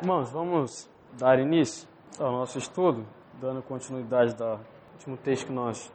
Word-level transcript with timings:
Irmãos, 0.00 0.30
vamos 0.30 0.88
dar 1.18 1.40
início 1.40 1.88
ao 2.20 2.30
nosso 2.30 2.56
estudo, 2.56 3.04
dando 3.40 3.60
continuidade 3.60 4.32
do 4.32 4.60
último 4.92 5.16
texto 5.16 5.46
que 5.46 5.52
nós. 5.52 5.92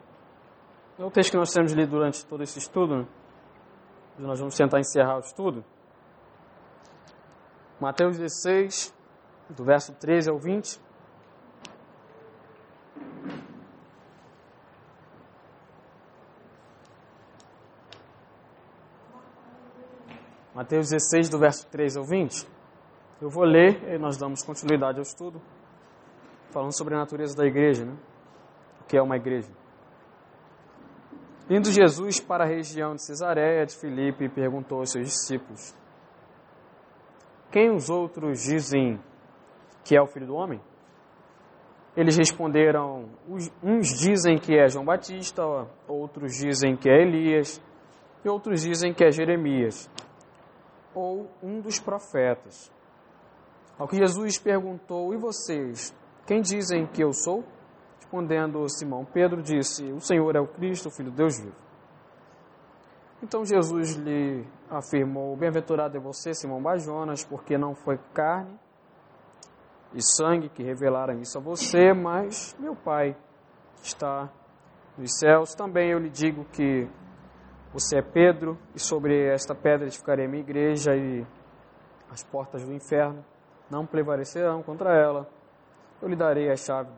É 0.98 1.04
o 1.04 1.10
texto 1.10 1.30
que 1.30 1.38
nós 1.38 1.50
temos 1.50 1.72
lido 1.72 1.92
durante 1.92 2.24
todo 2.26 2.42
esse 2.42 2.58
estudo. 2.58 2.98
Né? 2.98 3.06
Nós 4.18 4.38
vamos 4.38 4.54
tentar 4.54 4.78
encerrar 4.78 5.16
o 5.16 5.20
estudo. 5.20 5.64
Mateus 7.80 8.18
16, 8.18 8.94
do 9.48 9.64
verso 9.64 9.94
13 9.94 10.28
ao 10.28 10.38
20. 10.38 10.78
Mateus 20.54 20.90
16, 20.90 21.30
do 21.30 21.38
verso 21.38 21.66
13 21.68 21.98
ao 21.98 22.04
20. 22.04 22.53
Eu 23.20 23.30
vou 23.30 23.44
ler 23.44 23.94
e 23.94 23.98
nós 23.98 24.16
damos 24.16 24.42
continuidade 24.42 24.98
ao 24.98 25.02
estudo, 25.02 25.40
falando 26.50 26.76
sobre 26.76 26.94
a 26.94 26.98
natureza 26.98 27.36
da 27.36 27.46
igreja, 27.46 27.84
né? 27.84 27.96
o 28.80 28.84
que 28.84 28.96
é 28.96 29.02
uma 29.02 29.16
igreja. 29.16 29.50
Indo 31.48 31.70
Jesus 31.70 32.18
para 32.18 32.44
a 32.44 32.46
região 32.46 32.94
de 32.94 33.04
Cesareia 33.04 33.64
de 33.66 33.76
Filipe, 33.76 34.28
perguntou 34.28 34.78
aos 34.78 34.90
seus 34.90 35.06
discípulos: 35.06 35.74
Quem 37.52 37.70
os 37.70 37.88
outros 37.88 38.42
dizem 38.42 38.98
que 39.84 39.96
é 39.96 40.02
o 40.02 40.06
filho 40.06 40.26
do 40.26 40.34
homem? 40.34 40.60
Eles 41.96 42.16
responderam: 42.16 43.10
Uns 43.62 43.88
dizem 44.00 44.38
que 44.38 44.58
é 44.58 44.66
João 44.68 44.84
Batista, 44.84 45.44
outros 45.86 46.32
dizem 46.36 46.76
que 46.76 46.90
é 46.90 47.02
Elias, 47.02 47.62
e 48.24 48.28
outros 48.28 48.62
dizem 48.62 48.92
que 48.92 49.04
é 49.04 49.10
Jeremias, 49.10 49.88
ou 50.92 51.30
um 51.40 51.60
dos 51.60 51.78
profetas. 51.78 52.73
Ao 53.78 53.88
que 53.88 53.96
Jesus 53.96 54.38
perguntou: 54.38 55.12
E 55.12 55.16
vocês, 55.16 55.94
quem 56.26 56.40
dizem 56.40 56.86
que 56.86 57.02
eu 57.02 57.12
sou? 57.12 57.44
Respondendo 57.96 58.68
Simão 58.68 59.04
Pedro, 59.04 59.42
disse: 59.42 59.84
O 59.92 60.00
Senhor 60.00 60.36
é 60.36 60.40
o 60.40 60.46
Cristo, 60.46 60.88
o 60.88 60.92
Filho 60.92 61.10
de 61.10 61.16
Deus 61.16 61.38
vivo. 61.38 61.56
Então 63.22 63.44
Jesus 63.44 63.96
lhe 63.96 64.46
afirmou: 64.70 65.36
Bem-aventurado 65.36 65.96
é 65.96 66.00
você, 66.00 66.32
Simão 66.32 66.62
Bajonas, 66.62 67.24
porque 67.24 67.58
não 67.58 67.74
foi 67.74 67.98
carne 68.12 68.58
e 69.92 70.02
sangue 70.02 70.48
que 70.48 70.62
revelaram 70.62 71.20
isso 71.20 71.38
a 71.38 71.40
você, 71.40 71.92
mas 71.92 72.56
meu 72.58 72.76
Pai 72.76 73.16
está 73.82 74.30
nos 74.96 75.18
céus. 75.18 75.54
Também 75.54 75.90
eu 75.90 75.98
lhe 75.98 76.10
digo 76.10 76.44
que 76.46 76.88
você 77.72 77.98
é 77.98 78.02
Pedro, 78.02 78.56
e 78.74 78.78
sobre 78.78 79.26
esta 79.32 79.54
pedra 79.54 79.86
edificarei 79.86 80.26
a 80.26 80.28
minha 80.28 80.42
igreja, 80.42 80.94
e 80.94 81.26
as 82.10 82.22
portas 82.22 82.64
do 82.64 82.72
inferno 82.72 83.24
não 83.70 83.86
prevalecerão 83.86 84.62
contra 84.62 84.94
ela 84.94 85.28
eu 86.04 86.08
lhe 86.08 86.16
darei 86.16 86.50
a 86.50 86.56
chave 86.56 86.90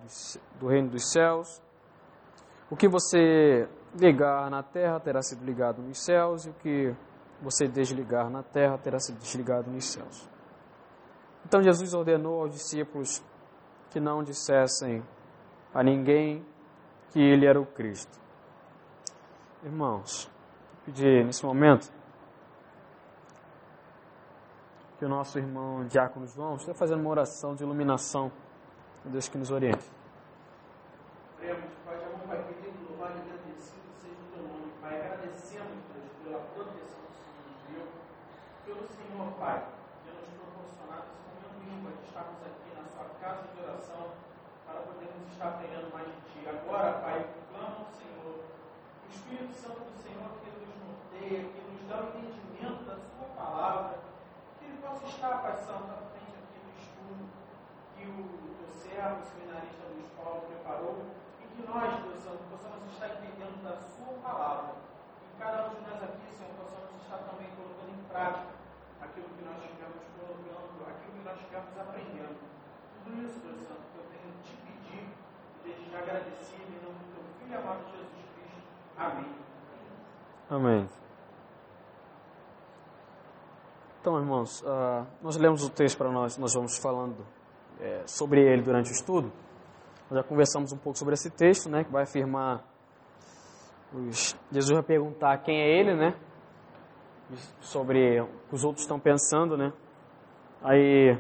do 0.59 0.67
reino 0.67 0.91
dos 0.91 1.13
céus. 1.13 1.63
O 2.69 2.77
que 2.77 2.89
você 2.89 3.69
ligar 3.95 4.51
na 4.51 4.65
terra 4.65 4.99
terá 4.99 5.23
sido 5.23 5.45
ligado 5.45 5.81
nos 5.81 6.05
céus, 6.05 6.45
e 6.45 6.51
o 6.51 6.55
que 6.55 6.93
você 7.41 7.69
desligar 7.69 8.29
na 8.29 8.43
terra 8.43 8.77
terá 8.79 8.99
sido 8.99 9.19
desligado 9.21 9.71
nos 9.71 9.85
céus. 9.85 10.29
Então 11.45 11.63
Jesus 11.63 11.95
ordenou 11.95 12.41
aos 12.41 12.53
discípulos 12.53 13.23
que 13.91 14.01
não 14.01 14.25
dissessem 14.25 15.05
a 15.73 15.85
ninguém 15.85 16.45
que 17.11 17.21
ele 17.21 17.47
era 17.47 17.61
o 17.61 17.65
Cristo. 17.65 18.19
Irmãos, 19.63 20.29
pedir 20.85 21.25
nesse 21.25 21.47
momento 21.47 21.93
que 24.99 25.05
o 25.05 25.09
nosso 25.09 25.39
irmão 25.39 25.85
Diácono 25.87 26.27
João 26.27 26.57
esteja 26.57 26.75
fazendo 26.75 27.01
uma 27.01 27.11
oração 27.11 27.55
de 27.55 27.63
iluminação 27.63 28.33
Deus 29.07 29.29
que 29.29 29.39
nos 29.39 29.51
oriente. 29.53 29.87
Oremos, 31.39 31.71
Pai 31.85 31.97
de 31.99 32.05
amor, 32.07 32.27
Pai 32.27 32.43
querido, 32.43 32.91
louvado 32.91 33.15
e 33.19 33.23
agradecido 33.23 33.87
seja 34.03 34.19
o 34.19 34.35
teu 34.35 34.43
nome, 34.43 34.73
Pai. 34.83 34.99
Agradecemos, 34.99 35.79
Deus, 35.95 36.11
pela 36.25 36.41
proteção 36.51 36.99
que 37.07 37.15
o 37.15 37.23
Senhor 37.23 37.55
deu, 37.71 37.87
pelo 38.67 38.83
Senhor, 38.83 39.31
Pai, 39.39 39.63
que 40.03 40.11
nos 40.11 40.27
proporcionado 40.35 41.07
esse 41.15 41.23
momento 41.23 41.71
ímpar 41.71 41.93
de 41.95 42.03
estarmos 42.03 42.43
aqui 42.43 42.69
na 42.75 42.85
sua 42.91 43.07
casa 43.23 43.47
de 43.47 43.63
oração 43.63 44.11
para 44.67 44.81
podermos 44.91 45.23
estar 45.31 45.49
aprendendo 45.55 45.87
mais 45.95 46.11
de 46.11 46.19
Ti. 46.27 46.41
Agora, 46.51 46.99
Pai, 46.99 47.31
clamo 47.55 47.87
ao 47.87 47.91
Senhor, 47.95 48.43
o 48.43 49.07
Espírito 49.07 49.55
Santo 49.55 49.87
do 49.87 49.95
Senhor 50.03 50.35
que 50.43 50.51
nos 50.51 50.75
norteia, 50.83 51.47
que 51.47 51.61
nos 51.63 51.83
dá 51.87 51.97
o 52.03 52.11
entendimento 52.11 52.83
da 52.91 52.99
Sua 52.99 53.29
palavra, 53.39 54.03
que 54.03 54.16
Ele 54.67 54.83
possa 54.83 55.07
estar, 55.07 55.43
Pai 55.43 55.57
Santo, 55.63 55.87
à 55.95 56.03
frente 56.11 56.35
aqui 56.35 56.59
do 56.59 56.75
estudo, 56.75 57.23
que 57.95 58.03
o 58.03 58.67
servo, 58.75 59.23
o 59.23 59.27
seminarista 59.31 59.87
Luiz 59.95 60.11
Paulo 60.19 60.43
preparou, 60.51 61.07
e 61.39 61.47
que 61.47 61.63
nós, 61.63 62.03
Deus 62.03 62.19
Santo, 62.19 62.43
possamos 62.51 62.91
estar 62.91 63.15
entendendo 63.15 63.63
da 63.63 63.79
Sua 63.79 64.19
palavra. 64.19 64.75
E 65.23 65.39
cada 65.39 65.71
um 65.71 65.79
de 65.79 65.81
nós 65.87 66.03
aqui, 66.03 66.27
Senhor, 66.35 66.51
possamos 66.59 66.99
estar 66.99 67.23
também 67.31 67.47
colocando 67.55 67.95
em 67.95 68.03
prática 68.11 68.59
aquilo 68.99 69.31
que 69.39 69.45
nós 69.47 69.63
estivemos 69.63 70.03
colocando, 70.19 70.83
aquilo 70.83 71.13
que 71.15 71.23
nós 71.23 71.39
estivemos 71.39 71.79
aprendendo. 71.79 72.39
Tudo 73.07 73.23
isso, 73.23 73.39
Deus 73.39 73.63
Santo, 73.71 73.87
que 73.95 73.99
eu 74.03 74.07
tenho 74.11 74.35
te 74.43 74.55
pedir 74.67 75.07
e 75.07 75.59
desde 75.63 75.91
já 75.95 75.99
agradecido 76.03 76.67
em 76.75 76.83
nome 76.83 76.99
do 76.99 77.15
Teu 77.15 77.23
Filho 77.39 77.55
amado 77.55 77.87
Jesus 77.87 78.27
Cristo. 78.35 78.67
Amém. 78.99 79.31
Amém. 80.51 80.96
Então, 84.07 84.21
irmãos, 84.21 84.63
uh, 84.63 85.05
nós 85.21 85.37
lemos 85.37 85.65
o 85.65 85.69
texto 85.69 85.99
para 85.99 86.13
nós, 86.13 86.39
nós 86.39 86.55
vamos 86.55 86.79
falando 86.79 87.27
é, 87.81 88.03
sobre 88.07 88.41
ele 88.41 88.63
durante 88.63 88.89
o 88.89 88.93
estudo. 88.93 89.33
Nós 90.09 90.21
já 90.21 90.23
conversamos 90.23 90.73
um 90.73 90.79
pouco 90.79 90.97
sobre 90.97 91.15
esse 91.15 91.29
texto, 91.29 91.69
né, 91.69 91.83
que 91.83 91.91
vai 91.91 92.05
afirmar 92.05 92.63
os, 93.93 94.39
Jesus 94.53 94.71
vai 94.71 94.85
perguntar 94.85 95.37
quem 95.39 95.61
é 95.61 95.81
ele, 95.81 95.97
né? 95.97 96.15
Sobre 97.59 98.21
o 98.21 98.29
que 98.49 98.55
os 98.55 98.63
outros 98.63 98.85
estão 98.85 99.01
pensando, 99.01 99.57
né? 99.57 99.73
Aí 100.63 101.19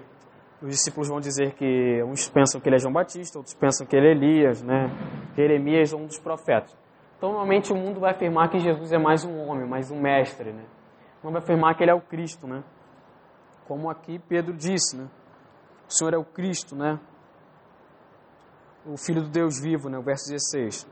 os 0.62 0.68
discípulos 0.68 1.08
vão 1.08 1.18
dizer 1.18 1.54
que 1.54 2.00
uns 2.04 2.28
pensam 2.28 2.60
que 2.60 2.68
ele 2.68 2.76
é 2.76 2.78
João 2.78 2.92
Batista, 2.92 3.36
outros 3.36 3.56
pensam 3.56 3.84
que 3.84 3.96
ele 3.96 4.06
é 4.06 4.10
Elias, 4.12 4.62
né? 4.62 4.86
Jeremias 5.34 5.92
ou 5.92 6.02
um 6.02 6.06
dos 6.06 6.20
profetas. 6.20 6.72
Então, 7.18 7.30
normalmente 7.30 7.72
o 7.72 7.76
mundo 7.76 7.98
vai 7.98 8.12
afirmar 8.12 8.48
que 8.48 8.60
Jesus 8.60 8.92
é 8.92 8.98
mais 8.98 9.24
um 9.24 9.36
homem, 9.40 9.68
mais 9.68 9.90
um 9.90 10.00
mestre, 10.00 10.52
né? 10.52 10.64
Não 11.24 11.32
vai 11.32 11.42
afirmar 11.42 11.74
que 11.74 11.82
ele 11.82 11.90
é 11.90 11.94
o 11.94 12.00
Cristo, 12.00 12.46
né? 12.46 12.62
Como 13.66 13.90
aqui 13.90 14.18
Pedro 14.18 14.54
disse, 14.54 14.96
né? 14.96 15.08
o 15.88 15.92
Senhor 15.92 16.14
é 16.14 16.18
o 16.18 16.24
Cristo, 16.24 16.74
né? 16.74 16.98
O 18.84 18.96
Filho 18.96 19.22
do 19.22 19.28
Deus 19.28 19.60
vivo, 19.60 19.88
né? 19.88 19.98
O 19.98 20.02
verso 20.02 20.30
16. 20.30 20.86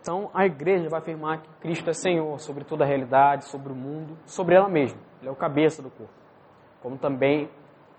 Então, 0.00 0.30
a 0.34 0.44
igreja 0.44 0.88
vai 0.88 1.00
afirmar 1.00 1.42
que 1.42 1.48
Cristo 1.60 1.88
é 1.88 1.92
Senhor 1.92 2.38
sobre 2.40 2.64
toda 2.64 2.84
a 2.84 2.86
realidade, 2.86 3.48
sobre 3.48 3.72
o 3.72 3.76
mundo, 3.76 4.18
sobre 4.26 4.56
ela 4.56 4.68
mesma. 4.68 4.98
Ele 5.20 5.28
é 5.28 5.32
o 5.32 5.36
cabeça 5.36 5.80
do 5.80 5.90
corpo. 5.90 6.12
Como 6.80 6.98
também 6.98 7.48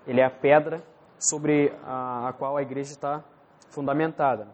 ele 0.06 0.20
é 0.20 0.24
a 0.24 0.30
pedra 0.30 0.82
sobre 1.18 1.72
a, 1.82 2.28
a 2.28 2.32
qual 2.34 2.56
a 2.56 2.62
igreja 2.62 2.92
está 2.92 3.24
fundamentada. 3.70 4.48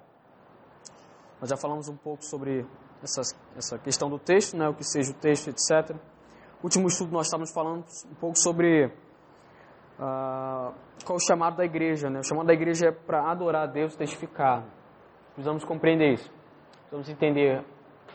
Nós 1.41 1.51
já 1.51 1.57
falamos 1.57 1.89
um 1.89 1.97
pouco 1.97 2.25
sobre 2.25 2.65
essa, 3.03 3.23
essa 3.57 3.79
questão 3.79 4.09
do 4.09 4.19
texto, 4.19 4.57
né? 4.57 4.69
O 4.69 4.75
que 4.75 4.85
seja 4.85 5.11
o 5.11 5.15
texto, 5.15 5.49
etc. 5.49 5.97
último 6.63 6.87
estudo 6.87 7.13
nós 7.13 7.27
estávamos 7.27 7.53
falando 7.53 7.85
um 8.11 8.15
pouco 8.15 8.39
sobre 8.39 8.93
ah, 10.01 10.73
qual 11.05 11.17
o 11.17 11.21
chamado 11.21 11.57
da 11.57 11.65
igreja. 11.65 12.09
Né? 12.09 12.21
O 12.21 12.25
chamado 12.25 12.47
da 12.47 12.55
igreja 12.55 12.89
é 12.89 12.93
para 12.93 13.31
adorar 13.31 13.65
a 13.65 13.67
Deus 13.67 13.95
e 13.95 13.99
testificar. 13.99 14.65
Precisamos 15.35 15.65
compreender 15.65 16.15
isso. 16.15 16.33
Precisamos 16.81 17.09
entender 17.11 17.63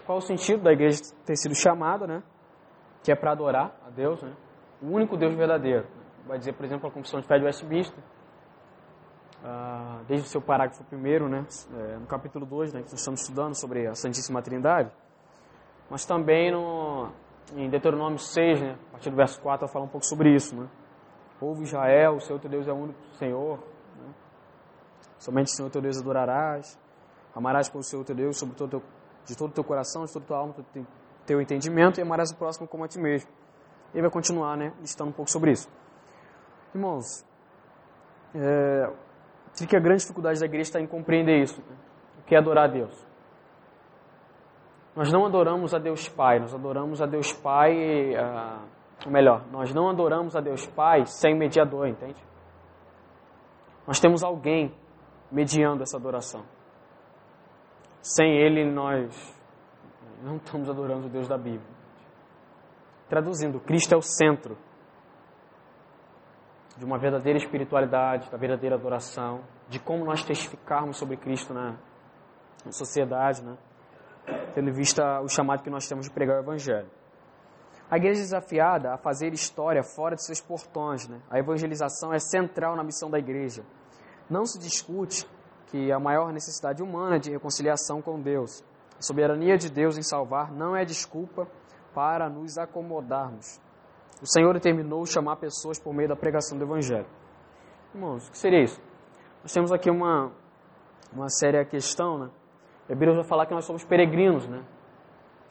qual 0.06 0.18
o 0.18 0.22
sentido 0.22 0.64
da 0.64 0.74
igreja 0.74 1.00
ter 1.26 1.36
sido 1.36 1.56
chamada, 1.56 2.08
né? 2.08 2.24
que 3.04 3.12
é 3.12 3.16
para 3.16 3.32
adorar 3.32 3.76
a 3.86 3.90
Deus, 3.92 4.22
né? 4.24 4.34
o 4.82 4.88
único 4.88 5.16
Deus 5.16 5.36
verdadeiro. 5.36 5.86
Vai 6.26 6.40
dizer, 6.40 6.54
por 6.54 6.66
exemplo, 6.66 6.88
a 6.90 6.92
Confissão 6.92 7.20
de 7.20 7.28
Fé 7.28 7.38
de 7.38 7.46
Westminster, 7.46 8.04
ah, 9.44 10.02
desde 10.08 10.26
o 10.26 10.30
seu 10.30 10.42
parágrafo 10.42 10.84
primeiro, 10.86 11.30
né? 11.30 11.46
É, 11.72 11.98
no 11.98 12.08
capítulo 12.08 12.48
2, 12.48 12.74
né? 12.74 12.80
que 12.82 12.90
nós 12.90 13.00
estamos 13.00 13.22
estudando 13.22 13.54
sobre 13.54 13.86
a 13.86 13.94
Santíssima 13.94 14.42
Trindade, 14.42 14.90
mas 15.88 16.04
também 16.04 16.52
no, 16.52 17.12
em 17.56 17.70
Deuteronômio 17.70 18.18
6, 18.18 18.60
né? 18.60 18.76
a 18.88 18.92
partir 18.94 19.12
do 19.12 19.16
verso 19.16 19.40
4, 19.40 19.68
vai 19.68 19.72
falar 19.72 19.86
um 19.86 19.90
pouco 19.90 20.06
sobre 20.06 20.34
isso. 20.34 20.56
Né? 20.56 20.68
Povo 21.40 21.64
Israel, 21.64 22.16
o 22.16 22.22
Senhor 22.22 22.40
teu 22.40 22.50
Deus 22.50 22.68
é 22.68 22.72
o 22.72 22.76
único 22.76 23.00
Senhor. 23.18 23.60
Né? 23.98 24.14
Somente 25.18 25.48
o 25.48 25.56
Senhor 25.56 25.70
teu 25.70 25.82
Deus 25.82 25.98
adorarás. 25.98 26.80
Amarás 27.36 27.70
o 27.74 27.84
Senhor 27.84 28.04
teu 28.06 28.16
Deus 28.16 28.38
sobre 28.38 28.56
todo 28.56 28.70
teu, 28.70 28.84
de 29.26 29.36
todo 29.36 29.50
o 29.50 29.54
teu 29.54 29.64
coração, 29.64 30.06
de 30.06 30.14
toda 30.14 30.24
a 30.24 30.28
tua 30.28 30.38
alma, 30.38 30.54
de 30.54 30.64
todo 30.64 30.88
teu 31.26 31.42
entendimento, 31.42 32.00
e 32.00 32.04
amarás 32.04 32.32
o 32.32 32.36
próximo 32.36 32.68
como 32.68 32.84
a 32.84 32.88
ti 32.88 33.00
mesmo. 33.00 33.30
Ele 33.94 34.04
vai 34.04 34.12
continuar, 34.12 34.56
né, 34.56 34.72
listando 34.80 35.10
um 35.10 35.14
pouco 35.14 35.30
sobre 35.32 35.52
isso. 35.52 35.70
Irmãos, 36.74 37.26
é, 38.34 38.92
que 39.68 39.76
a 39.76 39.80
grande 39.80 40.02
dificuldade 40.02 40.40
da 40.40 40.46
igreja 40.46 40.70
está 40.70 40.80
em 40.80 40.88
compreender 40.88 41.42
isso. 41.42 41.60
Né? 41.62 41.76
O 42.20 42.24
que 42.24 42.36
é 42.36 42.38
adorar 42.38 42.66
a 42.66 42.72
Deus? 42.72 43.08
Nós 44.96 45.12
não 45.12 45.26
adoramos 45.26 45.74
a 45.74 45.80
Deus 45.80 46.08
Pai, 46.08 46.40
nós 46.40 46.54
adoramos 46.54 47.02
a 47.02 47.06
Deus 47.06 47.34
Pai... 47.34 48.16
A, 48.16 48.75
ou 49.06 49.12
melhor, 49.12 49.46
nós 49.52 49.74
não 49.74 49.90
adoramos 49.90 50.36
a 50.36 50.42
Deus 50.42 50.66
Pai 50.66 51.06
sem 51.06 51.38
mediador, 51.38 51.88
entende? 51.88 52.22
Nós 53.86 54.00
temos 54.00 54.24
alguém 54.24 54.74
mediando 55.32 55.84
essa 55.84 55.98
adoração. 55.98 56.44
Sem 58.02 58.38
ele, 58.38 58.70
nós 58.70 59.36
não 60.24 60.38
estamos 60.38 60.70
adorando 60.70 61.08
o 61.08 61.10
Deus 61.10 61.28
da 61.28 61.38
Bíblia. 61.38 61.76
Traduzindo, 63.08 63.60
Cristo 63.60 63.94
é 63.94 63.98
o 63.98 64.02
centro 64.02 64.58
de 66.78 66.84
uma 66.84 66.98
verdadeira 66.98 67.38
espiritualidade, 67.38 68.30
da 68.30 68.38
verdadeira 68.38 68.76
adoração, 68.76 69.42
de 69.70 69.80
como 69.80 70.04
nós 70.04 70.24
testificarmos 70.24 70.98
sobre 70.98 71.16
Cristo 71.16 71.54
na, 71.54 71.76
na 72.66 72.72
sociedade, 72.72 73.44
né? 73.44 73.56
tendo 74.54 74.70
em 74.70 74.74
vista 74.74 75.22
o 75.22 75.30
chamado 75.30 75.62
que 75.64 75.70
nós 75.70 75.88
temos 75.88 76.08
de 76.08 76.12
pregar 76.12 76.38
o 76.38 76.40
Evangelho. 76.42 76.90
A 77.90 77.98
igreja 77.98 78.20
é 78.20 78.24
desafiada 78.24 78.94
a 78.94 78.98
fazer 78.98 79.32
história 79.34 79.84
fora 79.84 80.16
de 80.16 80.26
seus 80.26 80.42
portões. 80.42 81.08
Né? 81.08 81.20
A 81.30 81.38
evangelização 81.38 82.12
é 82.14 82.20
central 82.20 82.76
na 82.76 82.84
missão 82.84 83.10
da 83.10 83.20
igreja. 83.20 83.64
Não 84.30 84.46
se 84.46 84.58
discute 84.58 85.28
que 85.68 85.92
a 85.92 86.00
maior 86.00 86.34
necessidade 86.34 86.82
humana 86.82 87.18
é 87.18 87.20
de 87.20 87.32
reconciliação 87.32 88.02
com 88.02 88.20
Deus. 88.20 88.64
A 88.98 89.02
soberania 89.02 89.58
de 89.58 89.70
Deus 89.70 89.98
em 89.98 90.02
salvar 90.02 90.52
não 90.52 90.76
é 90.76 90.84
desculpa 90.84 91.48
para 91.94 92.30
nos 92.30 92.58
acomodarmos. 92.58 93.60
O 94.22 94.26
Senhor 94.26 94.54
determinou 94.54 95.06
chamar 95.06 95.36
pessoas 95.36 95.80
por 95.80 95.94
meio 95.94 96.10
da 96.10 96.16
pregação 96.16 96.58
do 96.58 96.64
Evangelho. 96.64 97.08
Irmãos, 97.94 98.28
o 98.28 98.32
que 98.32 98.38
seria 98.38 98.64
isso? 98.64 98.82
Nós 99.44 99.52
temos 99.54 99.72
aqui 99.72 99.90
uma, 99.90 100.32
uma 101.14 101.30
séria 101.30 101.64
questão, 101.64 102.18
né? 102.18 102.30
Hebreus 102.90 103.16
vai 103.16 103.26
falar 103.26 103.46
que 103.46 103.54
nós 103.54 103.66
somos 103.66 103.84
peregrinos, 103.84 104.48
né? 104.48 104.64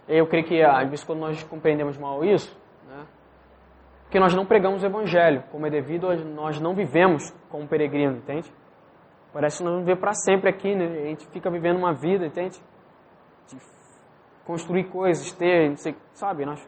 Eu 0.08 0.26
creio 0.26 0.44
que, 0.44 0.62
às 0.62 0.88
vezes, 0.88 1.04
quando 1.04 1.20
nós 1.20 1.42
compreendemos 1.44 1.96
mal 1.96 2.24
isso, 2.24 2.56
né? 2.86 3.06
Porque 4.04 4.20
nós 4.20 4.34
não 4.34 4.44
pregamos 4.44 4.82
o 4.82 4.86
Evangelho, 4.86 5.42
como 5.50 5.66
é 5.66 5.70
devido, 5.70 6.08
nós 6.34 6.60
não 6.60 6.74
vivemos 6.74 7.30
como 7.48 7.66
peregrino, 7.66 8.18
entende? 8.18 8.52
Parece 9.32 9.58
que 9.58 9.64
nós 9.64 9.72
vamos 9.72 9.86
viver 9.86 9.98
para 9.98 10.12
sempre 10.12 10.50
aqui, 10.50 10.74
né? 10.74 10.84
A 10.84 11.06
gente 11.06 11.26
fica 11.28 11.50
vivendo 11.50 11.78
uma 11.78 11.92
vida, 11.92 12.26
entende? 12.26 12.60
De 13.48 13.56
construir 14.44 14.84
coisas, 14.84 15.32
ter, 15.32 15.70
não 15.70 15.76
sei, 15.76 15.96
sabe? 16.12 16.44
Nós 16.44 16.60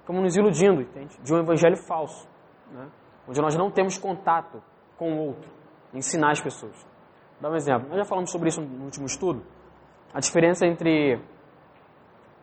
ficamos 0.00 0.22
nos 0.22 0.36
iludindo, 0.36 0.82
entende? 0.82 1.18
De 1.22 1.34
um 1.34 1.38
Evangelho 1.38 1.76
falso, 1.76 2.28
né? 2.70 2.86
Onde 3.26 3.40
nós 3.40 3.56
não 3.56 3.70
temos 3.70 3.96
contato 3.96 4.62
com 4.96 5.12
o 5.12 5.26
outro, 5.28 5.50
ensinar 5.94 6.32
as 6.32 6.40
pessoas. 6.40 6.76
Vou 7.40 7.42
dar 7.42 7.50
um 7.50 7.56
exemplo. 7.56 7.88
Nós 7.88 7.98
já 7.98 8.04
falamos 8.04 8.30
sobre 8.30 8.48
isso 8.48 8.60
no 8.60 8.84
último 8.84 9.06
estudo. 9.06 9.42
A 10.14 10.20
diferença 10.20 10.66
entre 10.66 11.18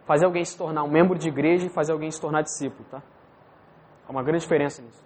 fazer 0.10 0.26
alguém 0.26 0.44
se 0.44 0.58
tornar 0.58 0.84
um 0.84 0.90
membro 0.90 1.20
de 1.20 1.30
igreja 1.30 1.68
e 1.68 1.70
fazer 1.70 1.92
alguém 1.92 2.10
se 2.10 2.20
tornar 2.20 2.42
discípulo, 2.42 2.84
tá? 2.90 3.00
Há 4.08 4.12
uma 4.12 4.24
grande 4.24 4.42
diferença 4.42 4.82
nisso. 4.82 5.06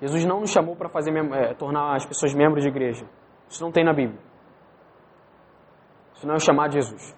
Jesus 0.00 0.24
não 0.24 0.40
nos 0.40 0.50
chamou 0.50 0.74
para 0.74 0.88
fazer 0.88 1.16
é, 1.16 1.54
tornar 1.54 1.94
as 1.94 2.04
pessoas 2.04 2.34
membros 2.34 2.64
de 2.64 2.68
igreja. 2.68 3.06
Isso 3.48 3.62
não 3.62 3.70
tem 3.70 3.84
na 3.84 3.92
Bíblia. 3.92 4.18
Isso 6.14 6.26
não 6.26 6.34
é 6.34 6.40
chamar 6.40 6.70
de 6.70 6.74
Jesus. 6.74 7.16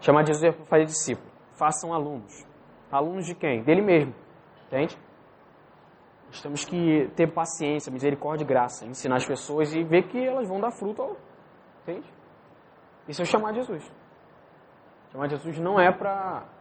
Chamar 0.00 0.22
de 0.24 0.34
Jesus 0.34 0.54
é 0.54 0.64
fazer 0.66 0.84
discípulo. 0.84 1.30
Façam 1.52 1.94
alunos. 1.94 2.44
Alunos 2.92 3.24
de 3.24 3.34
quem? 3.34 3.62
Dele 3.62 3.80
mesmo. 3.80 4.14
Entende? 4.66 4.98
Nós 6.26 6.42
temos 6.42 6.62
que 6.62 7.10
ter 7.16 7.32
paciência, 7.32 7.90
misericórdia 7.90 8.44
e 8.44 8.46
graça. 8.46 8.84
Ensinar 8.84 9.16
as 9.16 9.24
pessoas 9.24 9.74
e 9.74 9.82
ver 9.82 10.08
que 10.08 10.22
elas 10.22 10.46
vão 10.46 10.60
dar 10.60 10.72
fruto. 10.72 11.16
Entende? 11.82 12.06
Isso 13.08 13.22
é 13.22 13.24
chamar 13.24 13.52
de 13.52 13.60
Jesus. 13.60 13.90
Chamar 15.10 15.26
de 15.26 15.36
Jesus 15.36 15.58
não 15.58 15.80
é 15.80 15.90
para 15.90 16.54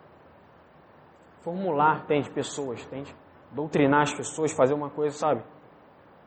formular, 1.45 2.03
entende? 2.03 2.29
Pessoas, 2.31 2.83
entende? 2.83 3.15
Doutrinar 3.51 4.01
as 4.01 4.13
pessoas, 4.13 4.51
fazer 4.51 4.73
uma 4.73 4.89
coisa, 4.89 5.15
sabe? 5.15 5.43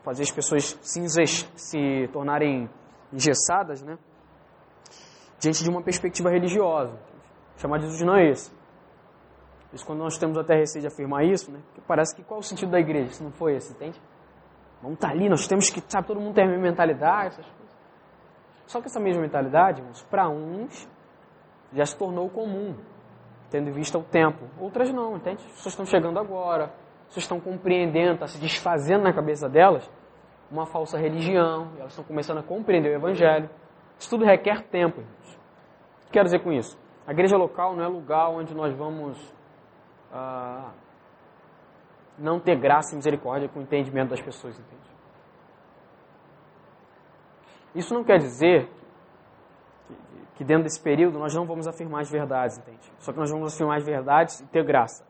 Fazer 0.05 0.23
as 0.23 0.31
pessoas 0.31 0.79
cinzas 0.81 1.51
se 1.57 2.09
tornarem 2.13 2.71
engessadas, 3.13 3.83
né? 3.83 3.99
Diante 5.41 5.65
de 5.65 5.69
uma 5.69 5.83
perspectiva 5.83 6.31
religiosa. 6.31 6.97
Chamar 7.57 7.79
de 7.79 7.87
Jesus 7.87 8.03
não 8.03 8.17
é 8.17 8.31
esse. 8.31 8.57
Isso 9.73 9.85
quando 9.85 9.99
nós 9.99 10.17
temos 10.17 10.39
até 10.39 10.55
receio 10.55 10.83
de 10.83 10.87
afirmar 10.87 11.25
isso, 11.25 11.51
né? 11.51 11.61
Porque 11.67 11.83
parece 11.87 12.15
que 12.15 12.23
qual 12.23 12.39
é 12.39 12.41
o 12.41 12.45
sentido 12.45 12.71
da 12.71 12.79
igreja 12.79 13.11
se 13.13 13.23
não 13.23 13.33
foi 13.33 13.57
esse, 13.57 13.73
entende? 13.73 14.01
Vamos 14.81 14.95
estar 14.95 15.09
tá 15.09 15.15
ali, 15.15 15.29
nós 15.29 15.47
temos 15.49 15.69
que, 15.69 15.83
sabe, 15.89 16.07
todo 16.07 16.21
mundo 16.21 16.35
tem 16.35 16.45
a 16.45 16.47
mesma 16.47 16.63
mentalidade, 16.63 17.35
essas 17.35 17.47
coisas. 17.47 17.77
Só 18.67 18.81
que 18.81 18.87
essa 18.87 19.01
mesma 19.01 19.21
mentalidade, 19.21 19.83
para 20.09 20.29
uns, 20.29 20.89
já 21.73 21.85
se 21.85 21.97
tornou 21.97 22.31
comum 22.31 22.77
tendo 23.51 23.69
em 23.69 23.73
vista 23.73 23.99
o 23.99 24.03
tempo. 24.03 24.45
Outras 24.59 24.93
não, 24.93 25.17
entende? 25.17 25.43
As 25.47 25.53
pessoas 25.53 25.73
estão 25.73 25.87
chegando 25.87 26.19
agora, 26.19 26.73
pessoas 27.07 27.25
estão 27.25 27.41
compreendendo, 27.41 28.15
está 28.15 28.27
se 28.27 28.39
desfazendo 28.39 29.05
na 29.05 29.13
cabeça 29.13 29.49
delas 29.49 29.91
uma 30.51 30.67
falsa 30.67 30.99
religião, 30.99 31.69
elas 31.79 31.93
estão 31.93 32.05
começando 32.05 32.39
a 32.39 32.43
compreender 32.43 32.91
o 32.91 32.95
Evangelho. 32.95 33.51
Isso 33.99 34.09
tudo 34.09 34.25
requer 34.25 34.63
tempo, 34.63 35.01
irmãos. 35.01 35.35
O 36.03 36.07
que 36.07 36.13
quero 36.13 36.25
dizer 36.25 36.41
com 36.41 36.53
isso? 36.53 36.79
A 37.07 37.13
igreja 37.13 37.37
local 37.37 37.75
não 37.77 37.85
é 37.85 37.89
lugar 37.89 38.31
onde 38.31 38.55
nós 38.55 38.75
vamos 38.75 39.19
ah, 40.13 40.71
não 42.19 42.41
ter 42.41 42.57
graça 42.57 42.95
e 42.95 42.97
misericórdia 42.97 43.49
com 43.49 43.61
o 43.61 43.63
entendimento 43.63 44.11
das 44.11 44.21
pessoas, 44.21 44.59
entende? 44.59 44.89
Isso 47.75 47.95
não 47.95 48.03
quer 48.03 48.19
dizer 48.19 48.69
que 50.39 50.45
dentro 50.45 50.63
desse 50.63 50.81
período 50.81 51.19
nós 51.19 51.35
não 51.35 51.45
vamos 51.45 51.67
afirmar 51.67 52.03
as 52.03 52.09
verdades, 52.09 52.59
entende? 52.59 52.93
Só 53.01 53.13
que 53.13 53.19
nós 53.19 53.29
vamos 53.29 53.53
afirmar 53.53 53.79
as 53.79 53.85
verdades 53.85 54.39
e 54.39 54.47
ter 54.47 54.65
graça. 54.65 55.05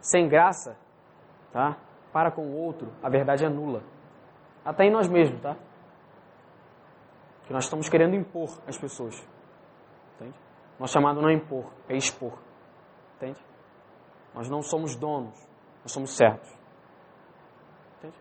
Sem 0.00 0.28
graça, 0.28 0.76
tá? 1.52 1.76
Para 2.12 2.30
com 2.30 2.42
o 2.42 2.56
outro, 2.56 2.92
a 3.02 3.10
verdade 3.10 3.44
é 3.44 3.48
nula. 3.48 3.82
Até 4.64 4.84
em 4.84 4.92
nós 4.92 5.08
mesmos, 5.08 5.40
tá? 5.40 5.56
Que 7.46 7.52
nós 7.52 7.64
estamos 7.64 7.88
querendo 7.88 8.14
impor 8.14 8.60
as 8.64 8.78
pessoas. 8.78 9.20
Entende? 10.14 10.38
Nosso 10.78 10.92
chamado 10.92 11.20
não 11.20 11.28
é 11.28 11.34
impor, 11.34 11.64
é 11.88 11.96
expor. 11.96 12.38
Entende? 13.16 13.44
Nós 14.32 14.48
não 14.48 14.62
somos 14.62 14.94
donos, 14.94 15.34
nós 15.82 15.90
somos 15.90 16.16
certos. 16.16 16.48
Entende? 17.98 18.16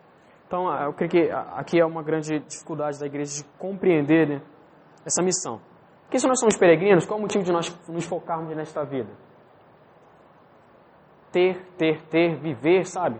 Então, 0.47 0.73
eu 0.81 0.93
creio 0.93 1.11
que 1.11 1.29
aqui 1.29 1.79
é 1.79 1.85
uma 1.85 2.01
grande 2.01 2.39
dificuldade 2.39 2.99
da 2.99 3.05
igreja 3.05 3.43
de 3.43 3.49
compreender, 3.59 4.27
né? 4.27 4.41
Essa 5.05 5.21
missão. 5.21 5.61
Porque 6.03 6.19
se 6.19 6.27
nós 6.27 6.39
somos 6.39 6.57
peregrinos, 6.57 7.05
qual 7.05 7.17
é 7.17 7.19
o 7.19 7.21
motivo 7.21 7.43
de 7.43 7.51
nós 7.51 7.69
nos 7.87 8.05
focarmos 8.05 8.55
nesta 8.55 8.83
vida? 8.83 9.11
Ter, 11.31 11.63
ter, 11.77 12.01
ter, 12.07 12.35
viver, 12.39 12.85
sabe? 12.85 13.19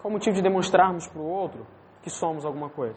Qual 0.00 0.10
o 0.10 0.12
motivo 0.12 0.36
de 0.36 0.42
demonstrarmos 0.42 1.08
para 1.08 1.20
o 1.20 1.26
outro 1.26 1.66
que 2.02 2.10
somos 2.10 2.44
alguma 2.44 2.70
coisa? 2.70 2.96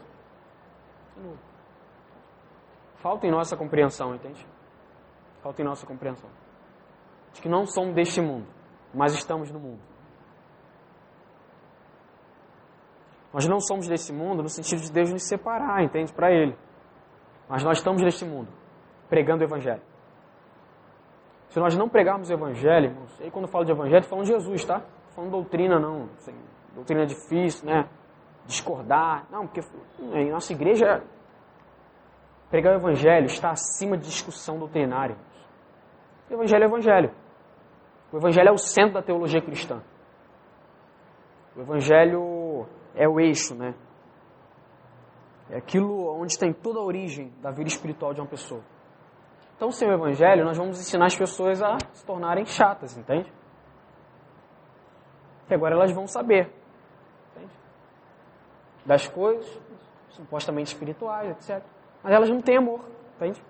Falta 2.97 3.25
em 3.25 3.31
nossa 3.31 3.55
compreensão, 3.55 4.13
entende? 4.13 4.45
Falta 5.41 5.61
em 5.61 5.65
nossa 5.65 5.85
compreensão. 5.85 6.29
De 7.33 7.41
que 7.41 7.49
não 7.49 7.65
somos 7.65 7.95
deste 7.95 8.21
mundo, 8.21 8.45
mas 8.93 9.13
estamos 9.13 9.51
no 9.51 9.59
mundo. 9.59 9.81
Nós 13.37 13.47
não 13.47 13.59
somos 13.59 13.87
desse 13.87 14.11
mundo 14.11 14.41
no 14.41 14.49
sentido 14.49 14.81
de 14.81 14.91
Deus 14.91 15.11
nos 15.11 15.27
separar, 15.27 15.83
entende? 15.83 16.11
Para 16.11 16.31
Ele. 16.31 16.57
Mas 17.47 17.63
nós 17.63 17.77
estamos 17.77 18.01
neste 18.01 18.25
mundo, 18.25 18.47
pregando 19.07 19.43
o 19.43 19.45
Evangelho. 19.45 19.83
Se 21.49 21.59
nós 21.59 21.77
não 21.77 21.87
pregarmos 21.87 22.31
o 22.31 22.33
Evangelho, 22.33 22.87
irmãos, 22.87 23.21
aí 23.21 23.29
quando 23.29 23.45
eu 23.45 23.51
falo 23.51 23.63
de 23.63 23.71
Evangelho, 23.71 23.99
estou 23.99 24.09
falando 24.09 24.25
de 24.25 24.31
Jesus, 24.31 24.65
tá? 24.65 24.77
Não 24.79 25.13
falando 25.13 25.31
doutrina, 25.33 25.77
não. 25.77 26.09
Assim, 26.17 26.33
doutrina 26.73 27.03
é 27.03 27.05
difícil, 27.05 27.69
né? 27.69 27.87
Discordar. 28.47 29.27
Não, 29.29 29.45
porque 29.45 29.61
em 30.13 30.31
nossa 30.31 30.51
igreja, 30.51 31.03
pregar 32.49 32.73
o 32.73 32.77
Evangelho 32.77 33.27
está 33.27 33.51
acima 33.51 33.95
de 33.97 34.05
discussão 34.05 34.57
doutrinária. 34.57 35.15
O 36.27 36.33
Evangelho 36.33 36.63
é 36.63 36.65
o 36.65 36.69
Evangelho. 36.71 37.11
O 38.11 38.17
Evangelho 38.17 38.49
é 38.49 38.51
o 38.51 38.57
centro 38.57 38.95
da 38.95 39.03
teologia 39.03 39.43
cristã. 39.43 39.79
O 41.55 41.61
Evangelho 41.61 42.36
é 42.97 43.07
o 43.07 43.19
eixo, 43.19 43.55
né? 43.55 43.75
É 45.49 45.57
aquilo 45.57 46.07
onde 46.19 46.37
tem 46.37 46.51
toda 46.51 46.79
a 46.79 46.83
origem 46.83 47.31
da 47.41 47.51
vida 47.51 47.69
espiritual 47.69 48.13
de 48.13 48.19
uma 48.19 48.27
pessoa. 48.27 48.61
Então, 49.55 49.71
sem 49.71 49.87
o 49.87 49.93
Evangelho, 49.93 50.43
nós 50.43 50.57
vamos 50.57 50.79
ensinar 50.79 51.05
as 51.05 51.15
pessoas 51.15 51.61
a 51.61 51.77
se 51.93 52.05
tornarem 52.05 52.45
chatas, 52.45 52.97
entende? 52.97 53.31
E 55.49 55.53
agora 55.53 55.75
elas 55.75 55.91
vão 55.91 56.05
saber, 56.05 56.51
entende? 57.31 57.53
Das 58.85 59.07
coisas 59.07 59.47
supostamente 60.09 60.73
espirituais, 60.73 61.29
etc. 61.31 61.63
Mas 62.03 62.13
elas 62.13 62.29
não 62.29 62.41
têm 62.41 62.57
amor, 62.57 62.81
entende? 63.15 63.41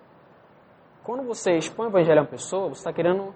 Quando 1.03 1.23
você 1.23 1.53
expõe 1.53 1.87
o 1.87 1.89
Evangelho 1.89 2.19
a 2.19 2.23
uma 2.23 2.29
pessoa, 2.29 2.69
você 2.69 2.81
está 2.81 2.93
querendo 2.93 3.33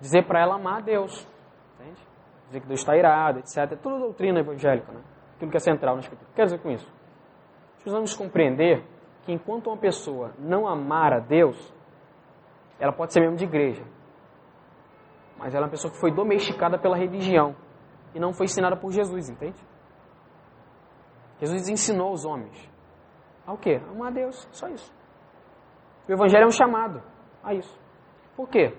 dizer 0.00 0.26
para 0.26 0.40
ela 0.40 0.54
amar 0.54 0.78
a 0.78 0.80
Deus, 0.80 1.26
entende? 1.74 2.00
Dizer 2.46 2.60
que 2.60 2.66
Deus 2.66 2.80
está 2.80 2.96
irado, 2.96 3.40
etc. 3.40 3.56
É 3.72 3.76
tudo 3.76 3.98
doutrina 3.98 4.40
evangélica, 4.40 4.92
né? 4.92 5.00
Aquilo 5.36 5.50
que 5.50 5.56
é 5.56 5.60
central 5.60 5.94
na 5.94 6.00
Escritura. 6.00 6.30
Quer 6.34 6.44
dizer 6.44 6.58
com 6.58 6.70
isso? 6.70 6.90
Precisamos 7.74 8.14
compreender 8.14 8.82
que 9.24 9.32
enquanto 9.32 9.68
uma 9.68 9.76
pessoa 9.76 10.32
não 10.38 10.66
amar 10.66 11.12
a 11.12 11.20
Deus, 11.20 11.72
ela 12.80 12.92
pode 12.92 13.12
ser 13.12 13.20
membro 13.20 13.36
de 13.36 13.44
igreja, 13.44 13.84
mas 15.38 15.54
ela 15.54 15.64
é 15.64 15.66
uma 15.66 15.70
pessoa 15.70 15.92
que 15.92 16.00
foi 16.00 16.10
domesticada 16.10 16.78
pela 16.78 16.96
religião 16.96 17.54
e 18.14 18.18
não 18.18 18.32
foi 18.32 18.44
ensinada 18.44 18.76
por 18.76 18.90
Jesus, 18.90 19.28
entende? 19.28 19.58
Jesus 21.38 21.68
ensinou 21.68 22.12
os 22.12 22.24
homens. 22.24 22.70
A 23.46 23.56
quê? 23.56 23.80
Amar 23.90 24.08
a 24.08 24.10
Deus, 24.10 24.48
só 24.50 24.68
isso. 24.68 24.92
O 26.08 26.12
Evangelho 26.12 26.44
é 26.44 26.46
um 26.46 26.50
chamado 26.50 27.02
a 27.42 27.54
isso. 27.54 27.78
Por 28.34 28.48
quê? 28.48 28.76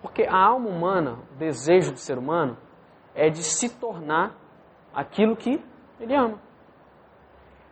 Porque 0.00 0.22
a 0.22 0.36
alma 0.36 0.68
humana, 0.68 1.18
o 1.32 1.34
desejo 1.34 1.92
do 1.92 1.98
ser 1.98 2.16
humano, 2.16 2.56
é 3.14 3.28
de 3.28 3.42
se 3.42 3.68
tornar 3.78 4.34
aquilo 4.94 5.36
que 5.36 5.62
ele 6.00 6.14
ama. 6.14 6.40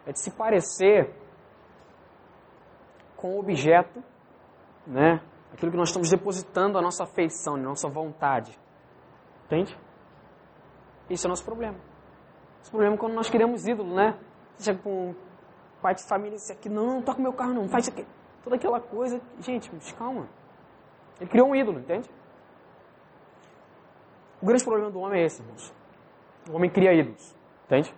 É 0.07 0.13
de 0.13 0.21
se 0.21 0.31
parecer 0.31 1.15
com 3.17 3.37
o 3.37 3.39
objeto, 3.39 4.03
né? 4.87 5.21
Aquilo 5.53 5.71
que 5.71 5.77
nós 5.77 5.89
estamos 5.89 6.11
depositando 6.11 6.77
a 6.79 6.83
nossa 6.83 7.05
afeição, 7.05 7.55
a 7.55 7.59
nossa 7.59 7.89
vontade. 7.89 8.59
Entende? 9.47 9.79
Esse 11.09 11.27
é 11.27 11.29
nosso 11.29 11.45
problema. 11.45 11.79
Esse 12.61 12.71
problema 12.71 12.97
é 12.97 12.99
quando 12.99 13.15
nós 13.15 13.31
queremos 13.31 13.67
ídolo, 13.67 13.95
né? 13.95 14.19
Você 14.57 14.65
chega 14.65 14.83
com 14.83 15.15
pai 15.81 15.95
de 15.95 16.03
família 16.05 16.37
e 16.37 16.39
diz 16.39 16.51
aqui, 16.51 16.69
não, 16.69 16.87
não 16.87 17.03
toca 17.03 17.21
meu 17.21 17.33
carro 17.33 17.53
não, 17.53 17.69
faz 17.69 17.87
isso 17.87 17.95
aqui. 17.95 18.07
Toda 18.43 18.57
aquela 18.57 18.81
coisa. 18.81 19.21
Gente, 19.41 19.71
calma. 19.95 20.29
Ele 21.21 21.31
criou 21.31 21.49
um 21.49 21.55
ídolo, 21.55 21.79
entende? 21.79 22.11
O 24.41 24.47
grande 24.47 24.65
problema 24.65 24.91
do 24.91 24.99
homem 24.99 25.23
é 25.23 25.25
esse, 25.25 25.41
irmãos. 25.41 25.73
O 26.51 26.57
homem 26.57 26.71
cria 26.71 26.93
ídolos, 26.93 27.35
entende? 27.65 27.95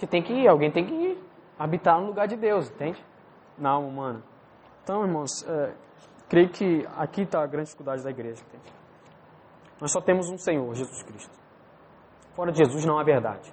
Que 0.00 0.06
tem 0.06 0.22
que 0.22 0.32
ir, 0.32 0.48
alguém 0.48 0.70
tem 0.70 0.86
que 0.86 0.94
ir, 0.94 1.22
habitar 1.58 2.00
no 2.00 2.06
lugar 2.06 2.26
de 2.26 2.34
Deus, 2.34 2.70
entende? 2.70 3.04
Na 3.58 3.72
alma 3.72 3.86
humana. 3.86 4.22
Então, 4.82 5.04
irmãos, 5.04 5.46
é, 5.46 5.74
creio 6.26 6.48
que 6.48 6.86
aqui 6.96 7.20
está 7.20 7.42
a 7.42 7.46
grande 7.46 7.66
dificuldade 7.66 8.02
da 8.02 8.08
igreja, 8.08 8.42
entende? 8.48 8.72
Nós 9.78 9.92
só 9.92 10.00
temos 10.00 10.30
um 10.30 10.38
Senhor, 10.38 10.74
Jesus 10.74 11.02
Cristo. 11.02 11.38
Fora 12.34 12.50
de 12.50 12.58
Jesus 12.58 12.86
não 12.86 12.98
há 12.98 13.04
verdade. 13.04 13.52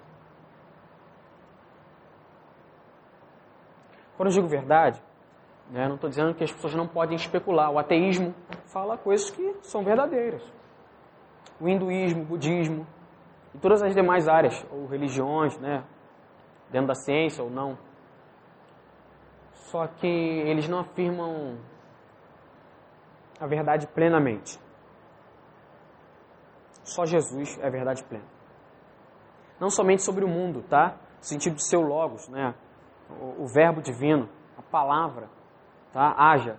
Quando 4.15 4.29
eu 4.29 4.35
digo 4.35 4.47
verdade, 4.47 5.01
né, 5.69 5.85
não 5.85 5.95
estou 5.95 6.09
dizendo 6.09 6.33
que 6.33 6.45
as 6.45 6.51
pessoas 6.51 6.75
não 6.75 6.87
podem 6.87 7.17
especular. 7.17 7.69
O 7.69 7.77
ateísmo 7.77 8.33
fala 8.67 8.97
coisas 8.97 9.29
que 9.29 9.53
são 9.63 9.83
verdadeiras. 9.83 10.41
O 11.59 11.67
hinduísmo, 11.67 12.21
o 12.21 12.25
budismo 12.25 12.87
e 13.53 13.57
todas 13.57 13.83
as 13.83 13.93
demais 13.93 14.29
áreas, 14.29 14.65
ou 14.71 14.85
religiões, 14.85 15.57
né, 15.59 15.83
dentro 16.71 16.87
da 16.87 16.95
ciência 16.95 17.43
ou 17.43 17.49
não. 17.49 17.77
Só 19.53 19.87
que 19.87 20.07
eles 20.07 20.67
não 20.67 20.79
afirmam 20.79 21.57
a 23.39 23.45
verdade 23.45 23.87
plenamente. 23.87 24.59
Só 26.83 27.05
Jesus 27.05 27.57
é 27.59 27.67
a 27.67 27.69
verdade 27.69 28.03
plena. 28.03 28.25
Não 29.59 29.69
somente 29.69 30.03
sobre 30.03 30.23
o 30.23 30.27
mundo, 30.27 30.63
tá? 30.69 30.95
No 31.17 31.23
sentido 31.23 31.55
de 31.55 31.67
seu 31.67 31.81
logos, 31.81 32.29
né? 32.29 32.55
O, 33.09 33.43
o 33.43 33.47
verbo 33.47 33.81
divino, 33.81 34.29
a 34.57 34.61
palavra, 34.61 35.29
tá? 35.91 36.15
Haja. 36.17 36.57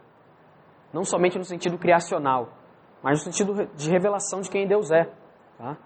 Não 0.93 1.05
somente 1.05 1.39
no 1.39 1.45
sentido 1.45 1.79
criacional, 1.79 2.49
mas 3.03 3.19
no 3.19 3.33
sentido 3.33 3.67
de 3.75 3.91
revelação 3.91 4.41
de 4.41 4.51
quem 4.51 4.67
Deus 4.67 4.91
é, 4.91 5.05
tá? 5.57 5.77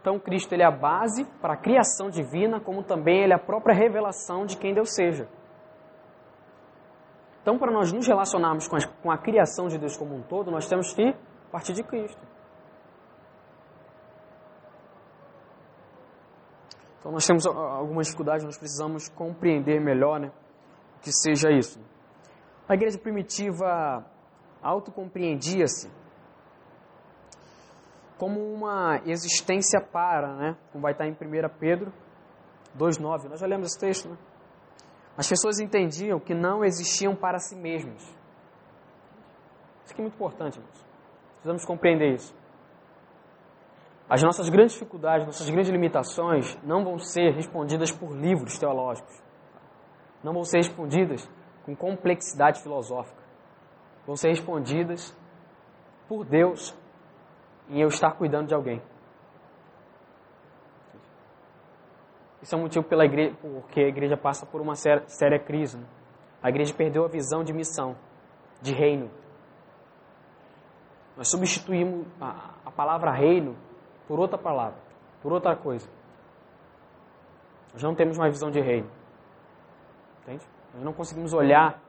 Então 0.00 0.18
Cristo 0.18 0.52
ele 0.52 0.62
é 0.62 0.66
a 0.66 0.70
base 0.70 1.24
para 1.40 1.54
a 1.54 1.56
criação 1.56 2.10
divina, 2.10 2.60
como 2.60 2.82
também 2.82 3.22
ele 3.22 3.32
é 3.32 3.36
a 3.36 3.38
própria 3.38 3.74
revelação 3.74 4.46
de 4.46 4.56
quem 4.56 4.74
Deus 4.74 4.94
seja. 4.94 5.28
Então, 7.42 7.58
para 7.58 7.72
nós 7.72 7.90
nos 7.92 8.06
relacionarmos 8.06 8.68
com 8.68 8.76
a, 8.76 8.80
com 9.02 9.10
a 9.10 9.16
criação 9.16 9.68
de 9.68 9.78
Deus 9.78 9.96
como 9.96 10.14
um 10.14 10.20
todo, 10.20 10.50
nós 10.50 10.68
temos 10.68 10.92
que 10.92 11.14
partir 11.50 11.72
de 11.72 11.82
Cristo. 11.82 12.20
Então 16.98 17.12
nós 17.12 17.26
temos 17.26 17.46
algumas 17.46 18.06
dificuldades, 18.06 18.44
nós 18.44 18.58
precisamos 18.58 19.08
compreender 19.08 19.80
melhor 19.80 20.20
né, 20.20 20.30
o 20.96 21.00
que 21.00 21.10
seja 21.10 21.50
isso. 21.50 21.80
A 22.68 22.74
igreja 22.74 22.98
primitiva 22.98 24.04
autocompreendia-se 24.62 25.90
como 28.18 28.40
uma 28.52 29.00
existência 29.06 29.80
para, 29.80 30.34
né, 30.34 30.56
como 30.72 30.82
vai 30.82 30.92
estar 30.92 31.06
em 31.06 31.12
1 31.12 31.16
Pedro 31.58 31.92
2,9. 32.76 33.28
Nós 33.28 33.40
já 33.40 33.46
lemos 33.46 33.68
esse 33.68 33.78
texto, 33.78 34.08
né? 34.08 34.16
As 35.16 35.28
pessoas 35.28 35.58
entendiam 35.58 36.20
que 36.20 36.34
não 36.34 36.64
existiam 36.64 37.14
para 37.14 37.38
si 37.38 37.56
mesmos. 37.56 38.02
Isso 39.84 39.92
aqui 39.92 40.00
é 40.00 40.02
muito 40.02 40.14
importante, 40.14 40.58
irmãos. 40.58 40.86
Precisamos 41.34 41.64
compreender 41.64 42.14
isso. 42.14 42.34
As 44.08 44.22
nossas 44.22 44.48
grandes 44.48 44.74
dificuldades, 44.74 45.26
nossas 45.26 45.48
grandes 45.50 45.70
limitações 45.70 46.56
não 46.62 46.84
vão 46.84 46.98
ser 46.98 47.32
respondidas 47.34 47.90
por 47.90 48.16
livros 48.16 48.58
teológicos. 48.58 49.22
Não 50.22 50.32
vão 50.32 50.44
ser 50.44 50.58
respondidas 50.58 51.28
com 51.64 51.74
complexidade 51.74 52.62
filosófica. 52.62 53.22
Vão 54.06 54.16
ser 54.16 54.28
respondidas 54.28 55.16
por 56.08 56.24
Deus 56.24 56.76
em 57.68 57.80
eu 57.80 57.88
estar 57.88 58.12
cuidando 58.12 58.48
de 58.48 58.54
alguém. 58.54 58.82
Isso 62.40 62.54
é 62.54 62.58
um 62.58 62.62
motivo 62.62 62.84
pela 62.84 63.04
igreja, 63.04 63.36
porque 63.40 63.80
a 63.80 63.88
igreja 63.88 64.16
passa 64.16 64.46
por 64.46 64.60
uma 64.60 64.74
séria, 64.74 65.06
séria 65.08 65.38
crise. 65.38 65.78
A 66.42 66.48
igreja 66.48 66.72
perdeu 66.72 67.04
a 67.04 67.08
visão 67.08 67.42
de 67.42 67.52
missão, 67.52 67.96
de 68.62 68.72
reino. 68.72 69.10
Nós 71.16 71.28
substituímos 71.28 72.06
a, 72.20 72.54
a 72.64 72.70
palavra 72.70 73.10
reino 73.10 73.56
por 74.06 74.20
outra 74.20 74.38
palavra, 74.38 74.78
por 75.20 75.32
outra 75.32 75.56
coisa. 75.56 75.88
Nós 77.72 77.82
não 77.82 77.94
temos 77.94 78.16
mais 78.16 78.32
visão 78.32 78.50
de 78.50 78.60
reino. 78.60 78.88
Entende? 80.22 80.46
Nós 80.74 80.82
não 80.84 80.92
conseguimos 80.92 81.32
olhar 81.32 81.82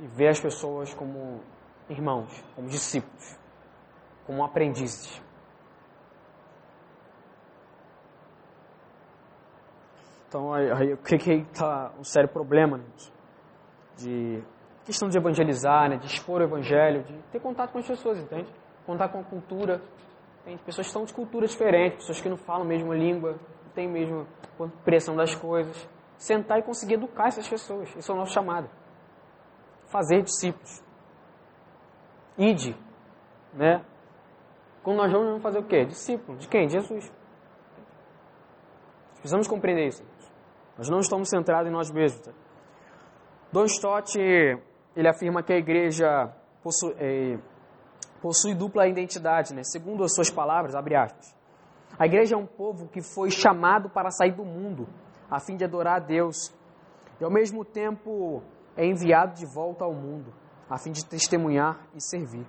e 0.00 0.06
ver 0.06 0.28
as 0.28 0.40
pessoas 0.40 0.92
como 0.92 1.40
irmãos, 1.88 2.44
como 2.54 2.68
discípulos, 2.68 3.38
como 4.26 4.44
aprendizes. 4.44 5.22
Então, 10.28 10.52
aí, 10.52 10.96
creio 10.96 11.22
que 11.22 11.32
está 11.52 11.92
um 11.98 12.02
sério 12.02 12.28
problema 12.28 12.78
né, 12.78 12.84
de 13.96 14.42
questão 14.84 15.08
de 15.08 15.16
evangelizar, 15.16 15.88
né, 15.88 15.96
de 15.96 16.06
expor 16.06 16.40
o 16.40 16.44
evangelho, 16.44 17.04
de 17.04 17.16
ter 17.30 17.40
contato 17.40 17.70
com 17.70 17.78
as 17.78 17.86
pessoas, 17.86 18.18
entende? 18.18 18.52
Contar 18.84 19.08
com 19.10 19.20
a 19.20 19.24
cultura, 19.24 19.80
tem 20.44 20.58
pessoas 20.58 20.88
que 20.88 20.92
são 20.92 21.04
de 21.04 21.14
culturas 21.14 21.52
diferentes, 21.52 21.98
pessoas 21.98 22.20
que 22.20 22.28
não 22.28 22.36
falam 22.36 22.62
a 22.62 22.68
mesma 22.68 22.94
língua, 22.94 23.32
não 23.32 23.70
têm 23.74 23.88
a 23.88 23.92
mesma 23.92 24.26
compreensão 24.58 25.16
das 25.16 25.34
coisas. 25.34 25.88
Sentar 26.18 26.58
e 26.58 26.62
conseguir 26.62 26.94
educar 26.94 27.28
essas 27.28 27.48
pessoas. 27.48 27.94
Isso 27.96 28.10
é 28.10 28.14
o 28.14 28.18
nosso 28.18 28.32
chamado. 28.32 28.68
Fazer 29.86 30.22
discípulos. 30.22 30.82
Ide. 32.36 32.76
Né? 33.52 33.84
Quando 34.84 34.98
nós 34.98 35.10
vamos 35.10 35.42
fazer 35.42 35.58
o 35.58 35.64
quê? 35.64 35.84
Discípulo. 35.86 36.38
De 36.38 36.46
quem? 36.46 36.66
De 36.66 36.74
Jesus. 36.74 37.10
Precisamos 39.14 39.48
compreender 39.48 39.88
isso. 39.88 40.04
Nós 40.76 40.90
não 40.90 40.98
estamos 40.98 41.30
centrados 41.30 41.66
em 41.66 41.72
nós 41.72 41.90
mesmos. 41.90 42.20
Tá? 42.20 42.32
Don 43.50 43.64
Stott, 43.64 44.18
ele 44.18 45.08
afirma 45.08 45.42
que 45.42 45.52
a 45.52 45.56
igreja 45.56 46.30
possui, 46.62 46.94
é, 46.98 47.38
possui 48.20 48.54
dupla 48.54 48.86
identidade, 48.86 49.54
né? 49.54 49.62
segundo 49.64 50.04
as 50.04 50.14
suas 50.14 50.30
palavras, 50.30 50.74
abre 50.74 50.94
aspas. 50.94 51.34
A 51.98 52.04
igreja 52.04 52.34
é 52.34 52.38
um 52.38 52.46
povo 52.46 52.88
que 52.88 53.00
foi 53.00 53.30
chamado 53.30 53.88
para 53.88 54.10
sair 54.10 54.32
do 54.32 54.44
mundo, 54.44 54.86
a 55.30 55.40
fim 55.40 55.56
de 55.56 55.64
adorar 55.64 55.96
a 55.96 56.04
Deus, 56.04 56.52
e 57.20 57.24
ao 57.24 57.30
mesmo 57.30 57.64
tempo 57.64 58.42
é 58.76 58.84
enviado 58.84 59.34
de 59.34 59.46
volta 59.46 59.84
ao 59.84 59.94
mundo, 59.94 60.34
a 60.68 60.76
fim 60.76 60.90
de 60.90 61.06
testemunhar 61.06 61.86
e 61.94 62.02
servir. 62.02 62.46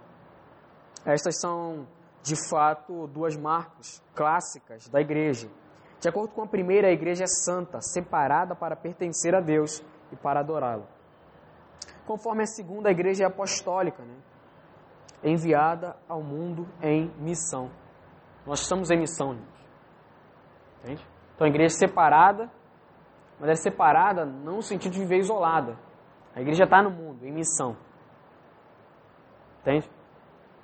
Estas 1.06 1.40
são, 1.40 1.88
de 2.26 2.36
fato, 2.50 3.06
duas 3.06 3.38
marcas 3.38 4.04
clássicas 4.16 4.90
da 4.90 5.00
igreja. 5.00 5.48
De 6.00 6.10
acordo 6.10 6.34
com 6.34 6.42
a 6.42 6.48
primeira, 6.48 6.88
a 6.88 6.92
igreja 6.92 7.24
é 7.24 7.28
santa, 7.28 7.80
separada 7.82 8.56
para 8.56 8.76
pertencer 8.76 9.36
a 9.36 9.40
Deus 9.40 9.84
e 10.12 10.16
para 10.16 10.40
adorá-lo. 10.40 10.88
Conforme 12.08 12.42
a 12.42 12.48
segunda, 12.48 12.90
a 12.90 12.92
igreja 12.92 13.24
é 13.24 13.28
apostólica, 13.28 14.04
né? 14.04 14.16
enviada 15.24 15.96
ao 16.10 16.22
mundo 16.22 16.68
em 16.82 17.12
missão. 17.20 17.70
Nós 18.44 18.62
estamos 18.62 18.90
em 18.90 18.98
missão, 18.98 19.36
gente. 19.36 19.68
Entende? 20.80 21.08
Então 21.36 21.46
a 21.46 21.50
igreja 21.50 21.76
é 21.76 21.78
separada, 21.88 22.52
mas 23.40 23.50
é 23.52 23.56
separada 23.56 24.26
não 24.26 24.56
no 24.56 24.62
sentido 24.64 24.94
de 24.94 25.00
viver 25.00 25.20
isolada. 25.20 25.78
A 26.36 26.42
igreja 26.42 26.64
está 26.64 26.82
no 26.82 26.90
mundo, 26.90 27.24
em 27.24 27.32
missão. 27.32 27.78
Entende? 29.62 29.90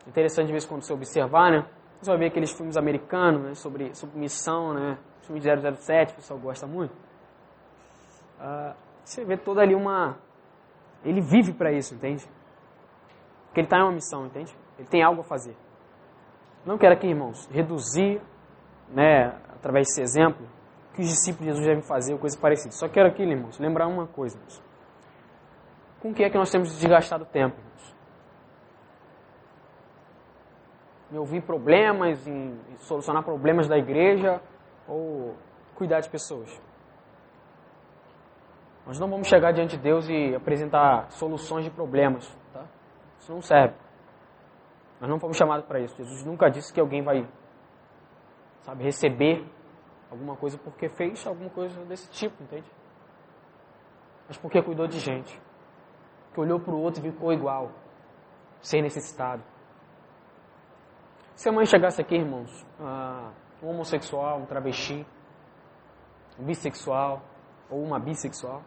Interessante 0.08 0.48
de 0.48 0.52
vez 0.52 0.66
quando 0.66 0.82
você 0.82 0.94
observar, 0.94 1.52
né? 1.52 1.66
Você 2.02 2.10
vai 2.10 2.20
ver 2.20 2.26
aqueles 2.28 2.52
filmes 2.52 2.78
americanos 2.78 3.42
né, 3.44 3.54
sobre, 3.54 3.94
sobre 3.94 4.20
missão, 4.20 4.74
né? 4.74 4.98
Filme 5.22 5.40
de 5.40 5.48
007, 5.48 6.14
o 6.14 6.16
pessoal 6.16 6.40
gosta 6.40 6.66
muito. 6.66 6.92
Uh, 8.40 8.76
você 9.04 9.24
vê 9.24 9.38
toda 9.38 9.62
ali 9.62 9.76
uma... 9.76 10.18
Ele 11.04 11.22
vive 11.22 11.54
para 11.54 11.72
isso, 11.72 11.94
entende? 11.94 12.28
Porque 13.46 13.60
ele 13.60 13.68
está 13.68 13.78
em 13.78 13.84
uma 13.84 13.92
missão, 13.92 14.26
entende? 14.26 14.56
Ele 14.80 14.88
tem 14.88 15.04
algo 15.04 15.22
a 15.22 15.24
fazer. 15.24 15.56
Não 16.66 16.78
quero 16.78 16.94
aqui, 16.94 17.08
irmãos, 17.08 17.48
reduzir 17.52 18.22
né, 18.90 19.28
através 19.50 19.88
desse 19.88 20.02
exemplo, 20.02 20.46
que 20.94 21.02
os 21.02 21.08
discípulos 21.08 21.46
de 21.46 21.52
Jesus 21.52 21.66
devem 21.66 21.82
fazer, 21.82 22.14
ou 22.14 22.20
coisa 22.20 22.38
parecida. 22.38 22.72
Só 22.72 22.88
quero 22.88 23.08
aqui, 23.08 23.24
irmãos, 23.24 23.60
lembrar 23.60 23.88
uma 23.88 24.08
coisa. 24.08 24.36
Irmãos. 24.36 24.64
Com 26.02 26.14
que 26.14 26.24
é 26.24 26.30
que 26.30 26.38
nós 26.38 26.50
temos 26.52 26.70
desgastado 26.70 27.26
tempo? 27.26 27.58
Irmãos? 27.58 27.96
Em 31.12 31.18
ouvir 31.18 31.42
problemas, 31.42 32.26
em 32.28 32.58
solucionar 32.78 33.24
problemas 33.24 33.68
da 33.68 33.78
igreja, 33.78 34.42
ou 34.88 35.36
cuidar 35.76 36.00
de 36.00 36.10
pessoas? 36.10 36.50
Nós 38.86 39.00
não 39.00 39.10
vamos 39.10 39.28
chegar 39.28 39.52
diante 39.52 39.78
de 39.78 39.84
Deus 39.84 40.08
e 40.10 40.36
apresentar 40.36 41.12
soluções 41.12 41.66
de 41.66 41.72
problemas. 41.72 42.28
Tá? 42.54 42.66
Isso 43.20 43.32
não 43.32 43.42
serve. 43.42 43.76
Nós 45.00 45.10
não 45.10 45.20
fomos 45.20 45.38
chamados 45.38 45.66
para 45.66 45.80
isso. 45.80 45.96
Jesus 45.96 46.24
nunca 46.24 46.50
disse 46.50 46.74
que 46.74 46.80
alguém 46.80 47.04
vai, 47.04 47.28
sabe, 48.62 48.84
receber 48.84 49.46
alguma 50.10 50.36
coisa 50.36 50.58
porque 50.58 50.90
fez 50.90 51.26
alguma 51.26 51.50
coisa 51.50 51.84
desse 51.86 52.10
tipo, 52.12 52.44
entende? 52.44 52.70
Mas 54.28 54.38
porque 54.38 54.62
cuidou 54.62 54.88
de 54.88 55.00
gente. 55.00 55.42
Que 56.34 56.40
olhou 56.40 56.60
para 56.60 56.74
o 56.74 56.80
outro 56.80 57.06
e 57.06 57.12
ficou 57.12 57.34
igual, 57.34 57.72
sem 58.62 58.82
necessitado. 58.82 59.44
Se 61.42 61.50
a 61.50 61.52
mãe 61.52 61.66
chegasse 61.66 62.00
aqui, 62.00 62.14
irmãos, 62.14 62.52
uh, 62.80 63.32
um 63.66 63.70
homossexual, 63.70 64.38
um 64.38 64.46
travesti, 64.46 65.04
um 66.38 66.44
bissexual, 66.44 67.20
ou 67.68 67.82
uma 67.82 67.98
bissexual. 67.98 68.62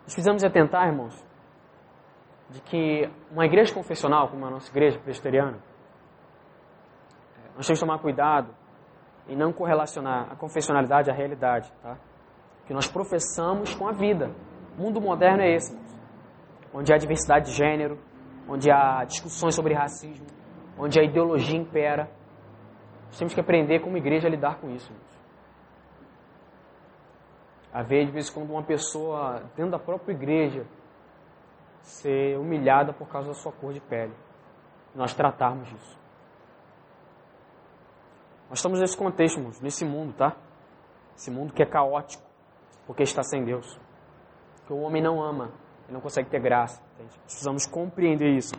Nós 0.00 0.14
precisamos 0.14 0.42
atentar, 0.42 0.88
irmãos, 0.88 1.22
de 2.48 2.62
que 2.62 3.10
uma 3.30 3.44
igreja 3.44 3.74
confessional, 3.74 4.30
como 4.30 4.46
a 4.46 4.50
nossa 4.52 4.70
igreja 4.70 4.98
presbiteriana, 5.00 5.58
nós 7.54 7.66
temos 7.66 7.78
que 7.78 7.86
tomar 7.86 7.98
cuidado 7.98 8.54
e 9.28 9.36
não 9.36 9.52
correlacionar 9.52 10.32
a 10.32 10.34
confessionalidade 10.34 11.10
à 11.10 11.12
realidade, 11.12 11.70
tá? 11.82 11.98
Que 12.66 12.72
nós 12.72 12.88
professamos 12.88 13.74
com 13.74 13.86
a 13.86 13.92
vida. 13.92 14.30
O 14.78 14.80
mundo 14.80 14.98
moderno 14.98 15.42
é 15.42 15.54
esse, 15.54 15.74
irmãos, 15.74 15.94
onde 16.72 16.90
há 16.90 16.96
diversidade 16.96 17.50
de 17.50 17.52
gênero, 17.52 17.98
onde 18.48 18.70
há 18.70 19.04
discussões 19.04 19.54
sobre 19.54 19.74
racismo, 19.74 20.26
onde 20.78 20.98
a 20.98 21.02
ideologia 21.02 21.56
impera. 21.56 22.10
Nós 23.06 23.18
temos 23.18 23.34
que 23.34 23.40
aprender 23.40 23.80
como 23.80 23.96
igreja 23.96 24.26
a 24.26 24.30
lidar 24.30 24.56
com 24.60 24.70
isso. 24.70 24.92
Irmãos 24.92 25.14
haver 27.74 28.06
de 28.06 28.12
vez 28.12 28.30
em 28.30 28.32
quando 28.32 28.50
uma 28.50 28.62
pessoa 28.62 29.50
dentro 29.56 29.72
da 29.72 29.80
própria 29.80 30.12
igreja 30.12 30.64
ser 31.82 32.38
humilhada 32.38 32.92
por 32.92 33.08
causa 33.08 33.28
da 33.28 33.34
sua 33.34 33.50
cor 33.50 33.72
de 33.72 33.80
pele. 33.80 34.14
Nós 34.94 35.12
tratarmos 35.12 35.68
disso. 35.68 35.98
Nós 38.48 38.60
estamos 38.60 38.78
nesse 38.78 38.96
contexto, 38.96 39.38
irmãos, 39.38 39.60
nesse 39.60 39.84
mundo, 39.84 40.14
tá? 40.14 40.36
Esse 41.16 41.32
mundo 41.32 41.52
que 41.52 41.62
é 41.64 41.66
caótico, 41.66 42.22
porque 42.86 43.02
está 43.02 43.24
sem 43.24 43.44
Deus. 43.44 43.78
Que 44.66 44.72
o 44.72 44.78
homem 44.78 45.02
não 45.02 45.20
ama, 45.20 45.50
ele 45.84 45.94
não 45.94 46.00
consegue 46.00 46.30
ter 46.30 46.40
graça. 46.40 46.80
Precisamos 47.24 47.66
compreender 47.66 48.36
isso. 48.36 48.54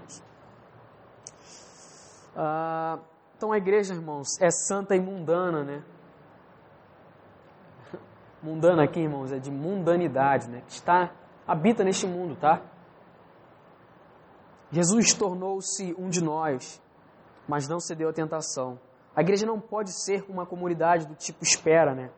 Ah, 2.36 3.00
então 3.38 3.52
a 3.52 3.58
igreja, 3.58 3.94
irmãos, 3.94 4.40
é 4.42 4.50
santa 4.50 4.96
e 4.96 5.00
mundana, 5.00 5.64
né? 5.64 5.84
Mundana 8.44 8.84
aqui, 8.84 9.00
irmãos, 9.00 9.32
é 9.32 9.40
de 9.40 9.52
mundanidade, 9.52 10.50
né? 10.50 10.62
Que 10.68 10.74
está, 10.74 11.12
habita 11.48 11.84
neste 11.84 12.06
mundo, 12.06 12.36
tá? 12.36 12.62
Jesus 14.72 15.14
tornou-se 15.14 15.96
um 15.98 16.10
de 16.10 16.22
nós, 16.22 16.82
mas 17.48 17.68
não 17.68 17.80
cedeu 17.80 18.10
à 18.10 18.14
tentação. 18.14 18.80
A 19.16 19.22
igreja 19.22 19.46
não 19.46 19.60
pode 19.60 19.92
ser 19.92 20.26
uma 20.28 20.46
comunidade 20.46 21.08
do 21.08 21.16
tipo 21.16 21.44
espera, 21.44 21.96
né? 21.96 22.10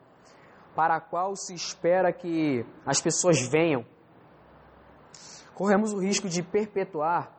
Para 0.75 0.95
a 0.95 1.01
qual 1.01 1.36
se 1.36 1.53
espera 1.53 2.12
que 2.12 2.65
as 2.86 2.99
pessoas 2.99 3.39
venham. 3.39 3.86
Corremos 5.58 5.91
o 5.91 5.98
risco 5.98 6.30
de 6.30 6.43
perpetuar, 6.43 7.32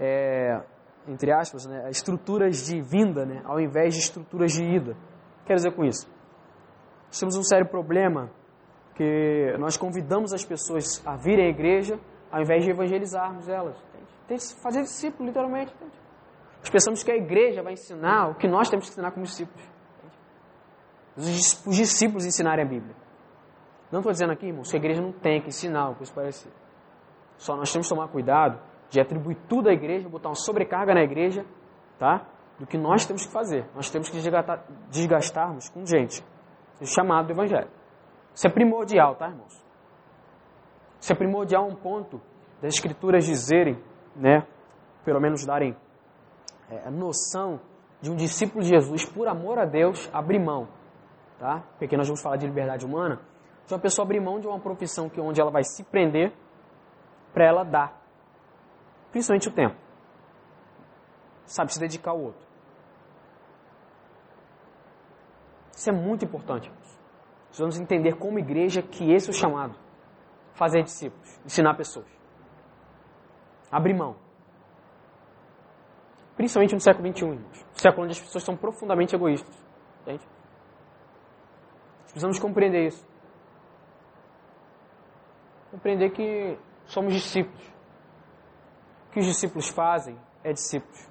é, 0.00 0.62
entre 1.06 1.30
aspas, 1.30 1.66
né, 1.66 1.90
estruturas 1.90 2.64
de 2.64 2.80
vinda, 2.80 3.26
né, 3.26 3.42
ao 3.44 3.60
invés 3.60 3.92
de 3.92 4.00
estruturas 4.00 4.50
de 4.50 4.64
ida. 4.64 4.96
Quero 5.44 5.56
dizer 5.56 5.72
com 5.72 5.84
isso? 5.84 6.10
Nós 7.08 7.20
temos 7.20 7.36
um 7.36 7.42
sério 7.42 7.68
problema 7.68 8.30
que 8.94 9.54
nós 9.58 9.76
convidamos 9.76 10.32
as 10.32 10.42
pessoas 10.42 11.06
a 11.06 11.16
virem 11.16 11.48
à 11.48 11.50
igreja 11.50 12.00
ao 12.32 12.40
invés 12.40 12.64
de 12.64 12.70
evangelizarmos 12.70 13.46
elas. 13.46 13.76
Tem 14.26 14.38
que 14.38 14.62
fazer 14.62 14.80
discípulo, 14.80 15.28
literalmente. 15.28 15.74
Nós 16.60 16.70
pensamos 16.70 17.02
que 17.02 17.10
a 17.10 17.16
igreja 17.16 17.62
vai 17.62 17.74
ensinar 17.74 18.30
o 18.30 18.36
que 18.36 18.48
nós 18.48 18.70
temos 18.70 18.86
que 18.86 18.92
ensinar 18.92 19.10
como 19.10 19.26
discípulos. 19.26 19.68
Os, 21.14 21.66
os 21.66 21.76
discípulos 21.76 22.24
ensinarem 22.24 22.64
a 22.64 22.68
Bíblia. 22.68 22.96
Não 23.92 24.00
estou 24.00 24.12
dizendo 24.12 24.32
aqui, 24.32 24.46
irmãos, 24.46 24.70
que 24.70 24.76
a 24.76 24.78
igreja 24.78 25.02
não 25.02 25.12
tem 25.12 25.42
que 25.42 25.48
ensinar, 25.48 25.90
o 25.90 25.96
que 25.96 26.04
isso 26.04 26.14
parece. 26.14 26.48
Só 27.40 27.56
nós 27.56 27.72
temos 27.72 27.88
que 27.88 27.94
tomar 27.94 28.08
cuidado 28.08 28.60
de 28.90 29.00
atribuir 29.00 29.36
tudo 29.48 29.70
à 29.70 29.72
igreja, 29.72 30.08
botar 30.10 30.28
uma 30.28 30.34
sobrecarga 30.34 30.92
na 30.92 31.02
igreja, 31.02 31.46
tá? 31.98 32.26
Do 32.58 32.66
que 32.66 32.76
nós 32.76 33.06
temos 33.06 33.24
que 33.24 33.32
fazer. 33.32 33.64
Nós 33.74 33.88
temos 33.90 34.10
que 34.10 34.16
desgastar, 34.16 34.62
desgastarmos 34.90 35.70
com 35.70 35.86
gente 35.86 36.22
o 36.78 36.86
chamado 36.86 37.28
do 37.28 37.32
Evangelho. 37.32 37.70
Isso 38.34 38.46
é 38.46 38.50
primordial, 38.50 39.14
tá, 39.16 39.28
irmãos? 39.28 39.64
Isso 41.00 41.10
é 41.10 41.16
primordial 41.16 41.66
um 41.66 41.74
ponto 41.74 42.20
das 42.60 42.74
Escrituras 42.74 43.24
dizerem, 43.24 43.82
né, 44.14 44.46
pelo 45.02 45.18
menos 45.18 45.46
darem 45.46 45.74
é, 46.68 46.90
noção 46.90 47.58
de 48.02 48.10
um 48.10 48.16
discípulo 48.16 48.62
de 48.62 48.68
Jesus, 48.68 49.06
por 49.06 49.28
amor 49.28 49.58
a 49.58 49.64
Deus, 49.64 50.10
abrir 50.12 50.38
mão, 50.38 50.68
tá? 51.38 51.62
Porque 51.78 51.96
nós 51.96 52.06
vamos 52.06 52.20
falar 52.20 52.36
de 52.36 52.46
liberdade 52.46 52.84
humana, 52.84 53.18
de 53.66 53.72
uma 53.72 53.80
pessoa 53.80 54.04
abrir 54.04 54.20
mão 54.20 54.38
de 54.38 54.46
uma 54.46 54.60
profissão 54.60 55.08
que 55.08 55.18
onde 55.18 55.40
ela 55.40 55.50
vai 55.50 55.64
se 55.64 55.82
prender 55.84 56.34
para 57.32 57.44
ela 57.44 57.64
dar, 57.64 58.00
principalmente 59.10 59.48
o 59.48 59.52
tempo, 59.52 59.76
sabe, 61.44 61.72
se 61.72 61.80
dedicar 61.80 62.12
ao 62.12 62.20
outro. 62.20 62.50
Isso 65.74 65.88
é 65.88 65.92
muito 65.92 66.24
importante. 66.24 66.70
Precisamos 67.46 67.78
entender 67.80 68.16
como 68.16 68.38
igreja 68.38 68.82
que 68.82 69.10
esse 69.12 69.28
é 69.28 69.30
o 69.30 69.34
chamado. 69.34 69.74
Fazer 70.54 70.82
discípulos, 70.82 71.40
ensinar 71.44 71.74
pessoas. 71.74 72.06
Abrir 73.72 73.94
mão. 73.94 74.16
Principalmente 76.36 76.74
no 76.74 76.80
século 76.80 77.08
XXI, 77.08 77.24
irmãos. 77.24 77.66
século 77.74 78.04
onde 78.04 78.12
as 78.12 78.20
pessoas 78.20 78.44
são 78.44 78.56
profundamente 78.56 79.14
egoístas. 79.14 79.54
Entende? 80.02 80.26
Precisamos 82.04 82.38
compreender 82.38 82.86
isso. 82.86 83.06
Compreender 85.70 86.10
que 86.10 86.58
somos 86.90 87.14
discípulos. 87.14 87.66
O 89.08 89.12
que 89.12 89.20
os 89.20 89.26
discípulos 89.26 89.68
fazem 89.68 90.16
é 90.44 90.52
discípulos. 90.52 91.08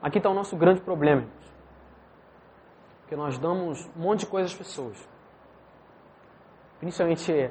Aqui 0.00 0.18
está 0.18 0.30
o 0.30 0.34
nosso 0.34 0.56
grande 0.56 0.80
problema. 0.80 1.26
Porque 3.00 3.16
nós 3.16 3.38
damos 3.38 3.86
um 3.96 4.00
monte 4.00 4.20
de 4.20 4.26
coisa 4.26 4.46
às 4.46 4.54
pessoas. 4.54 5.08
Principalmente 6.78 7.50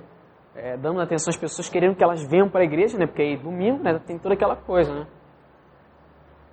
é, 0.55 0.77
dando 0.77 1.01
atenção 1.01 1.29
às 1.29 1.37
pessoas 1.37 1.69
querendo 1.69 1.95
que 1.95 2.03
elas 2.03 2.23
venham 2.23 2.49
para 2.49 2.61
a 2.61 2.65
igreja, 2.65 2.97
né? 2.97 3.05
Porque 3.05 3.21
aí 3.21 3.37
domingo 3.37 3.83
né, 3.83 3.99
tem 3.99 4.17
toda 4.17 4.35
aquela 4.35 4.55
coisa, 4.55 4.93
né? 4.93 5.07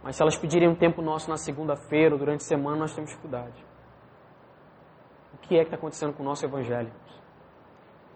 Mas 0.02 0.16
se 0.16 0.22
elas 0.22 0.37
pedirem 0.37 0.68
um 0.68 0.74
tempo 0.74 1.00
nosso 1.00 1.30
na 1.30 1.37
segunda-feira 1.37 2.14
ou 2.14 2.18
durante 2.18 2.40
a 2.40 2.44
semana, 2.44 2.76
nós 2.76 2.94
temos 2.94 3.11
dificuldade. 3.11 3.64
O 5.33 5.38
que 5.38 5.54
é 5.54 5.61
que 5.61 5.64
está 5.64 5.76
acontecendo 5.76 6.12
com 6.12 6.22
o 6.22 6.26
nosso 6.26 6.44
evangelho? 6.44 6.92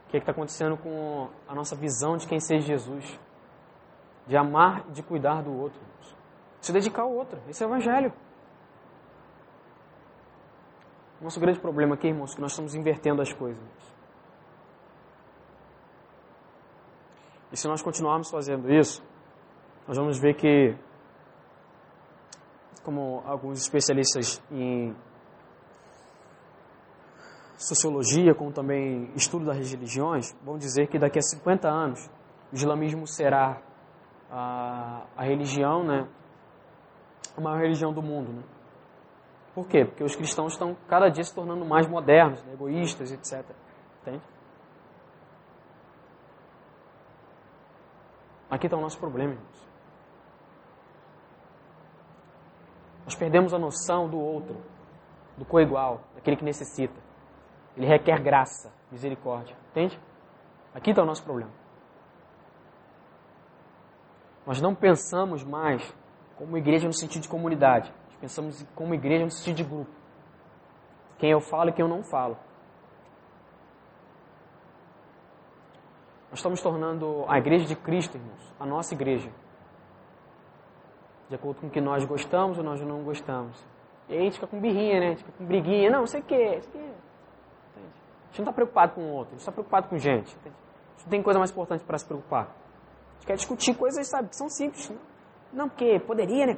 O 0.09 0.11
que 0.11 0.17
é 0.17 0.21
está 0.21 0.33
acontecendo 0.33 0.77
com 0.77 1.29
a 1.47 1.55
nossa 1.55 1.77
visão 1.77 2.17
de 2.17 2.27
quem 2.27 2.41
seja 2.41 2.67
Jesus? 2.67 3.21
De 4.27 4.37
amar 4.37 4.85
e 4.89 4.93
de 4.93 5.03
cuidar 5.03 5.43
do 5.43 5.53
outro 5.53 5.89
se 6.61 6.73
dedicar 6.73 7.03
ao 7.03 7.13
outro. 7.13 7.41
Esse 7.49 7.63
é 7.63 7.67
o 7.67 7.71
Evangelho. 7.71 8.13
Nosso 11.21 11.41
grande 11.41 11.59
problema 11.59 11.95
aqui, 11.95 12.09
irmãos, 12.09 12.33
é 12.33 12.35
que 12.37 12.41
nós 12.41 12.53
estamos 12.53 12.75
invertendo 12.75 13.21
as 13.23 13.33
coisas. 13.33 13.63
E 17.51 17.57
se 17.57 17.67
nós 17.67 17.83
continuarmos 17.83 18.31
fazendo 18.31 18.71
isso, 18.73 19.03
nós 19.87 19.97
vamos 19.97 20.19
ver 20.19 20.35
que, 20.35 20.77
como 22.85 23.23
alguns 23.25 23.59
especialistas 23.61 24.43
em 24.51 24.95
sociologia, 27.59 28.35
como 28.35 28.53
também 28.53 29.11
estudo 29.15 29.45
das 29.47 29.59
religiões, 29.59 30.35
vão 30.45 30.57
dizer 30.57 30.87
que 30.87 30.99
daqui 30.99 31.19
a 31.19 31.23
50 31.23 31.69
anos 31.69 32.09
o 32.53 32.55
islamismo 32.55 33.07
será 33.07 33.61
a, 34.31 35.05
a 35.17 35.25
religião 35.25 35.85
né, 35.85 36.09
a 37.37 37.41
maior 37.41 37.61
religião 37.61 37.93
do 37.93 38.03
mundo. 38.03 38.33
Né? 38.33 38.43
Por 39.55 39.67
quê? 39.67 39.85
Porque 39.85 40.05
os 40.05 40.15
cristãos 40.15 40.53
estão 40.53 40.77
cada 40.89 41.09
dia 41.09 41.25
se 41.25 41.35
tornando 41.35 41.65
mais 41.65 41.89
modernos, 41.89 42.43
né? 42.45 42.53
egoístas, 42.53 43.11
etc. 43.13 43.45
Entende? 44.03 44.23
Aqui 48.51 48.67
está 48.67 48.77
o 48.77 48.81
nosso 48.81 48.99
problema, 48.99 49.33
irmãos. 49.33 49.69
Nós 53.05 53.15
perdemos 53.15 53.53
a 53.53 53.59
noção 53.59 54.09
do 54.09 54.19
outro, 54.19 54.57
do 55.37 55.45
coigual, 55.45 56.03
daquele 56.15 56.37
que 56.37 56.45
necessita. 56.45 57.08
Ele 57.79 57.87
requer 57.87 58.21
graça, 58.21 58.73
misericórdia. 58.91 59.57
Entende? 59.71 59.99
Aqui 60.75 60.91
está 60.91 61.01
o 61.01 61.07
nosso 61.07 61.23
problema. 61.23 61.53
Nós 64.45 64.61
não 64.61 64.75
pensamos 64.75 65.45
mais 65.45 65.95
como 66.37 66.59
igreja 66.59 66.89
no 66.89 66.93
sentido 66.93 67.23
de 67.23 67.29
comunidade. 67.29 67.93
Nós 68.09 68.17
pensamos 68.17 68.67
como 68.75 68.95
igreja 68.95 69.25
no 69.25 69.31
sentido 69.31 69.57
de 69.59 69.63
grupo. 69.63 69.91
Quem 71.19 71.31
eu 71.31 71.41
falo 71.41 71.71
e 71.71 71.73
quem 71.73 71.85
eu 71.85 71.89
não 71.89 72.03
falo. 72.03 72.37
Nós 76.31 76.41
estamos 76.41 76.61
tornando 76.61 77.25
a 77.29 77.39
igreja 77.39 77.65
de 77.65 77.77
Cristo, 77.77 78.17
irmãos, 78.17 78.55
a 78.59 78.67
nossa 78.67 78.93
igreja. 78.93 79.31
De 81.29 81.37
acordo 81.37 81.61
com 81.61 81.69
o 81.69 81.71
que 81.71 81.81
nós 81.81 82.05
gostamos 82.05 82.59
ou 82.59 82.65
nós 82.65 82.81
não 82.81 83.05
gostamos. 83.05 83.65
E 84.09 84.15
aí 84.15 84.19
a 84.19 84.23
gente 84.25 84.35
fica 84.35 84.49
com 84.49 84.61
birrinha, 84.61 84.99
né? 84.99 85.07
A 85.07 85.11
gente 85.11 85.25
fica 85.25 85.39
com 85.39 85.45
briguinha. 85.45 85.91
Não, 85.91 86.07
sei 86.07 86.21
o 86.21 86.25
quê, 86.25 86.61
sei 86.61 86.81
o. 86.83 87.08
A 88.29 88.31
gente 88.31 88.39
não 88.41 88.45
está 88.45 88.53
preocupado 88.53 88.95
com 88.95 89.01
o 89.01 89.13
outro, 89.13 89.29
a 89.29 89.33
gente 89.33 89.41
está 89.41 89.53
preocupado 89.53 89.89
com 89.89 89.99
gente. 89.99 90.37
A 90.37 90.49
gente 90.49 91.05
não 91.05 91.11
tem 91.11 91.23
coisa 91.23 91.39
mais 91.39 91.51
importante 91.51 91.85
para 91.85 91.99
se 91.99 92.07
preocupar. 92.07 92.45
A 92.45 93.15
gente 93.15 93.27
quer 93.27 93.37
discutir 93.37 93.75
coisas, 93.75 94.07
sabe, 94.07 94.29
que 94.29 94.37
são 94.37 94.49
simples. 94.49 94.89
Né? 94.91 94.97
Não, 95.53 95.69
porque 95.69 95.99
poderia, 96.01 96.47
né? 96.47 96.55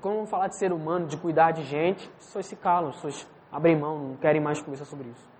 Quando 0.00 0.16
vamos 0.16 0.30
falar 0.30 0.48
de 0.48 0.56
ser 0.58 0.72
humano, 0.72 1.06
de 1.06 1.16
cuidar 1.16 1.52
de 1.52 1.62
gente, 1.62 2.06
as 2.18 2.26
pessoas 2.26 2.46
se 2.46 2.56
calam, 2.56 2.90
as 2.90 2.96
pessoas 2.96 3.30
abrem 3.50 3.78
mão, 3.78 3.98
não 3.98 4.16
querem 4.16 4.42
mais 4.42 4.60
conversar 4.60 4.84
sobre 4.84 5.08
isso. 5.08 5.34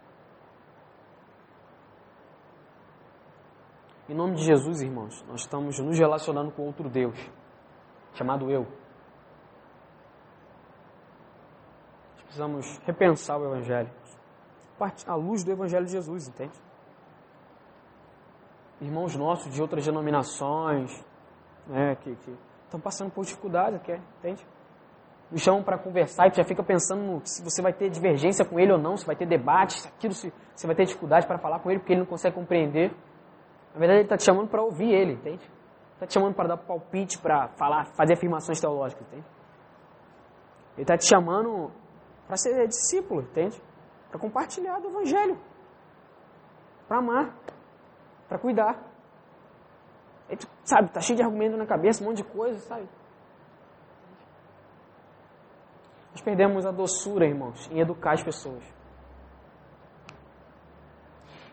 Em 4.09 4.15
nome 4.15 4.37
de 4.37 4.45
Jesus, 4.45 4.81
irmãos, 4.83 5.25
nós 5.27 5.41
estamos 5.41 5.79
nos 5.79 5.99
relacionando 5.99 6.53
com 6.53 6.63
outro 6.63 6.89
Deus, 6.89 7.19
chamado 8.15 8.51
eu. 8.51 8.67
Precisamos 12.35 12.81
repensar 12.85 13.39
o 13.39 13.45
Evangelho, 13.47 13.89
à 15.07 15.15
luz 15.15 15.45
do 15.45 15.53
Evangelho 15.53 15.87
de 15.87 15.93
Jesus, 15.93 16.27
entende? 16.27 16.53
Irmãos 18.81 19.15
nossos 19.15 19.55
de 19.55 19.63
outras 19.63 19.85
denominações, 19.85 20.91
né, 21.69 21.95
que, 21.95 22.17
que 22.17 22.37
estão 22.65 22.81
passando 22.81 23.13
por 23.13 23.25
dificuldade, 23.25 23.79
quer, 23.79 24.01
entende? 24.19 24.45
Me 25.31 25.39
chamam 25.39 25.63
para 25.63 25.79
conversar 25.79 26.27
e 26.27 26.35
já 26.35 26.43
fica 26.43 26.63
pensando 26.63 27.21
se 27.25 27.43
você 27.43 27.63
vai 27.63 27.73
ter 27.73 27.89
divergência 27.89 28.45
com 28.45 28.59
ele 28.59 28.73
ou 28.73 28.79
não, 28.79 28.97
se 28.97 29.07
vai 29.07 29.15
ter 29.15 29.27
debate, 29.27 29.81
se 29.81 29.89
aquilo 29.89 30.13
se 30.13 30.33
você 30.55 30.67
vai 30.67 30.75
ter 30.75 30.87
dificuldade 30.87 31.27
para 31.29 31.39
falar 31.39 31.61
com 31.61 31.71
ele 31.71 31.79
porque 31.79 31.93
ele 31.93 32.01
não 32.01 32.07
consegue 32.07 32.35
compreender. 32.35 32.91
Na 33.73 33.79
verdade, 33.79 34.01
ele 34.01 34.07
está 34.07 34.17
te 34.17 34.25
chamando 34.25 34.49
para 34.49 34.63
ouvir 34.63 34.93
ele, 34.93 35.13
entende? 35.13 35.49
Está 35.95 36.07
te 36.07 36.15
chamando 36.15 36.35
para 36.35 36.49
dar 36.49 36.57
palpite, 36.57 37.19
para 37.19 37.49
falar, 37.57 37.87
fazer 37.97 38.15
afirmações 38.15 38.61
teológicas, 38.61 39.07
entende? 39.07 39.27
Ele 40.77 40.83
está 40.83 40.97
te 40.97 41.07
chamando 41.09 41.71
para 42.27 42.37
ser 42.37 42.67
discípulo, 42.67 43.23
entende? 43.23 43.61
Para 44.11 44.19
compartilhar 44.19 44.79
do 44.81 44.89
Evangelho, 44.89 45.39
para 46.89 46.99
amar, 46.99 47.35
para 48.29 48.39
cuidar. 48.39 48.83
Ele, 50.29 50.41
sabe, 50.65 50.91
tá 50.91 51.01
cheio 51.01 51.17
de 51.17 51.23
argumento 51.23 51.57
na 51.57 51.67
cabeça, 51.67 52.03
um 52.03 52.09
monte 52.09 52.19
de 52.19 52.25
coisa, 52.25 52.59
sabe? 52.61 52.89
Nós 56.13 56.23
perdemos 56.23 56.65
a 56.65 56.71
doçura, 56.71 57.27
irmãos, 57.27 57.69
em 57.71 57.81
educar 57.81 58.13
as 58.13 58.23
pessoas. 58.23 58.65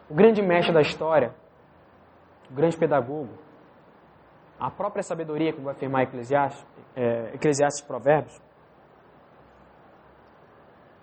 O 0.09 0.13
grande 0.13 0.41
mestre 0.41 0.73
da 0.73 0.81
história 0.81 1.33
o 2.51 2.53
grande 2.53 2.77
pedagogo, 2.77 3.29
a 4.59 4.69
própria 4.69 5.01
sabedoria, 5.01 5.53
como 5.53 5.65
vai 5.65 5.73
afirmar 5.73 6.03
Eclesiastes, 6.03 6.67
é, 6.95 7.33
Eclesiastes 7.33 7.81
Provérbios, 7.81 8.39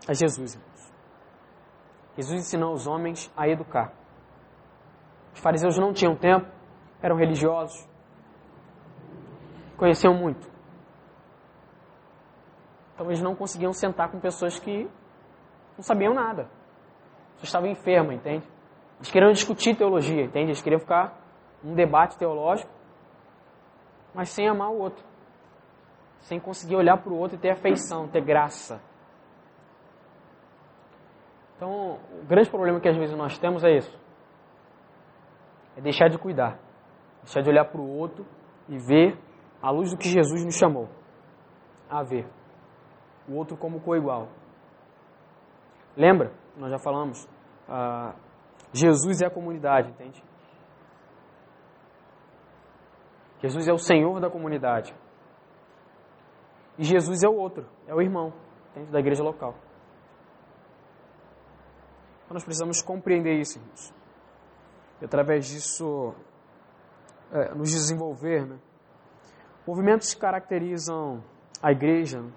é 0.08 0.14
Jesus, 0.14 0.54
irmãos. 0.54 0.92
Jesus 2.16 2.40
ensinou 2.40 2.72
os 2.72 2.86
homens 2.86 3.30
a 3.36 3.48
educar. 3.48 3.92
Os 5.32 5.40
fariseus 5.40 5.78
não 5.78 5.92
tinham 5.92 6.16
tempo, 6.16 6.46
eram 7.00 7.16
religiosos, 7.16 7.88
conheciam 9.76 10.14
muito. 10.14 10.48
Então 12.94 13.06
eles 13.06 13.22
não 13.22 13.36
conseguiam 13.36 13.72
sentar 13.72 14.10
com 14.10 14.18
pessoas 14.18 14.58
que 14.58 14.90
não 15.76 15.84
sabiam 15.84 16.12
nada. 16.12 16.50
Pessoas 17.34 17.44
estavam 17.44 17.70
enfermas, 17.70 18.16
entende? 18.16 18.44
Eles 18.96 19.10
queriam 19.12 19.30
discutir 19.30 19.76
teologia, 19.76 20.24
entende? 20.24 20.46
Eles 20.46 20.60
queriam 20.60 20.80
ficar 20.80 21.16
um 21.62 21.74
debate 21.74 22.18
teológico, 22.18 22.70
mas 24.12 24.30
sem 24.30 24.48
amar 24.48 24.70
o 24.70 24.78
outro. 24.78 25.04
Sem 26.22 26.40
conseguir 26.40 26.74
olhar 26.74 26.96
para 26.96 27.12
o 27.12 27.16
outro 27.16 27.36
e 27.36 27.40
ter 27.40 27.50
afeição, 27.50 28.08
ter 28.08 28.24
graça. 28.24 28.82
Então, 31.58 31.98
o 32.22 32.24
grande 32.24 32.48
problema 32.48 32.78
que 32.78 32.88
às 32.88 32.96
vezes 32.96 33.16
nós 33.16 33.36
temos 33.36 33.64
é 33.64 33.76
isso. 33.76 33.98
É 35.76 35.80
deixar 35.80 36.08
de 36.08 36.16
cuidar. 36.16 36.56
Deixar 37.24 37.40
de 37.40 37.50
olhar 37.50 37.64
para 37.64 37.80
o 37.80 37.98
outro 37.98 38.24
e 38.68 38.78
ver 38.78 39.18
a 39.60 39.68
luz 39.72 39.90
do 39.90 39.98
que 39.98 40.08
Jesus 40.08 40.44
nos 40.44 40.54
chamou 40.54 40.88
a 41.90 42.04
ver. 42.04 42.28
O 43.28 43.34
outro 43.34 43.56
como 43.56 43.80
coigual. 43.80 44.28
Lembra? 45.96 46.32
Nós 46.56 46.70
já 46.70 46.78
falamos. 46.78 47.28
Ah, 47.68 48.14
Jesus 48.72 49.20
é 49.20 49.26
a 49.26 49.30
comunidade, 49.30 49.90
entende? 49.90 50.22
Jesus 53.42 53.66
é 53.66 53.72
o 53.72 53.78
Senhor 53.78 54.20
da 54.20 54.30
comunidade. 54.30 54.94
E 56.78 56.84
Jesus 56.84 57.24
é 57.24 57.28
o 57.28 57.34
outro, 57.34 57.66
é 57.88 57.94
o 57.94 58.00
irmão 58.00 58.32
dentro 58.76 58.92
da 58.92 59.00
igreja 59.00 59.24
local. 59.24 59.56
Então 62.28 62.34
nós 62.34 62.44
precisamos 62.44 62.82
compreender 62.82 63.40
isso, 63.40 63.58
irmãos. 63.58 63.94
E 65.00 65.04
através 65.06 65.46
disso, 65.46 66.12
é, 67.32 67.54
nos 67.54 67.70
desenvolver. 67.70 68.44
Né? 68.44 68.58
Movimentos 69.66 70.12
que 70.12 70.20
caracterizam 70.20 71.24
a 71.62 71.72
igreja, 71.72 72.20
né? 72.20 72.30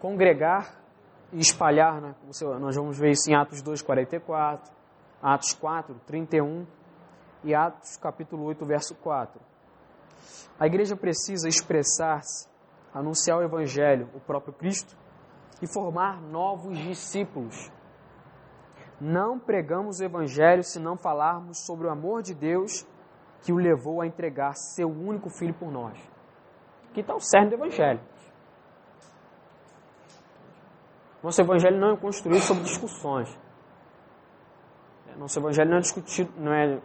congregar 0.00 0.78
e 1.32 1.38
espalhar. 1.38 1.98
Né? 2.02 2.14
Nós 2.60 2.76
vamos 2.76 2.98
ver 2.98 3.12
isso 3.12 3.30
em 3.30 3.34
Atos 3.34 3.62
2, 3.62 3.80
44, 3.80 4.70
Atos 5.22 5.54
4, 5.54 5.98
31 6.06 6.66
e 7.42 7.54
Atos 7.54 7.96
capítulo 7.96 8.44
8, 8.44 8.66
verso 8.66 8.94
4. 8.96 9.40
A 10.60 10.66
igreja 10.66 10.94
precisa 10.94 11.48
expressar-se, 11.48 12.46
anunciar 12.92 13.38
o 13.38 13.42
evangelho, 13.42 14.10
o 14.12 14.20
próprio 14.20 14.52
Cristo 14.52 14.94
e 15.62 15.66
formar 15.66 16.20
novos 16.20 16.76
discípulos. 16.76 17.72
Não 19.00 19.38
pregamos 19.38 20.00
o 20.00 20.04
evangelho 20.04 20.62
se 20.62 20.78
não 20.78 20.96
falarmos 20.96 21.64
sobre 21.66 21.86
o 21.86 21.90
amor 21.90 22.22
de 22.22 22.34
Deus 22.34 22.86
que 23.42 23.52
o 23.52 23.56
levou 23.56 24.00
a 24.00 24.06
entregar 24.06 24.54
seu 24.54 24.88
único 24.88 25.28
filho 25.28 25.54
por 25.54 25.70
nós. 25.70 25.98
Aqui 26.90 27.00
está 27.00 27.14
o 27.14 27.20
cerne 27.20 27.50
do 27.50 27.56
evangelho. 27.56 28.00
Nosso 31.22 31.40
evangelho 31.40 31.78
não 31.78 31.94
é 31.94 31.96
construído 31.96 32.42
sobre 32.42 32.64
discussões. 32.64 33.38
Nosso 35.16 35.38
evangelho 35.38 35.70
não 35.70 35.78
é 35.78 35.80
discutido, 35.80 36.32
não 36.36 36.52
é 36.52 36.80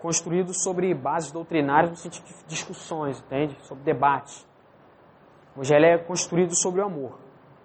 construído 0.00 0.52
sobre 0.52 0.92
bases 0.94 1.30
doutrinárias 1.30 1.90
no 1.90 1.96
sentido 1.96 2.24
de 2.24 2.44
discussões, 2.46 3.20
entende? 3.20 3.56
Sobre 3.62 3.84
debates. 3.84 4.46
O 5.54 5.58
evangelho 5.58 5.84
é 5.84 5.98
construído 5.98 6.54
sobre 6.54 6.80
o 6.80 6.84
amor, 6.84 7.18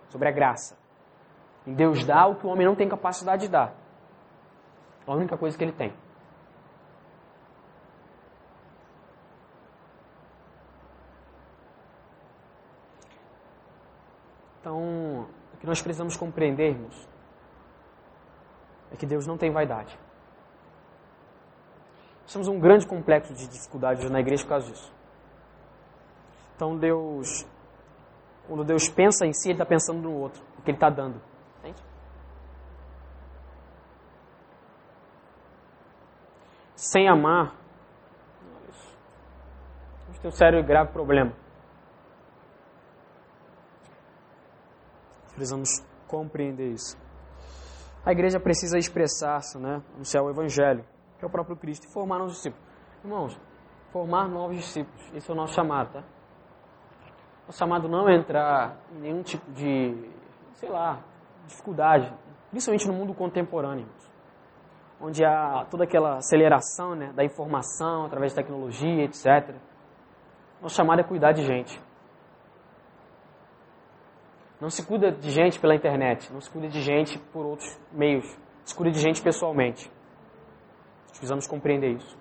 sobre 0.09 0.27
a 0.27 0.31
graça. 0.31 0.77
Em 1.65 1.73
Deus 1.73 2.05
dá 2.05 2.27
o 2.27 2.35
que 2.35 2.45
o 2.45 2.49
homem 2.49 2.65
não 2.65 2.75
tem 2.75 2.87
capacidade 2.87 3.43
de 3.43 3.47
dar. 3.47 3.73
A 5.07 5.13
única 5.13 5.37
coisa 5.37 5.57
que 5.57 5.63
ele 5.63 5.71
tem. 5.71 5.93
Então, 14.59 15.27
o 15.53 15.57
que 15.59 15.65
nós 15.67 15.81
precisamos 15.81 16.17
compreender, 16.17 16.71
irmãos, 16.71 17.07
é 18.91 18.95
que 18.95 19.05
Deus 19.05 19.27
não 19.27 19.37
tem 19.37 19.51
vaidade. 19.51 19.97
Nós 22.23 22.33
temos 22.33 22.47
um 22.47 22.59
grande 22.59 22.87
complexo 22.87 23.33
de 23.33 23.47
dificuldades 23.47 24.09
na 24.09 24.19
igreja 24.19 24.43
por 24.43 24.49
causa 24.49 24.71
disso. 24.71 24.91
Então 26.55 26.75
Deus, 26.77 27.45
quando 28.47 28.63
Deus 28.63 28.89
pensa 28.89 29.25
em 29.25 29.33
si, 29.33 29.49
Ele 29.49 29.53
está 29.53 29.65
pensando 29.65 30.01
no 30.01 30.13
outro, 30.13 30.41
o 30.57 30.61
que 30.63 30.71
Ele 30.71 30.77
está 30.77 30.89
dando. 30.89 31.21
Sem 36.91 37.09
amar, 37.09 37.55
a 40.03 40.11
gente 40.11 40.21
tem 40.21 40.29
um 40.29 40.31
sério 40.31 40.59
e 40.59 40.63
grave 40.63 40.91
problema. 40.91 41.33
Precisamos 45.33 45.83
compreender 46.07 46.71
isso. 46.71 46.95
A 48.05 48.11
igreja 48.11 48.39
precisa 48.39 48.77
expressar-se, 48.77 49.57
né? 49.57 49.81
anunciar 49.95 50.23
o 50.23 50.29
Evangelho 50.29 50.85
que 51.17 51.25
é 51.25 51.27
o 51.27 51.31
próprio 51.31 51.55
Cristo, 51.55 51.87
e 51.87 51.91
formar 51.91 52.21
os 52.21 52.33
discípulos. 52.33 52.63
Irmãos, 53.03 53.39
formar 53.91 54.27
novos 54.27 54.57
discípulos. 54.57 55.11
Esse 55.15 55.29
é 55.29 55.33
o 55.33 55.35
nosso 55.35 55.53
chamado, 55.53 55.91
tá? 55.91 56.03
O 57.47 57.51
chamado 57.51 57.87
não 57.87 58.07
é 58.07 58.15
entrar 58.15 58.77
em 58.91 58.99
nenhum 58.99 59.23
tipo 59.23 59.51
de, 59.53 60.11
sei 60.53 60.69
lá, 60.69 61.01
dificuldade, 61.47 62.13
principalmente 62.51 62.87
no 62.87 62.93
mundo 62.93 63.13
contemporâneo, 63.13 63.87
onde 64.99 65.23
há 65.23 65.65
toda 65.69 65.83
aquela 65.83 66.17
aceleração 66.17 66.95
né, 66.95 67.11
da 67.13 67.23
informação 67.23 68.05
através 68.05 68.31
de 68.31 68.37
tecnologia, 68.37 69.03
etc. 69.03 69.55
Nosso 70.61 70.75
chamado 70.75 71.01
é 71.01 71.03
cuidar 71.03 71.31
de 71.31 71.43
gente. 71.43 71.81
Não 74.59 74.69
se 74.69 74.85
cuida 74.85 75.11
de 75.11 75.29
gente 75.31 75.59
pela 75.59 75.75
internet, 75.75 76.31
não 76.31 76.39
se 76.39 76.49
cuida 76.49 76.67
de 76.67 76.81
gente 76.81 77.19
por 77.31 77.45
outros 77.45 77.79
meios, 77.91 78.25
se 78.63 78.73
cuida 78.75 78.91
de 78.91 78.99
gente 78.99 79.21
pessoalmente. 79.21 79.91
Nós 81.03 81.11
precisamos 81.11 81.45
compreender 81.45 81.91
isso. 81.91 82.17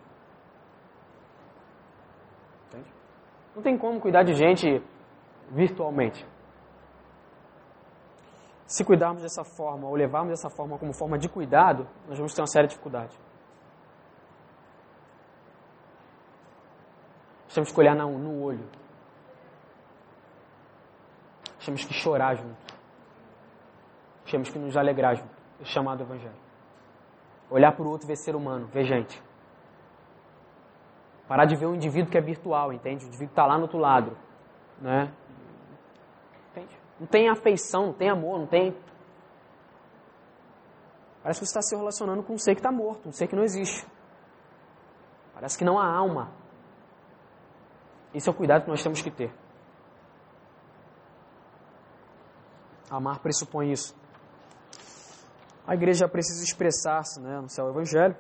Entende? 2.68 2.92
Não 3.54 3.62
tem 3.62 3.78
como 3.78 4.00
cuidar 4.00 4.24
de 4.24 4.34
gente 4.34 4.82
virtualmente. 5.50 6.26
Se 8.66 8.84
cuidarmos 8.84 9.22
dessa 9.22 9.44
forma, 9.44 9.86
ou 9.86 9.94
levarmos 9.94 10.30
dessa 10.30 10.48
forma 10.48 10.78
como 10.78 10.92
forma 10.92 11.18
de 11.18 11.28
cuidado, 11.28 11.86
nós 12.08 12.16
vamos 12.16 12.34
ter 12.34 12.40
uma 12.40 12.46
séria 12.46 12.68
dificuldade. 12.68 13.16
Nós 17.44 17.54
temos 17.54 17.70
que 17.70 17.78
olhar 17.78 17.94
no 17.94 18.42
olho. 18.42 18.64
Nós 21.56 21.64
temos 21.64 21.84
que 21.84 21.94
chorar 21.94 22.34
junto. 22.36 22.74
Nós 24.22 24.30
temos 24.30 24.48
que 24.48 24.58
nos 24.58 24.76
alegrar 24.76 25.14
junto. 25.14 25.34
O 25.60 25.64
chamado 25.64 26.02
Evangelho. 26.02 26.34
Olhar 27.50 27.70
para 27.72 27.84
o 27.84 27.88
outro 27.88 28.08
ver 28.08 28.16
ser 28.16 28.34
humano, 28.34 28.66
ver 28.66 28.84
gente. 28.84 29.22
Parar 31.28 31.44
de 31.44 31.54
ver 31.54 31.66
um 31.66 31.74
indivíduo 31.74 32.10
que 32.10 32.18
é 32.18 32.20
virtual, 32.20 32.72
entende? 32.72 33.04
O 33.04 33.08
indivíduo 33.08 33.30
está 33.30 33.46
lá 33.46 33.56
no 33.56 33.62
outro 33.62 33.78
lado. 33.78 34.16
Né? 34.80 35.12
Não 37.04 37.08
tem 37.08 37.28
afeição, 37.28 37.88
não 37.88 37.92
tem 37.92 38.08
amor, 38.08 38.38
não 38.38 38.46
tem. 38.46 38.74
Parece 41.22 41.38
que 41.38 41.46
você 41.46 41.50
está 41.50 41.60
se 41.60 41.76
relacionando 41.76 42.22
com 42.22 42.32
um 42.32 42.38
ser 42.38 42.54
que 42.54 42.60
está 42.60 42.72
morto, 42.72 43.06
um 43.06 43.12
ser 43.12 43.26
que 43.26 43.36
não 43.36 43.42
existe. 43.42 43.86
Parece 45.34 45.58
que 45.58 45.66
não 45.66 45.78
há 45.78 45.86
alma. 45.86 46.32
Esse 48.14 48.26
é 48.26 48.32
o 48.32 48.34
cuidado 48.34 48.62
que 48.64 48.70
nós 48.70 48.82
temos 48.82 49.02
que 49.02 49.10
ter. 49.10 49.30
Amar 52.88 53.18
pressupõe 53.18 53.70
isso. 53.70 53.94
A 55.66 55.74
igreja 55.74 56.08
precisa 56.08 56.42
expressar-se 56.42 57.20
né, 57.20 57.38
no 57.38 57.50
céu 57.50 57.68
evangelho, 57.68 58.16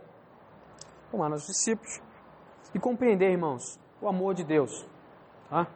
amar 1.10 1.30
nossos 1.30 1.46
discípulos 1.46 2.02
e 2.74 2.78
compreender, 2.78 3.30
irmãos, 3.30 3.80
o 4.02 4.08
amor 4.08 4.34
de 4.34 4.44
Deus. 4.44 4.86
Tá? 5.48 5.66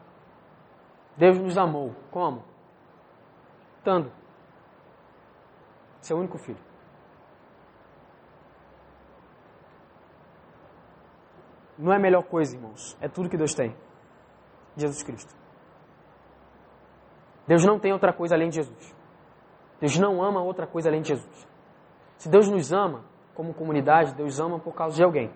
Deus 1.16 1.38
nos 1.38 1.56
amou. 1.56 1.94
Como? 2.10 2.57
Dando 3.88 4.12
seu 6.03 6.18
único 6.18 6.37
filho. 6.37 6.61
Não 11.79 11.90
é 11.90 11.96
a 11.96 11.98
melhor 11.98 12.22
coisa, 12.24 12.55
irmãos. 12.55 12.98
É 13.01 13.09
tudo 13.09 13.31
que 13.31 13.37
Deus 13.38 13.55
tem. 13.55 13.74
Jesus 14.77 15.03
Cristo. 15.03 15.35
Deus 17.46 17.64
não 17.64 17.79
tem 17.79 17.94
outra 17.94 18.12
coisa 18.12 18.35
além 18.35 18.51
de 18.51 18.57
Jesus. 18.57 18.94
Deus 19.81 19.98
não 19.98 20.22
ama 20.22 20.42
outra 20.42 20.66
coisa 20.66 20.90
além 20.90 21.01
de 21.01 21.09
Jesus. 21.09 21.48
Se 22.18 22.29
Deus 22.29 22.46
nos 22.46 22.70
ama 22.74 23.07
como 23.35 23.55
comunidade, 23.55 24.12
Deus 24.14 24.38
ama 24.38 24.59
por 24.59 24.74
causa 24.74 24.96
de 24.96 25.03
alguém. 25.03 25.33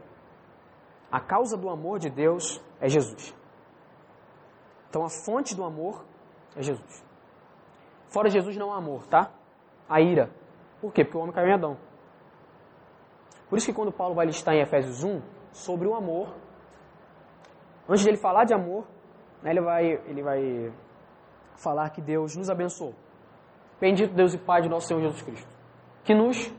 A 1.11 1.21
causa 1.21 1.57
do 1.57 1.71
amor 1.71 1.99
de 1.99 2.11
Deus 2.11 2.63
é 2.79 2.87
Jesus. 2.87 3.35
Então 4.91 5.07
a 5.07 5.09
fonte 5.09 5.57
do 5.57 5.65
amor 5.65 6.05
é 6.55 6.63
Jesus. 6.63 7.12
Fora 8.13 8.29
Jesus 8.29 8.57
não 8.57 8.73
há 8.73 8.77
amor, 8.77 9.07
tá? 9.07 9.31
A 9.89 10.01
ira. 10.01 10.31
Por 10.81 10.93
quê? 10.93 11.03
Porque 11.03 11.17
o 11.17 11.21
homem 11.21 11.33
caiu 11.33 11.49
em 11.49 11.55
Adão. 11.55 11.77
Por 13.49 13.57
isso 13.57 13.67
que 13.67 13.73
quando 13.73 13.91
Paulo 13.91 14.15
vai 14.15 14.27
listar 14.27 14.55
em 14.55 14.61
Efésios 14.61 15.03
1 15.03 15.21
sobre 15.51 15.89
o 15.89 15.95
amor, 15.95 16.35
antes 17.89 18.03
de 18.03 18.11
ele 18.11 18.19
falar 18.19 18.45
de 18.45 18.55
amor, 18.55 18.85
né, 19.43 19.51
ele, 19.51 19.61
vai, 19.61 19.87
ele 20.07 20.23
vai 20.23 20.73
falar 21.57 21.91
que 21.91 22.03
Deus 22.03 22.37
nos 22.37 22.51
abençoou. 22.51 22.95
Bendito 23.81 24.15
Deus 24.15 24.35
e 24.35 24.39
Pai 24.39 24.63
de 24.63 24.69
nosso 24.69 24.89
Senhor 24.89 25.01
Jesus 25.01 25.23
Cristo, 25.23 25.49
que 26.05 26.15
nos 26.15 26.55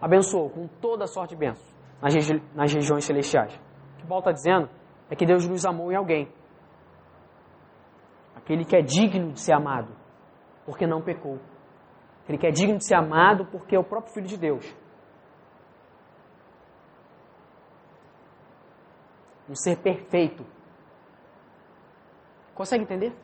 abençoou 0.00 0.48
com 0.50 0.66
toda 0.80 1.04
a 1.04 1.06
sorte 1.06 1.34
de 1.34 1.40
bênçãos 1.40 1.74
nas, 2.00 2.14
regi 2.14 2.42
nas 2.54 2.72
regiões 2.72 3.04
celestiais. 3.04 3.54
O 3.94 4.00
que 4.00 4.06
Paulo 4.06 4.20
está 4.20 4.32
dizendo 4.32 4.68
é 5.10 5.16
que 5.16 5.26
Deus 5.26 5.46
nos 5.46 5.64
amou 5.64 5.90
em 5.90 5.96
alguém. 5.96 6.28
Aquele 8.36 8.64
que 8.64 8.76
é 8.76 8.80
digno 8.80 9.32
de 9.32 9.40
ser 9.40 9.52
amado, 9.52 10.05
porque 10.66 10.86
não 10.86 11.00
pecou. 11.00 11.38
Aquele 12.24 12.38
que 12.38 12.46
é 12.46 12.50
digno 12.50 12.76
de 12.76 12.86
ser 12.86 12.96
amado 12.96 13.46
porque 13.46 13.74
é 13.74 13.78
o 13.78 13.84
próprio 13.84 14.12
Filho 14.12 14.26
de 14.26 14.36
Deus. 14.36 14.76
Um 19.48 19.54
ser 19.54 19.76
perfeito. 19.76 20.44
Consegue 22.54 22.82
entender? 22.82 23.14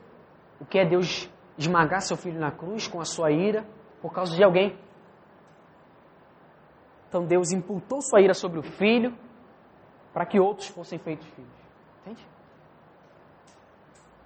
o 0.62 0.64
que 0.64 0.78
é 0.78 0.86
Deus 0.86 1.28
esmagar 1.58 2.00
seu 2.00 2.16
filho 2.16 2.38
na 2.38 2.52
cruz 2.52 2.86
com 2.86 3.00
a 3.00 3.04
sua 3.04 3.32
ira 3.32 3.66
por 4.00 4.12
causa 4.12 4.34
de 4.36 4.44
alguém. 4.44 4.78
Então 7.08 7.26
Deus 7.26 7.50
imputou 7.50 8.00
sua 8.00 8.20
ira 8.20 8.32
sobre 8.32 8.60
o 8.60 8.62
filho 8.62 9.12
para 10.12 10.24
que 10.24 10.38
outros 10.38 10.68
fossem 10.68 11.00
feitos 11.00 11.26
filhos. 11.30 11.50
Entende? 12.00 12.24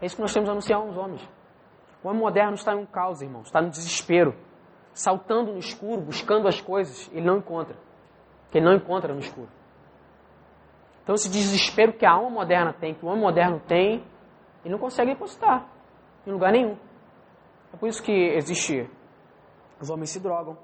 É 0.01 0.07
isso 0.07 0.15
que 0.15 0.21
nós 0.21 0.33
temos 0.35 0.49
a 0.49 0.53
anunciar 0.53 0.79
aos 0.79 0.95
homens. 0.95 1.27
O 2.07 2.09
homem 2.09 2.21
moderno 2.23 2.55
está 2.55 2.73
em 2.73 2.77
um 2.77 2.87
caos, 2.87 3.21
irmãos, 3.21 3.47
está 3.47 3.61
no 3.61 3.69
desespero, 3.69 4.33
saltando 4.95 5.51
no 5.51 5.59
escuro, 5.59 6.01
buscando 6.03 6.47
as 6.47 6.61
coisas, 6.61 7.11
ele 7.13 7.27
não 7.27 7.39
encontra. 7.39 7.77
Que 8.49 8.59
ele 8.59 8.65
não 8.65 8.77
encontra 8.77 9.13
no 9.13 9.19
escuro. 9.19 9.49
Então 11.03 11.17
esse 11.17 11.29
desespero 11.29 11.95
que 11.95 12.07
a 12.07 12.13
alma 12.13 12.31
moderna 12.31 12.73
tem, 12.73 12.95
que 12.95 13.05
o 13.05 13.09
homem 13.09 13.23
moderno 13.23 13.61
tem, 13.67 14.05
ele 14.65 14.71
não 14.71 14.79
consegue 14.79 15.15
depositar 15.15 15.67
em 16.25 16.31
lugar 16.31 16.53
nenhum. 16.53 16.77
É 17.75 17.77
por 17.77 17.89
isso 17.89 18.01
que 18.01 18.13
existe. 18.13 18.89
Os 19.81 19.91
homens 19.91 20.11
se 20.11 20.21
drogam. 20.21 20.57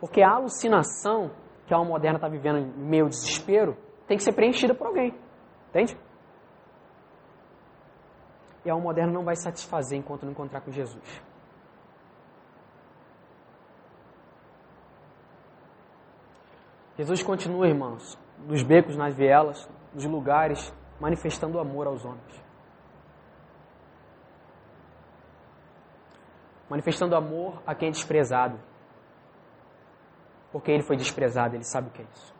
Porque 0.00 0.22
a 0.22 0.30
alucinação 0.30 1.30
que 1.66 1.74
a 1.74 1.76
alma 1.76 1.90
moderna 1.90 2.16
está 2.16 2.28
vivendo 2.28 2.56
em 2.56 2.72
meio 2.78 3.06
desespero 3.06 3.76
tem 4.06 4.16
que 4.16 4.22
ser 4.22 4.32
preenchida 4.32 4.72
por 4.72 4.86
alguém. 4.86 5.14
Entende? 5.68 5.94
E 8.64 8.70
a 8.70 8.72
alma 8.72 8.84
moderna 8.84 9.12
não 9.12 9.24
vai 9.24 9.36
satisfazer 9.36 9.98
enquanto 9.98 10.24
não 10.24 10.32
encontrar 10.32 10.60
com 10.60 10.70
Jesus. 10.70 11.22
Jesus 16.96 17.22
continua, 17.22 17.66
irmãos, 17.66 18.18
nos 18.46 18.62
becos, 18.62 18.96
nas 18.96 19.14
vielas, 19.14 19.68
nos 19.92 20.04
lugares, 20.04 20.72
manifestando 21.00 21.58
amor 21.58 21.86
aos 21.86 22.04
homens. 22.04 22.42
manifestando 26.72 27.14
amor 27.14 27.62
a 27.66 27.74
quem 27.74 27.88
é 27.88 27.90
desprezado. 27.90 28.58
Porque 30.50 30.72
ele 30.72 30.82
foi 30.82 30.96
desprezado, 30.96 31.54
ele 31.54 31.64
sabe 31.64 31.88
o 31.88 31.90
que 31.90 32.00
é 32.00 32.06
isso. 32.14 32.34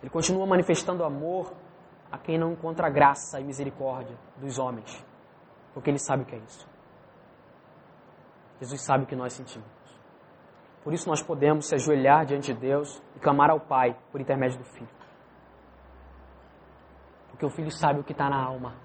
Ele 0.00 0.08
continua 0.08 0.46
manifestando 0.46 1.04
amor 1.04 1.52
a 2.14 2.18
quem 2.18 2.38
não 2.38 2.52
encontra 2.52 2.88
graça 2.88 3.40
e 3.40 3.44
misericórdia 3.44 4.16
dos 4.36 4.56
homens, 4.56 5.04
porque 5.72 5.90
ele 5.90 5.98
sabe 5.98 6.22
o 6.22 6.26
que 6.26 6.36
é 6.36 6.38
isso. 6.38 6.64
Jesus 8.60 8.82
sabe 8.82 9.02
o 9.02 9.06
que 9.06 9.16
nós 9.16 9.32
sentimos. 9.32 9.68
Por 10.84 10.92
isso 10.92 11.08
nós 11.08 11.20
podemos 11.20 11.66
se 11.66 11.74
ajoelhar 11.74 12.24
diante 12.24 12.54
de 12.54 12.60
Deus 12.60 13.02
e 13.16 13.18
clamar 13.18 13.50
ao 13.50 13.58
Pai 13.58 13.98
por 14.12 14.20
intermédio 14.20 14.58
do 14.58 14.64
Filho. 14.64 14.88
Porque 17.30 17.44
o 17.44 17.50
Filho 17.50 17.70
sabe 17.72 17.98
o 17.98 18.04
que 18.04 18.12
está 18.12 18.30
na 18.30 18.40
alma 18.40 18.76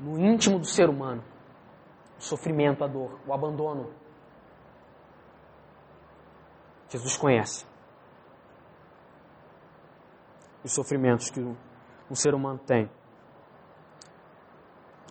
no 0.00 0.18
íntimo 0.18 0.58
do 0.58 0.66
ser 0.66 0.88
humano. 0.88 1.22
O 2.18 2.22
sofrimento, 2.22 2.82
a 2.82 2.88
dor, 2.88 3.20
o 3.24 3.32
abandono. 3.32 3.92
Jesus 6.88 7.16
conhece 7.16 7.67
os 10.68 10.74
sofrimentos 10.74 11.30
que 11.30 11.40
um 11.40 12.14
ser 12.14 12.34
humano 12.34 12.58
tem. 12.58 12.90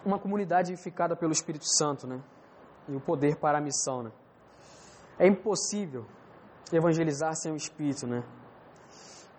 Uma 0.05 0.17
comunidade 0.17 0.71
edificada 0.71 1.15
pelo 1.15 1.31
Espírito 1.31 1.65
Santo, 1.65 2.07
né? 2.07 2.21
E 2.87 2.95
o 2.95 3.01
poder 3.01 3.35
para 3.35 3.57
a 3.57 3.61
missão, 3.61 4.03
né? 4.03 4.11
É 5.19 5.27
impossível 5.27 6.05
evangelizar 6.71 7.35
sem 7.35 7.51
o 7.51 7.55
Espírito, 7.55 8.07
né? 8.07 8.23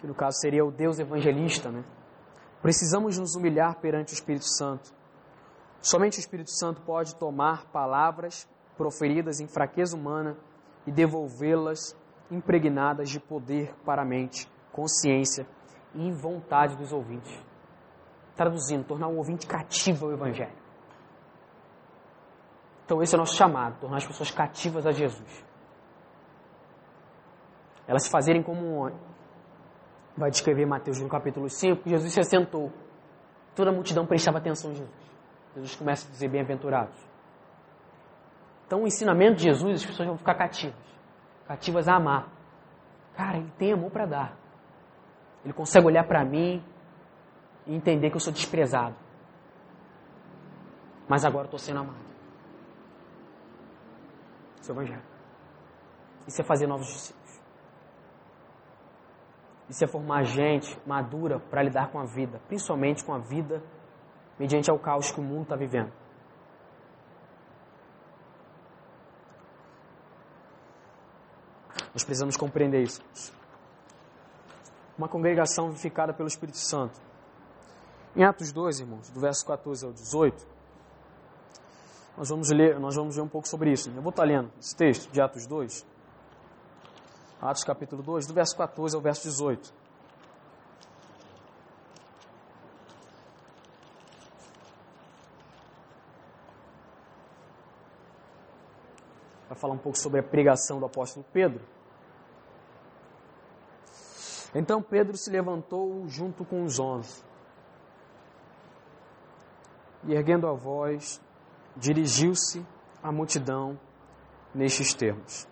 Que 0.01 0.07
no 0.07 0.15
caso 0.15 0.39
seria 0.39 0.65
o 0.65 0.71
Deus 0.71 0.99
evangelista, 0.99 1.71
né? 1.71 1.83
Precisamos 2.61 3.17
nos 3.19 3.35
humilhar 3.35 3.81
perante 3.81 4.13
o 4.13 4.15
Espírito 4.15 4.47
Santo 4.47 4.93
Somente 5.81 6.19
o 6.19 6.21
Espírito 6.21 6.51
Santo 6.51 6.83
pode 6.83 7.15
tomar 7.15 7.67
palavras 7.67 8.49
proferidas 8.77 9.41
em 9.41 9.47
fraqueza 9.47 9.97
humana 9.97 10.37
e 10.87 10.93
devolvê-las 10.93 11.97
impregnadas 12.31 13.09
de 13.09 13.21
poder 13.21 13.75
para 13.85 14.03
a 14.03 14.05
mente 14.05 14.51
consciência 14.73 15.47
e 15.95 16.13
vontade 16.13 16.77
dos 16.77 16.93
ouvintes. 16.93 17.33
Traduzindo, 18.37 18.85
tornar 18.85 19.09
o 19.09 19.17
ouvinte 19.17 19.47
cativo 19.47 20.07
ao 20.07 20.13
Evangelho. 20.13 20.57
Então, 22.85 23.03
esse 23.03 23.15
é 23.15 23.19
o 23.19 23.21
nosso 23.21 23.37
chamado, 23.37 23.79
tornar 23.81 23.99
as 23.99 24.07
pessoas 24.07 24.31
cativas 24.31 24.87
a 24.87 24.93
Jesus. 24.93 25.45
Elas 27.87 28.05
se 28.05 28.11
fazerem 28.11 28.43
como 28.43 28.61
um 28.61 28.79
homem. 28.79 28.99
Vai 30.17 30.31
descrever 30.31 30.67
Mateus 30.67 31.01
no 31.01 31.09
capítulo 31.09 31.49
5, 31.49 31.83
que 31.83 31.91
Jesus 31.91 32.13
se 32.13 32.21
assentou. 32.21 32.73
Toda 33.55 33.71
a 33.71 33.73
multidão 33.73 34.07
prestava 34.07 34.39
atenção 34.39 34.71
a 34.71 34.75
Jesus. 34.75 35.09
Jesus 35.55 35.77
começa 35.77 36.09
a 36.09 36.11
dizer 36.11 36.29
bem-aventurados. 36.29 36.99
Então, 38.67 38.83
o 38.83 38.87
ensinamento 38.87 39.37
de 39.37 39.45
Jesus, 39.45 39.81
as 39.81 39.87
pessoas 39.87 40.09
vão 40.09 40.19
ficar 40.19 40.35
cativas. 40.35 40.77
Cativas 41.47 41.89
a 41.89 41.97
amar. 41.97 42.29
Cara, 43.17 43.39
ele 43.39 43.51
tem 43.59 43.73
amor 43.73 43.91
para 43.91 44.07
dar. 44.07 44.48
Ele 45.49 45.55
consegue 45.55 45.87
olhar 45.87 46.05
para 46.05 46.23
mim 46.27 46.63
e 47.67 47.75
entender 47.75 48.11
que 48.11 48.17
eu 48.17 48.21
sou 48.21 48.31
desprezado. 48.31 48.95
Mas 51.09 51.25
agora 51.25 51.45
eu 51.45 51.47
estou 51.47 51.59
sendo 51.59 51.81
amado. 51.81 52.05
Isso 54.61 54.71
é 54.71 54.75
o 54.75 54.77
Evangelho. 54.77 55.03
Isso 56.27 56.43
é 56.43 56.45
fazer 56.45 56.67
novos 56.67 56.87
discípulos. 56.87 57.41
Isso 59.71 59.83
é 59.83 59.87
formar 59.87 60.25
gente 60.25 60.79
madura 60.87 61.41
para 61.41 61.63
lidar 61.63 61.91
com 61.91 61.99
a 61.99 62.05
vida, 62.05 62.39
principalmente 62.47 63.03
com 63.03 63.15
a 63.15 63.19
vida 63.19 63.63
mediante 64.39 64.71
ao 64.71 64.79
caos 64.79 65.11
que 65.11 65.19
o 65.19 65.25
mundo 65.25 65.45
está 65.45 65.57
vivendo. 65.57 65.91
Nós 71.95 72.05
precisamos 72.05 72.37
compreender 72.37 72.83
isso. 72.83 73.38
Uma 74.99 75.09
congregação 75.09 75.69
vivificada 75.69 76.13
pelo 76.13 76.27
Espírito 76.27 76.59
Santo. 76.59 77.01
Em 78.17 78.25
Atos 78.25 78.51
2, 78.53 78.81
irmãos, 78.81 79.09
do 79.11 79.21
verso 79.21 79.47
14 79.47 79.87
ao 79.87 79.93
18, 79.93 80.45
nós 82.17 82.29
vamos 82.29 82.51
ler, 82.51 82.81
nós 82.81 82.97
vamos 82.97 83.17
ler 83.17 83.23
um 83.23 83.29
pouco 83.29 83.47
sobre 83.47 83.71
isso. 83.71 83.89
Eu 83.91 84.03
vou 84.03 84.11
estar 84.11 84.25
lendo 84.25 84.51
esse 84.59 84.75
texto 84.75 85.09
de 85.13 85.21
Atos 85.21 85.47
2. 85.47 85.87
Atos 87.41 87.63
capítulo 87.63 88.03
2, 88.03 88.27
do 88.27 88.35
verso 88.35 88.57
14 88.57 88.97
ao 88.97 89.01
verso 89.01 89.23
18. 89.23 89.73
Vai 99.49 99.57
falar 99.57 99.75
um 99.75 99.79
pouco 99.79 99.97
sobre 99.97 100.19
a 100.19 100.23
pregação 100.25 100.81
do 100.81 100.87
apóstolo 100.87 101.25
Pedro. 101.33 101.78
Então 104.59 104.83
Pedro 104.83 105.17
se 105.17 105.31
levantou 105.31 106.09
junto 106.09 106.45
com 106.45 106.65
os 106.65 106.81
onze 106.81 107.23
e, 110.03 110.13
erguendo 110.13 110.49
a 110.49 110.53
voz, 110.53 111.23
dirigiu-se 111.77 112.67
à 113.01 113.13
multidão 113.13 113.79
nestes 114.53 114.93
termos: 114.93 115.47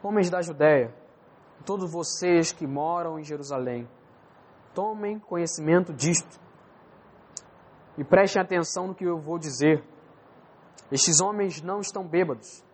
Homens 0.00 0.30
da 0.30 0.40
Judéia, 0.40 0.94
todos 1.64 1.90
vocês 1.90 2.52
que 2.52 2.64
moram 2.64 3.18
em 3.18 3.24
Jerusalém, 3.24 3.88
tomem 4.72 5.18
conhecimento 5.18 5.92
disto 5.92 6.40
e 7.98 8.04
prestem 8.04 8.40
atenção 8.40 8.86
no 8.86 8.94
que 8.94 9.04
eu 9.04 9.18
vou 9.18 9.36
dizer. 9.36 9.82
Estes 10.92 11.20
homens 11.20 11.60
não 11.60 11.80
estão 11.80 12.06
bêbados, 12.06 12.64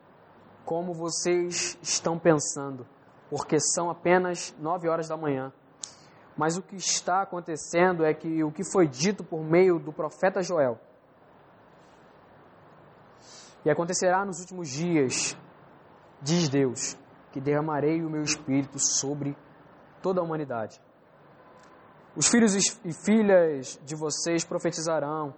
como 0.67 0.93
vocês 0.93 1.79
estão 1.81 2.19
pensando 2.19 2.87
porque 3.33 3.59
são 3.59 3.89
apenas 3.89 4.55
nove 4.59 4.91
horas 4.91 5.09
da 5.09 5.17
manhã. 5.17 5.51
Mas 6.37 6.59
o 6.59 6.63
que 6.63 6.77
está 6.77 7.23
acontecendo 7.23 8.05
é 8.05 8.13
que 8.13 8.45
o 8.45 8.53
que 8.53 8.63
foi 8.63 8.87
dito 8.87 9.25
por 9.25 9.43
meio 9.43 9.79
do 9.79 9.91
profeta 9.91 10.43
Joel. 10.43 10.79
E 13.65 13.71
acontecerá 13.71 14.23
nos 14.23 14.39
últimos 14.41 14.69
dias, 14.69 15.35
diz 16.21 16.51
Deus, 16.51 16.95
que 17.33 17.41
derramarei 17.41 18.05
o 18.05 18.11
meu 18.11 18.21
espírito 18.21 18.79
sobre 18.79 19.35
toda 20.03 20.21
a 20.21 20.25
humanidade. 20.25 20.79
Os 22.15 22.29
filhos 22.29 22.55
e 22.85 22.93
filhas 22.93 23.81
de 23.83 23.97
vocês 23.97 24.45
profetizarão, 24.45 25.33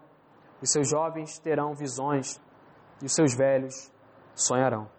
os 0.61 0.73
seus 0.73 0.91
jovens 0.91 1.39
terão 1.39 1.75
visões, 1.75 2.41
e 3.01 3.07
os 3.07 3.15
seus 3.15 3.37
velhos 3.37 3.89
sonharão. 4.35 4.91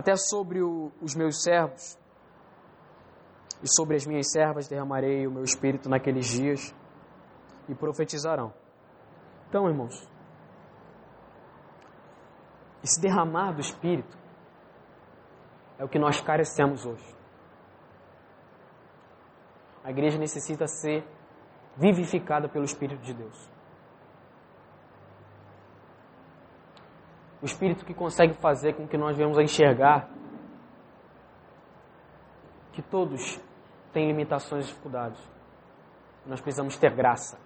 Até 0.00 0.16
sobre 0.16 0.62
o, 0.62 0.90
os 1.02 1.14
meus 1.14 1.42
servos 1.42 1.98
e 3.62 3.68
sobre 3.68 3.96
as 3.96 4.06
minhas 4.06 4.32
servas 4.32 4.66
derramarei 4.66 5.26
o 5.26 5.30
meu 5.30 5.44
espírito 5.44 5.90
naqueles 5.90 6.26
dias 6.26 6.74
e 7.68 7.74
profetizarão. 7.74 8.50
Então, 9.46 9.68
irmãos, 9.68 10.10
esse 12.82 12.98
derramar 12.98 13.52
do 13.52 13.60
espírito 13.60 14.16
é 15.78 15.84
o 15.84 15.88
que 15.88 15.98
nós 15.98 16.18
carecemos 16.18 16.86
hoje. 16.86 17.14
A 19.84 19.90
igreja 19.90 20.16
necessita 20.16 20.66
ser 20.66 21.06
vivificada 21.76 22.48
pelo 22.48 22.64
Espírito 22.64 23.02
de 23.02 23.12
Deus. 23.12 23.50
O 27.42 27.46
Espírito 27.46 27.84
que 27.84 27.94
consegue 27.94 28.34
fazer 28.34 28.74
com 28.74 28.86
que 28.86 28.98
nós 28.98 29.16
venhamos 29.16 29.38
a 29.38 29.42
enxergar 29.42 30.08
que 32.72 32.82
todos 32.82 33.40
têm 33.92 34.06
limitações 34.06 34.64
e 34.64 34.68
dificuldades. 34.68 35.20
Nós 36.26 36.40
precisamos 36.40 36.76
ter 36.76 36.94
graça. 36.94 37.38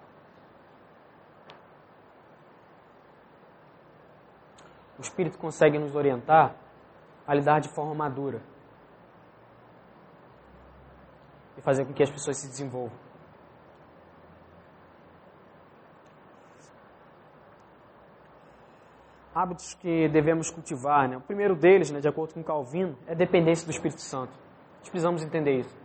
O 4.97 5.01
Espírito 5.01 5.37
consegue 5.37 5.79
nos 5.79 5.95
orientar 5.95 6.55
a 7.27 7.33
lidar 7.33 7.59
de 7.59 7.69
forma 7.69 7.93
madura 7.95 8.41
e 11.57 11.61
fazer 11.61 11.85
com 11.85 11.93
que 11.93 12.03
as 12.03 12.11
pessoas 12.11 12.37
se 12.37 12.47
desenvolvam. 12.47 13.04
Hábitos 19.35 19.73
que 19.73 20.07
devemos 20.07 20.49
cultivar. 20.49 21.09
Né? 21.09 21.17
O 21.17 21.21
primeiro 21.21 21.53
deles, 21.55 21.91
né, 21.91 21.99
de 21.99 22.07
acordo 22.07 22.33
com 22.33 22.41
Calvino, 22.41 22.97
é 23.05 23.11
a 23.11 23.15
dependência 23.15 23.67
do 23.67 23.71
Espírito 23.71 23.99
Santo. 23.99 24.31
Nós 24.79 24.89
precisamos 24.89 25.21
entender 25.21 25.59
isso. 25.59 25.77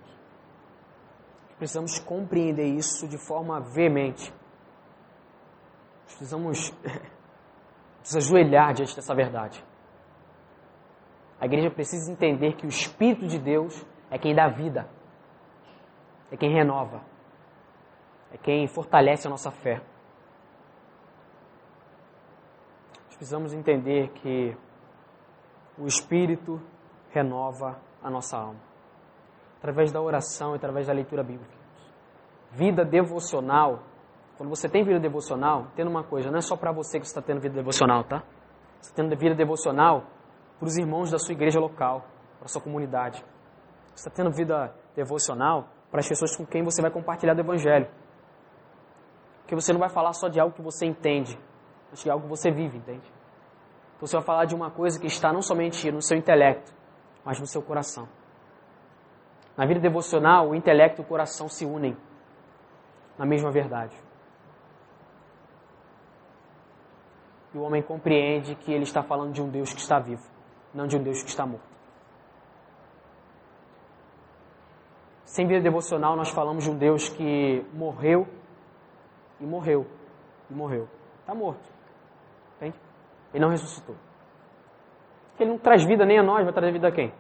Nós 1.48 1.56
precisamos 1.58 1.98
compreender 1.98 2.66
isso 2.66 3.08
de 3.08 3.18
forma 3.18 3.60
veemente. 3.60 4.32
Nós 6.04 6.14
precisamos 6.14 6.72
nos 7.98 8.16
ajoelhar 8.16 8.72
diante 8.72 8.94
dessa 8.94 9.14
verdade. 9.14 9.64
A 11.40 11.46
igreja 11.46 11.70
precisa 11.70 12.12
entender 12.12 12.54
que 12.54 12.66
o 12.66 12.68
Espírito 12.68 13.26
de 13.26 13.38
Deus 13.38 13.84
é 14.10 14.18
quem 14.18 14.34
dá 14.34 14.48
vida, 14.48 14.86
é 16.30 16.36
quem 16.36 16.52
renova, 16.52 17.02
é 18.32 18.36
quem 18.36 18.68
fortalece 18.68 19.26
a 19.26 19.30
nossa 19.30 19.50
fé. 19.50 19.80
Precisamos 23.20 23.52
entender 23.52 24.08
que 24.12 24.56
o 25.76 25.86
Espírito 25.86 26.58
renova 27.10 27.78
a 28.02 28.08
nossa 28.08 28.38
alma. 28.38 28.58
Através 29.58 29.92
da 29.92 30.00
oração 30.00 30.54
e 30.54 30.56
através 30.56 30.86
da 30.86 30.94
leitura 30.94 31.22
bíblica. 31.22 31.52
Vida 32.50 32.82
devocional. 32.82 33.80
Quando 34.38 34.48
você 34.48 34.70
tem 34.70 34.82
vida 34.82 34.98
devocional, 34.98 35.66
tendo 35.76 35.90
uma 35.90 36.02
coisa, 36.02 36.30
não 36.30 36.38
é 36.38 36.40
só 36.40 36.56
para 36.56 36.72
você 36.72 36.98
que 36.98 37.04
está 37.04 37.20
tendo 37.20 37.42
vida 37.42 37.54
devocional, 37.54 38.04
tá? 38.04 38.22
Você 38.80 38.90
está 38.90 39.02
tendo 39.02 39.14
vida 39.14 39.34
devocional 39.34 40.06
para 40.58 40.66
os 40.66 40.78
irmãos 40.78 41.10
da 41.10 41.18
sua 41.18 41.34
igreja 41.34 41.60
local, 41.60 42.06
para 42.38 42.46
a 42.46 42.48
sua 42.48 42.62
comunidade. 42.62 43.22
Você 43.94 44.08
está 44.08 44.10
tendo 44.10 44.34
vida 44.34 44.74
devocional 44.96 45.68
para 45.90 46.00
as 46.00 46.08
pessoas 46.08 46.34
com 46.34 46.46
quem 46.46 46.64
você 46.64 46.80
vai 46.80 46.90
compartilhar 46.90 47.34
do 47.34 47.40
Evangelho. 47.40 47.86
Porque 49.42 49.54
você 49.54 49.74
não 49.74 49.80
vai 49.80 49.90
falar 49.90 50.14
só 50.14 50.26
de 50.26 50.40
algo 50.40 50.54
que 50.54 50.62
você 50.62 50.86
entende, 50.86 51.38
que 51.94 52.08
é 52.08 52.12
algo 52.12 52.24
que 52.24 52.30
você 52.30 52.50
vive, 52.50 52.78
entende? 52.78 53.19
Você 54.00 54.16
vai 54.16 54.24
falar 54.24 54.44
de 54.46 54.54
uma 54.54 54.70
coisa 54.70 54.98
que 54.98 55.06
está 55.06 55.32
não 55.32 55.42
somente 55.42 55.90
no 55.90 56.00
seu 56.00 56.16
intelecto, 56.16 56.72
mas 57.24 57.38
no 57.38 57.46
seu 57.46 57.62
coração. 57.62 58.08
Na 59.56 59.66
vida 59.66 59.78
devocional, 59.78 60.48
o 60.48 60.54
intelecto 60.54 61.02
e 61.02 61.04
o 61.04 61.06
coração 61.06 61.48
se 61.48 61.66
unem 61.66 61.96
na 63.18 63.26
mesma 63.26 63.50
verdade. 63.50 63.94
E 67.52 67.58
o 67.58 67.62
homem 67.62 67.82
compreende 67.82 68.54
que 68.54 68.72
ele 68.72 68.84
está 68.84 69.02
falando 69.02 69.32
de 69.32 69.42
um 69.42 69.48
Deus 69.50 69.74
que 69.74 69.80
está 69.80 69.98
vivo, 69.98 70.26
não 70.72 70.86
de 70.86 70.96
um 70.96 71.02
Deus 71.02 71.22
que 71.22 71.28
está 71.28 71.44
morto. 71.44 71.68
Sem 75.24 75.46
vida 75.46 75.60
devocional, 75.60 76.16
nós 76.16 76.30
falamos 76.30 76.64
de 76.64 76.70
um 76.70 76.78
Deus 76.78 77.10
que 77.10 77.64
morreu 77.74 78.26
e 79.38 79.44
morreu 79.44 79.86
e 80.48 80.54
morreu. 80.54 80.88
Está 81.20 81.34
morto. 81.34 81.79
Ele 83.32 83.42
não 83.42 83.50
ressuscitou. 83.50 83.96
Ele 85.38 85.50
não 85.50 85.58
traz 85.58 85.84
vida 85.84 86.04
nem 86.04 86.18
a 86.18 86.22
nós, 86.22 86.44
vai 86.44 86.52
trazer 86.52 86.72
vida 86.72 86.88
a 86.88 86.92
quem? 86.92 87.12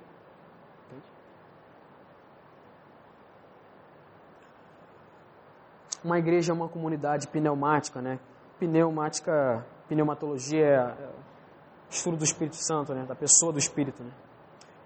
Uma 6.02 6.18
igreja 6.18 6.52
é 6.52 6.54
uma 6.54 6.68
comunidade 6.68 7.28
pneumática, 7.28 8.00
né? 8.00 8.18
Pneumática, 8.58 9.64
pneumatologia 9.88 10.96
é 10.98 11.08
estudo 11.90 12.16
do 12.16 12.24
Espírito 12.24 12.56
Santo, 12.56 12.94
né? 12.94 13.04
Da 13.04 13.14
pessoa 13.14 13.52
do 13.52 13.58
Espírito, 13.58 14.02
né? 14.02 14.10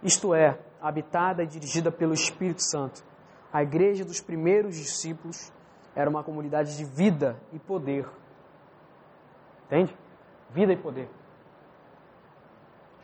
Isto 0.03 0.35
é, 0.35 0.59
habitada 0.81 1.43
e 1.43 1.47
dirigida 1.47 1.91
pelo 1.91 2.13
Espírito 2.13 2.63
Santo. 2.63 3.05
A 3.53 3.63
igreja 3.63 4.05
dos 4.05 4.21
primeiros 4.21 4.77
discípulos 4.77 5.53
era 5.95 6.11
uma 6.11 6.25
comunidade 6.25 6.77
de 6.77 6.85
vida 6.85 7.37
e 7.53 7.59
poder. 7.59 8.09
Entende? 9.67 9.97
Vida 10.55 10.73
e 10.73 10.77
poder. 10.77 11.09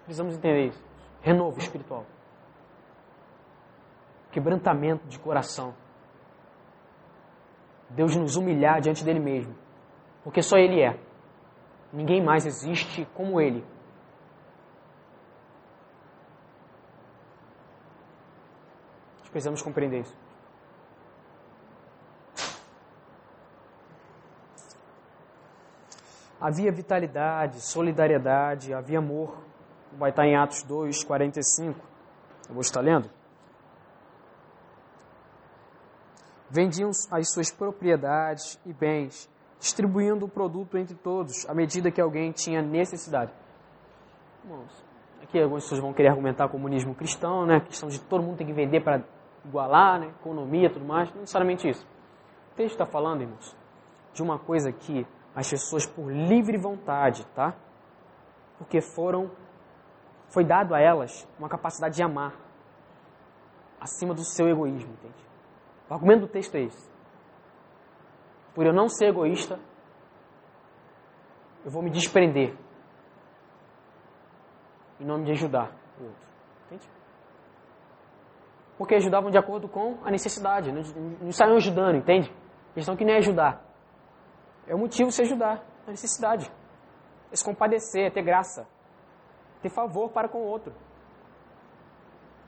Precisamos 0.05 0.37
entender 0.37 0.69
isso. 0.69 0.85
Renovo 1.21 1.59
espiritual. 1.59 2.07
Quebrantamento 4.31 5.07
de 5.09 5.19
coração. 5.19 5.75
Deus 7.91 8.15
nos 8.15 8.37
humilhar 8.37 8.81
diante 8.81 9.05
dele 9.05 9.19
mesmo. 9.19 9.55
Porque 10.23 10.43
só 10.43 10.57
ele 10.57 10.81
é. 10.81 10.97
Ninguém 11.93 12.23
mais 12.23 12.47
existe 12.47 13.05
como 13.15 13.41
ele. 13.41 13.65
Precisamos 19.31 19.63
compreender 19.63 20.01
isso. 20.01 20.17
Havia 26.41 26.73
vitalidade, 26.73 27.61
solidariedade, 27.61 28.73
havia 28.73 28.99
amor. 28.99 29.37
Vai 29.99 30.11
estar 30.11 30.27
em 30.27 30.37
Atos 30.37 30.63
2, 30.63 31.05
45. 31.05 31.79
Eu 32.49 32.55
vou 32.55 32.63
estar 32.63 32.81
lendo. 32.81 33.11
Vendiam 36.49 36.91
as 37.11 37.31
suas 37.31 37.51
propriedades 37.51 38.59
e 38.65 38.73
bens, 38.73 39.31
distribuindo 39.59 40.25
o 40.25 40.29
produto 40.29 40.79
entre 40.79 40.97
todos, 40.97 41.49
à 41.49 41.55
medida 41.55 41.91
que 41.91 42.01
alguém 42.01 42.33
tinha 42.33 42.63
necessidade. 42.63 43.33
Irmãos, 44.43 44.85
aqui 45.23 45.41
algumas 45.41 45.65
pessoas 45.65 45.81
vão 45.81 45.93
querer 45.93 46.09
argumentar 46.09 46.49
comunismo 46.49 46.95
cristão, 46.95 47.45
né? 47.45 47.57
A 47.57 47.61
questão 47.61 47.89
de 47.89 48.01
todo 48.01 48.23
mundo 48.23 48.39
tem 48.39 48.47
que 48.47 48.53
vender 48.53 48.83
para 48.83 49.05
igualar, 49.45 50.01
né? 50.01 50.09
Economia 50.21 50.71
tudo 50.71 50.85
mais. 50.85 51.11
Não 51.11 51.21
necessariamente 51.21 51.69
isso. 51.69 51.87
O 52.53 52.57
texto 52.57 52.73
está 52.73 52.87
falando, 52.87 53.21
irmãos, 53.21 53.57
de 54.13 54.23
uma 54.23 54.39
coisa 54.39 54.73
que 54.73 55.07
as 55.35 55.49
pessoas 55.49 55.87
por 55.87 56.11
livre 56.11 56.57
vontade, 56.57 57.25
tá? 57.35 57.55
Porque 58.59 58.81
foram 58.81 59.31
foi 60.29 60.45
dado 60.45 60.75
a 60.75 60.81
elas 60.81 61.29
uma 61.39 61.49
capacidade 61.49 61.97
de 61.97 62.03
amar 62.03 62.33
acima 63.81 64.15
do 64.15 64.23
seu 64.23 64.49
egoísmo, 64.49 64.93
entende? 64.93 65.27
O 65.89 65.95
argumento 65.95 66.21
do 66.21 66.29
texto 66.29 66.55
é 66.55 66.63
esse. 66.63 66.91
Por 68.55 68.65
eu 68.65 68.73
não 68.73 68.89
ser 68.89 69.07
egoísta, 69.07 69.59
eu 71.65 71.71
vou 71.71 71.83
me 71.83 71.91
desprender 71.91 72.57
em 75.01 75.05
nome 75.05 75.25
de 75.25 75.33
ajudar 75.33 75.73
o 75.99 76.05
outro. 76.05 76.29
Entende? 76.67 76.89
Porque 78.79 78.95
ajudavam 78.95 79.31
de 79.31 79.39
acordo 79.39 79.69
com 79.69 79.99
a 80.05 80.11
necessidade, 80.11 80.71
não, 80.71 80.83
não 81.23 81.33
saíam 81.33 81.57
ajudando, 81.57 81.97
entende? 81.97 82.33
A 82.71 82.75
questão 82.75 82.97
que 82.97 83.05
é 83.05 83.17
ajudar, 83.17 83.65
é 84.71 84.75
o 84.75 84.79
motivo 84.79 85.09
de 85.09 85.17
se 85.17 85.23
ajudar, 85.23 85.65
a 85.85 85.91
necessidade. 85.91 86.49
É 87.33 87.35
se 87.35 87.45
compadecer, 87.45 88.07
é 88.07 88.11
ter 88.11 88.23
graça. 88.23 88.69
Ter 89.61 89.69
favor 89.69 90.11
para 90.11 90.29
com 90.29 90.39
o 90.39 90.47
outro. 90.47 90.73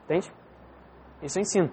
Entende? 0.05 0.31
Isso 1.21 1.37
eu 1.37 1.41
ensino. 1.41 1.69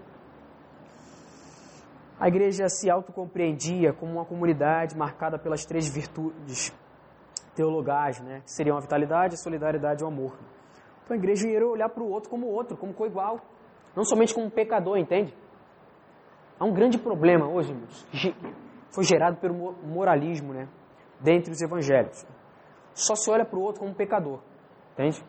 A 2.18 2.26
igreja 2.26 2.68
se 2.68 2.90
autocompreendia 2.90 3.92
como 3.92 4.14
uma 4.14 4.24
comunidade 4.24 4.98
marcada 4.98 5.38
pelas 5.38 5.64
três 5.64 5.88
virtudes 5.88 6.76
teologais, 7.54 8.20
né? 8.20 8.42
que 8.44 8.50
seriam 8.50 8.76
a 8.76 8.80
vitalidade, 8.80 9.34
a 9.34 9.38
solidariedade 9.38 10.02
e 10.02 10.04
o 10.04 10.08
amor. 10.08 10.36
Então 11.04 11.14
a 11.14 11.18
igreja 11.18 11.48
ia 11.48 11.64
olhar 11.64 11.88
para 11.88 12.02
o 12.02 12.10
outro 12.10 12.28
como 12.28 12.48
outro, 12.48 12.76
como 12.76 12.92
co-igual. 12.92 13.40
Não 13.94 14.04
somente 14.04 14.34
como 14.34 14.46
um 14.46 14.50
pecador, 14.50 14.98
entende? 14.98 15.32
Há 16.58 16.64
um 16.64 16.72
grande 16.72 16.98
problema 16.98 17.46
hoje, 17.46 17.70
irmãos, 17.70 18.06
foi 18.90 19.04
gerado 19.04 19.36
pelo 19.38 19.72
moralismo, 19.84 20.52
né? 20.52 20.68
Dentre 21.20 21.52
os 21.52 21.60
evangelhos. 21.60 22.26
Só 22.94 23.14
se 23.14 23.30
olha 23.30 23.44
para 23.44 23.58
o 23.58 23.62
outro 23.62 23.80
como 23.80 23.92
um 23.92 23.94
pecador, 23.94 24.40
entende? 24.92 25.24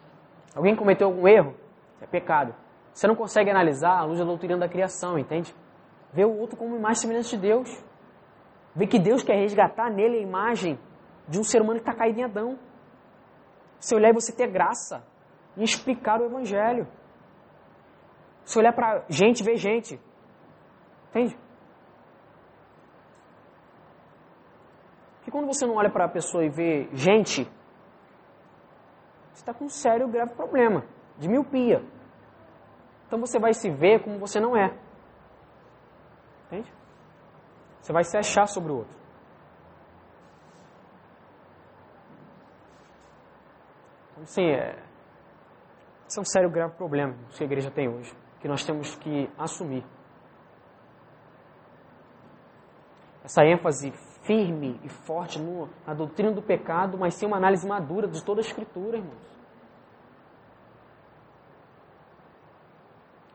Alguém 0.56 0.76
cometeu 0.76 1.08
algum 1.08 1.28
erro, 1.28 1.56
é 2.02 2.06
pecado. 2.06 2.54
Você 2.94 3.08
não 3.08 3.16
consegue 3.16 3.50
analisar 3.50 4.00
a 4.00 4.04
luz 4.04 4.20
da 4.20 4.26
doutrina 4.26 4.58
da 4.58 4.68
criação, 4.68 5.18
entende? 5.18 5.56
Vê 6.12 6.26
o 6.26 6.38
outro 6.38 6.58
como 6.58 6.76
imagem 6.76 7.02
semelhante 7.02 7.30
de 7.30 7.42
Deus. 7.42 7.84
Vê 8.76 8.86
que 8.88 9.00
Deus 9.00 9.24
quer 9.24 9.36
resgatar 9.36 9.90
nele 9.90 10.18
a 10.18 10.22
imagem 10.22 10.78
de 11.28 11.40
um 11.40 11.44
ser 11.44 11.62
humano 11.62 11.80
que 11.80 11.88
está 11.88 11.98
caído 11.98 12.20
em 12.20 12.24
Adão. 12.24 12.60
Se 13.80 13.96
olhar 13.96 14.10
e 14.10 14.14
você 14.14 14.36
ter 14.36 14.48
graça 14.48 15.04
em 15.56 15.64
explicar 15.64 16.20
o 16.20 16.26
Evangelho. 16.26 16.88
Se 18.44 18.58
olhar 18.60 18.74
para 18.74 19.04
gente, 19.08 19.44
ver 19.44 19.56
gente. 19.56 20.00
Entende? 21.10 21.38
Quando 25.32 25.48
você 25.48 25.66
não 25.66 25.76
olha 25.76 25.90
para 25.90 26.06
a 26.06 26.10
pessoa 26.10 26.44
e 26.44 26.50
vê 26.50 26.90
gente, 26.92 27.46
você 29.32 29.42
está 29.42 29.54
com 29.54 29.66
um 29.66 29.70
sério 29.70 30.08
grave 30.10 30.34
problema 30.34 30.84
de 31.18 31.30
miopia. 31.30 31.82
Então 33.08 33.20
você 33.20 33.40
vai 33.40 33.54
se 33.54 33.70
ver 33.70 34.04
como 34.04 34.20
você 34.20 34.40
não 34.40 34.58
é. 34.58 34.78
Entende? 36.48 36.72
Você 37.82 37.94
vai 37.94 38.04
se 38.04 38.18
achar 38.18 38.46
sobre 38.46 38.72
o 38.74 38.78
outro. 38.80 39.02
Então, 44.12 44.24
assim, 44.24 44.44
é, 44.44 44.78
esse 46.08 46.20
é 46.20 46.22
um 46.22 46.26
sério 46.26 46.50
grave 46.50 46.76
problema 46.76 47.16
que 47.30 47.42
a 47.42 47.46
igreja 47.46 47.72
tem 47.72 47.88
hoje, 47.88 48.14
que 48.42 48.48
nós 48.48 48.66
temos 48.66 48.96
que 48.96 49.30
assumir. 49.38 49.86
Essa 53.24 53.46
ênfase 53.46 53.94
firme 54.22 54.80
e 54.84 54.90
forte 54.90 55.40
no, 55.40 55.70
na 55.86 55.94
doutrina 55.94 56.32
do 56.32 56.42
pecado, 56.42 56.98
mas 56.98 57.16
sem 57.16 57.28
uma 57.28 57.38
análise 57.38 57.68
madura 57.68 58.08
de 58.08 58.24
toda 58.24 58.40
a 58.40 58.44
Escritura, 58.44 58.98
irmãos. 58.98 59.32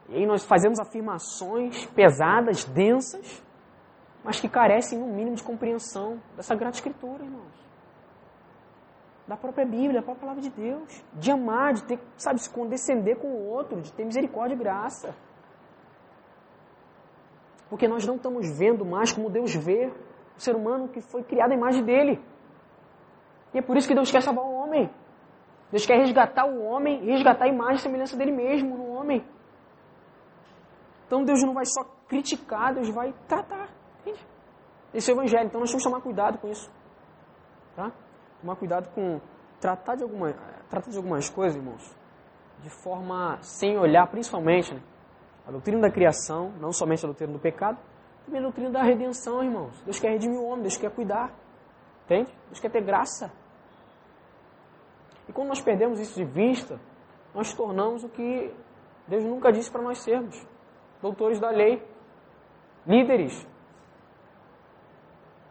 E 0.08 0.16
aí 0.16 0.26
nós 0.26 0.44
fazemos 0.44 0.78
afirmações 0.78 1.86
pesadas, 1.86 2.64
densas, 2.64 3.42
mas 4.22 4.40
que 4.40 4.48
carecem 4.48 4.98
no 4.98 5.06
mínimo 5.06 5.36
de 5.36 5.42
compreensão 5.42 6.20
dessa 6.36 6.54
grande 6.54 6.76
Escritura, 6.76 7.24
irmãos. 7.24 7.66
Da 9.26 9.36
própria 9.36 9.66
Bíblia, 9.66 9.94
da 9.94 10.02
própria 10.02 10.20
palavra 10.20 10.42
de 10.42 10.50
Deus. 10.50 11.04
De 11.14 11.32
amar, 11.32 11.74
de 11.74 11.82
ter, 11.82 11.98
sabe, 12.16 12.40
se 12.40 12.48
condescender 12.48 13.16
com 13.16 13.26
o 13.26 13.46
outro, 13.48 13.80
de 13.80 13.92
ter 13.92 14.04
misericórdia 14.04 14.54
e 14.54 14.58
graça. 14.58 15.12
Porque 17.68 17.88
nós 17.88 18.06
não 18.06 18.14
estamos 18.14 18.48
vendo 18.56 18.84
mais 18.84 19.12
como 19.12 19.28
Deus 19.28 19.52
vê 19.52 19.92
o 20.36 20.40
ser 20.40 20.54
humano 20.54 20.88
que 20.88 21.00
foi 21.00 21.22
criado 21.22 21.52
à 21.52 21.54
imagem 21.54 21.82
dele. 21.84 22.22
E 23.54 23.58
é 23.58 23.62
por 23.62 23.76
isso 23.76 23.88
que 23.88 23.94
Deus 23.94 24.10
quer 24.10 24.22
salvar 24.22 24.44
o 24.44 24.52
homem. 24.52 24.90
Deus 25.70 25.84
quer 25.86 25.96
resgatar 25.98 26.46
o 26.46 26.62
homem 26.62 27.04
resgatar 27.04 27.46
a 27.46 27.48
imagem 27.48 27.76
e 27.76 27.78
semelhança 27.80 28.16
dele 28.16 28.32
mesmo 28.32 28.76
no 28.76 28.90
homem. 28.92 29.24
Então 31.06 31.24
Deus 31.24 31.42
não 31.42 31.54
vai 31.54 31.64
só 31.64 31.84
criticar, 32.08 32.74
Deus 32.74 32.88
vai 32.90 33.14
tratar. 33.26 33.68
Entende? 34.00 34.24
Esse 34.92 35.10
é 35.10 35.14
o 35.14 35.16
evangelho. 35.16 35.46
Então 35.46 35.60
nós 35.60 35.70
temos 35.70 35.82
que 35.84 35.90
tomar 35.90 36.02
cuidado 36.02 36.38
com 36.38 36.48
isso. 36.48 36.70
Tá? 37.74 37.92
Tomar 38.40 38.56
cuidado 38.56 38.88
com 38.94 39.20
tratar 39.60 39.96
de, 39.96 40.02
alguma, 40.02 40.32
tratar 40.68 40.90
de 40.90 40.96
algumas 40.96 41.28
coisas, 41.30 41.56
irmãos, 41.56 41.96
de 42.62 42.70
forma 42.70 43.38
sem 43.40 43.78
olhar, 43.78 44.06
principalmente, 44.08 44.74
né? 44.74 44.80
a 45.46 45.50
doutrina 45.50 45.80
da 45.80 45.90
criação, 45.90 46.52
não 46.60 46.72
somente 46.72 47.04
a 47.04 47.08
doutrina 47.08 47.32
do 47.32 47.38
pecado, 47.38 47.78
também 48.26 48.40
a 48.40 48.42
doutrina 48.42 48.70
da 48.70 48.82
redenção, 48.82 49.42
irmãos. 49.42 49.80
Deus 49.82 49.98
quer 49.98 50.10
redimir 50.10 50.38
o 50.38 50.44
homem, 50.44 50.62
Deus 50.62 50.76
quer 50.76 50.90
cuidar. 50.90 51.32
Entende? 52.04 52.30
Deus 52.48 52.60
quer 52.60 52.70
ter 52.70 52.82
graça. 52.82 53.32
E 55.28 55.32
quando 55.32 55.48
nós 55.48 55.60
perdemos 55.60 55.98
isso 56.00 56.14
de 56.14 56.24
vista, 56.24 56.78
nós 57.32 57.54
tornamos 57.54 58.04
o 58.04 58.08
que 58.08 58.52
Deus 59.06 59.24
nunca 59.24 59.52
disse 59.52 59.70
para 59.70 59.82
nós 59.82 59.98
sermos: 59.98 60.44
doutores 61.00 61.40
da 61.40 61.50
lei, 61.50 61.82
líderes 62.86 63.46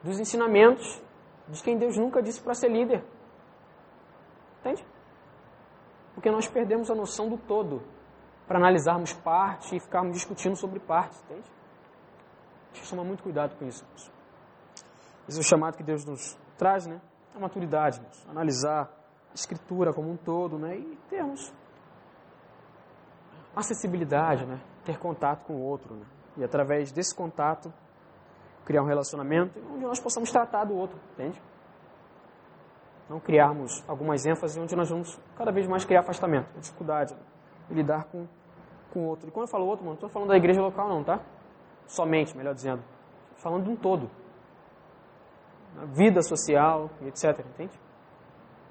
dos 0.04 0.20
ensinamentos 0.20 1.02
de 1.48 1.64
quem 1.64 1.78
Deus 1.78 1.98
nunca 1.98 2.22
disse 2.22 2.42
para 2.42 2.54
ser 2.54 2.70
líder. 2.70 3.04
Entende? 4.60 4.86
Porque 6.14 6.30
nós 6.30 6.48
perdemos 6.48 6.92
a 6.92 6.96
noção 6.96 7.30
do 7.30 7.38
todo 7.38 7.82
para 8.48 8.58
analisarmos 8.58 9.14
partes 9.14 9.72
e 9.72 9.80
ficarmos 9.80 10.14
discutindo 10.14 10.56
sobre 10.56 10.80
partes, 10.80 11.22
entende? 11.24 11.55
Temos 12.76 12.90
que 12.90 12.96
tomar 12.96 13.08
muito 13.08 13.24
cuidado 13.24 13.56
com 13.58 13.66
isso. 13.66 13.86
Esse 15.28 15.38
é 15.38 15.42
o 15.42 15.44
chamado 15.44 15.78
que 15.78 15.84
Deus 15.84 16.06
nos 16.06 16.38
traz, 16.58 16.86
né? 16.86 17.00
A 17.34 17.40
maturidade. 17.40 18.02
Analisar 18.30 18.84
a 19.32 19.34
escritura 19.34 19.94
como 19.94 20.12
um 20.12 20.18
todo, 20.18 20.60
né? 20.60 20.78
E 20.78 20.98
termos 21.10 21.54
acessibilidade, 23.56 24.46
né? 24.46 24.60
Ter 24.84 25.00
contato 25.00 25.46
com 25.46 25.54
o 25.54 25.62
outro, 25.62 25.96
né? 25.96 26.06
E 26.38 26.44
através 26.44 26.92
desse 26.92 27.16
contato, 27.16 27.74
criar 28.66 28.84
um 28.84 28.86
relacionamento 28.86 29.58
onde 29.74 29.86
nós 29.86 30.00
possamos 30.00 30.30
tratar 30.30 30.66
do 30.66 30.76
outro, 30.76 31.00
entende? 31.14 31.42
Não 33.10 33.20
criarmos 33.20 33.84
algumas 33.88 34.26
ênfases 34.26 34.58
onde 34.58 34.76
nós 34.76 34.90
vamos 34.90 35.18
cada 35.38 35.52
vez 35.52 35.66
mais 35.66 35.86
criar 35.86 36.02
afastamento, 36.02 36.48
dificuldade 36.60 37.16
em 37.70 37.74
lidar 37.74 38.04
com, 38.06 38.28
com 38.92 39.00
o 39.00 39.04
outro. 39.04 39.30
E 39.30 39.32
quando 39.32 39.46
eu 39.46 39.52
falo 39.52 39.66
outro, 39.66 39.86
mano, 39.86 39.92
não 39.92 39.96
estou 39.96 40.10
falando 40.10 40.30
da 40.30 40.36
igreja 40.36 40.62
local 40.62 40.90
não, 40.90 41.04
tá? 41.04 41.22
Somente, 41.88 42.36
melhor 42.36 42.54
dizendo. 42.54 42.84
Falando 43.38 43.66
de 43.66 43.70
um 43.70 43.76
todo. 43.76 44.10
Na 45.76 45.86
vida 45.86 46.22
social, 46.22 46.90
etc, 47.02 47.46
entende? 47.46 47.80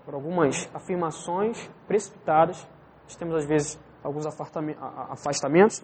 Por 0.04 0.14
algumas 0.14 0.68
afirmações 0.74 1.70
precipitadas, 1.86 2.66
nós 3.04 3.16
temos 3.16 3.34
às 3.36 3.46
vezes 3.46 3.78
alguns 4.02 4.26
afastamentos 4.26 5.80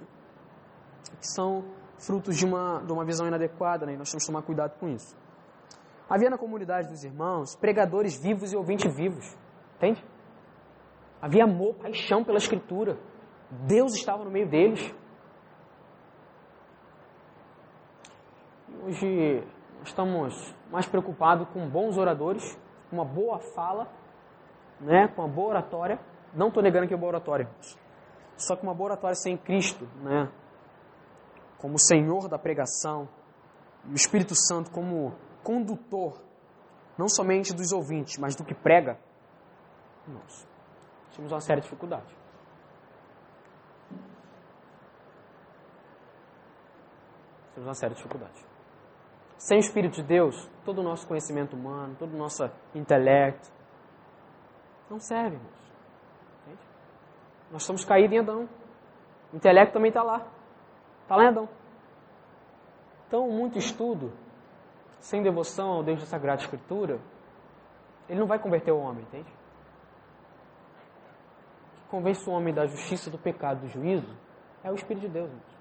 que 1.19 1.27
são 1.27 1.65
frutos 1.99 2.37
de 2.37 2.47
uma, 2.47 2.83
de 2.85 2.93
uma 2.93 3.05
visão 3.05 3.27
inadequada, 3.27 3.87
né? 3.87 3.95
e 3.95 3.97
nós 3.97 4.11
temos 4.11 4.25
que 4.25 4.33
tomar 4.33 4.43
cuidado 4.43 4.79
com 4.79 4.89
isso. 4.89 5.17
Havia 6.09 6.29
na 6.31 6.39
comunidade 6.39 6.89
dos 6.89 7.05
irmãos 7.05 7.55
pregadores 7.55 8.21
vivos 8.21 8.53
e 8.53 8.57
ouvintes 8.57 8.95
vivos, 8.95 9.37
entende? 9.77 10.05
Havia 11.23 11.45
amor, 11.45 11.75
paixão 11.75 12.25
pela 12.25 12.39
Escritura. 12.39 12.99
Deus 13.67 13.95
estava 13.95 14.25
no 14.25 14.31
meio 14.31 14.49
deles. 14.49 14.95
Hoje 18.83 19.47
estamos 19.85 20.55
mais 20.71 20.87
preocupados 20.87 21.47
com 21.51 21.69
bons 21.69 21.99
oradores, 21.99 22.59
com 22.89 22.97
uma 22.97 23.05
boa 23.05 23.39
fala, 23.39 23.87
né, 24.81 25.07
com 25.09 25.21
uma 25.21 25.29
boa 25.29 25.49
oratória. 25.49 26.01
Não 26.33 26.49
estou 26.49 26.63
negando 26.63 26.89
que 26.89 26.95
é 26.95 26.97
boa 26.97 27.11
oratória, 27.11 27.47
só 28.39 28.57
que 28.57 28.63
uma 28.63 28.73
boa 28.73 28.93
oratória 28.93 29.15
sem 29.17 29.37
Cristo, 29.37 29.87
né, 30.03 30.33
como 31.59 31.79
Senhor 31.79 32.27
da 32.27 32.39
pregação, 32.39 33.07
o 33.87 33.93
Espírito 33.93 34.35
Santo 34.35 34.71
como 34.71 35.15
condutor, 35.45 36.19
não 36.97 37.07
somente 37.07 37.53
dos 37.53 37.73
ouvintes, 37.73 38.17
mas 38.17 38.35
do 38.35 38.45
que 38.45 38.55
prega, 38.55 38.99
nós 40.09 40.49
temos 41.15 41.31
uma 41.31 41.41
séria 41.41 41.61
dificuldade. 41.61 42.17
Temos 47.55 47.69
uma 47.69 47.75
séria 47.75 47.95
dificuldade. 47.95 48.50
Sem 49.41 49.57
o 49.57 49.61
Espírito 49.61 49.95
de 49.95 50.03
Deus, 50.03 50.47
todo 50.67 50.81
o 50.81 50.85
nosso 50.85 51.09
conhecimento 51.09 51.57
humano, 51.57 51.97
todo 51.99 52.13
o 52.13 52.17
nosso 52.17 52.45
intelecto, 52.75 53.51
não 54.91 55.01
serve, 55.01 55.37
irmãos. 55.37 56.59
Nós 57.51 57.63
estamos 57.63 57.83
caídos 57.83 58.13
em 58.13 58.19
Adão. 58.19 58.47
O 59.33 59.37
intelecto 59.37 59.73
também 59.73 59.89
está 59.89 60.03
lá. 60.03 60.27
Está 61.03 61.17
lá 61.17 61.25
em 61.25 61.29
Adão. 61.29 61.49
Então, 63.09 63.31
muito 63.31 63.57
estudo, 63.57 64.13
sem 64.99 65.23
devoção 65.23 65.71
ao 65.71 65.83
Deus 65.83 66.01
da 66.01 66.07
Sagrada 66.07 66.43
Escritura, 66.43 67.01
ele 68.11 68.21
não 68.21 68.27
vai 68.27 68.39
converter 68.39 68.73
o 68.73 68.79
homem, 68.79 69.05
entende? 69.05 69.33
O 71.73 71.83
que 71.83 71.89
convence 71.89 72.29
o 72.29 72.33
homem 72.35 72.53
da 72.53 72.67
justiça, 72.67 73.11
do 73.11 73.17
pecado, 73.17 73.63
do 73.63 73.69
juízo, 73.69 74.15
é 74.63 74.71
o 74.71 74.75
Espírito 74.75 75.07
de 75.07 75.13
Deus. 75.15 75.31
Irmãos. 75.31 75.61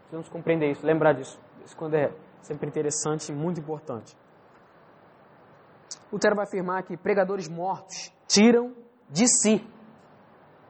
Precisamos 0.00 0.28
compreender 0.28 0.72
isso, 0.72 0.84
lembrar 0.84 1.12
disso. 1.14 1.40
Isso 1.64 1.76
quando 1.76 1.94
é 1.94 2.12
sempre 2.40 2.68
interessante 2.68 3.30
e 3.30 3.34
muito 3.34 3.60
importante. 3.60 4.16
Lutero 6.12 6.36
vai 6.36 6.44
afirmar 6.44 6.82
que 6.82 6.96
pregadores 6.96 7.48
mortos 7.48 8.12
tiram 8.26 8.74
de 9.08 9.26
si 9.26 9.66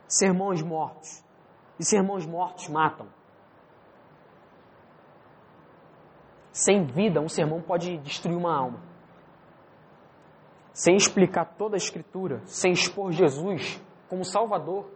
sermões 0.06 0.62
mortos. 0.62 1.24
E 1.78 1.84
sermões 1.84 2.26
mortos 2.26 2.68
matam. 2.68 3.08
Sem 6.52 6.84
vida, 6.84 7.20
um 7.20 7.28
sermão 7.28 7.62
pode 7.62 7.96
destruir 7.98 8.36
uma 8.36 8.54
alma. 8.54 8.80
Sem 10.72 10.96
explicar 10.96 11.44
toda 11.56 11.76
a 11.76 11.78
Escritura, 11.78 12.40
sem 12.44 12.72
expor 12.72 13.10
Jesus 13.10 13.82
como 14.08 14.24
Salvador, 14.24 14.90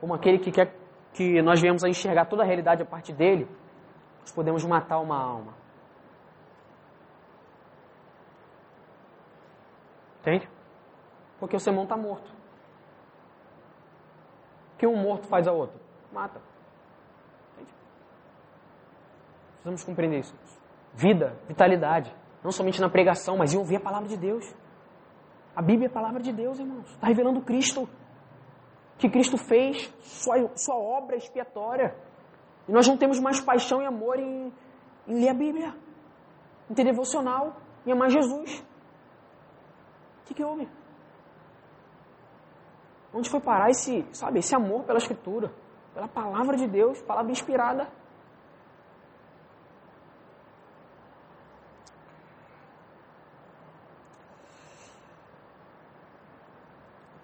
como 0.00 0.14
aquele 0.14 0.38
que 0.38 0.50
quer 0.50 0.74
que 1.12 1.42
nós 1.42 1.60
venhamos 1.60 1.84
a 1.84 1.88
enxergar 1.88 2.24
toda 2.24 2.42
a 2.42 2.46
realidade 2.46 2.82
a 2.82 2.86
partir 2.86 3.12
dele, 3.12 3.46
nós 4.22 4.32
podemos 4.32 4.64
matar 4.64 4.98
uma 4.98 5.16
alma. 5.16 5.54
Entende? 10.20 10.48
Porque 11.38 11.56
o 11.56 11.60
sermão 11.60 11.82
está 11.82 11.96
morto. 11.96 12.30
O 14.74 14.78
que 14.78 14.86
um 14.86 14.96
morto 14.96 15.26
faz 15.26 15.46
ao 15.48 15.56
outro? 15.56 15.78
Mata. 16.12 16.40
Entende? 17.54 17.72
Precisamos 19.54 19.84
compreender 19.84 20.20
isso. 20.20 20.34
Vida, 20.94 21.36
vitalidade. 21.48 22.14
Não 22.44 22.52
somente 22.52 22.80
na 22.80 22.88
pregação, 22.88 23.36
mas 23.36 23.52
em 23.52 23.58
ouvir 23.58 23.76
a 23.76 23.80
palavra 23.80 24.08
de 24.08 24.16
Deus. 24.16 24.54
A 25.54 25.60
Bíblia 25.60 25.88
é 25.88 25.90
a 25.90 25.92
palavra 25.92 26.22
de 26.22 26.32
Deus, 26.32 26.58
irmãos. 26.58 26.88
Está 26.90 27.08
revelando 27.08 27.40
Cristo. 27.40 27.88
Que 28.98 29.10
Cristo 29.10 29.36
fez, 29.36 29.92
sua, 30.00 30.48
sua 30.56 30.76
obra 30.76 31.16
expiatória. 31.16 31.96
E 32.68 32.72
nós 32.72 32.86
não 32.86 32.96
temos 32.96 33.18
mais 33.18 33.40
paixão 33.40 33.82
e 33.82 33.86
amor 33.86 34.18
em, 34.18 34.52
em 35.08 35.20
ler 35.20 35.28
a 35.30 35.34
Bíblia, 35.34 35.74
em 36.70 36.74
ter 36.74 36.84
devocional, 36.84 37.56
em 37.86 37.92
amar 37.92 38.10
Jesus. 38.10 38.64
O 40.20 40.24
que, 40.26 40.34
que 40.34 40.44
houve? 40.44 40.68
Onde 43.12 43.28
foi 43.28 43.40
parar 43.40 43.70
esse, 43.70 44.06
sabe, 44.12 44.38
esse 44.38 44.54
amor 44.54 44.84
pela 44.84 44.98
Escritura, 44.98 45.52
pela 45.92 46.08
palavra 46.08 46.56
de 46.56 46.66
Deus, 46.66 47.02
palavra 47.02 47.32
inspirada? 47.32 47.88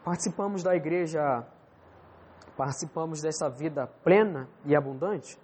Participamos 0.04 0.62
da 0.62 0.74
igreja 0.74 1.46
participamos 2.58 3.22
dessa 3.22 3.48
vida 3.48 3.86
plena 4.02 4.48
e 4.64 4.74
abundante? 4.74 5.38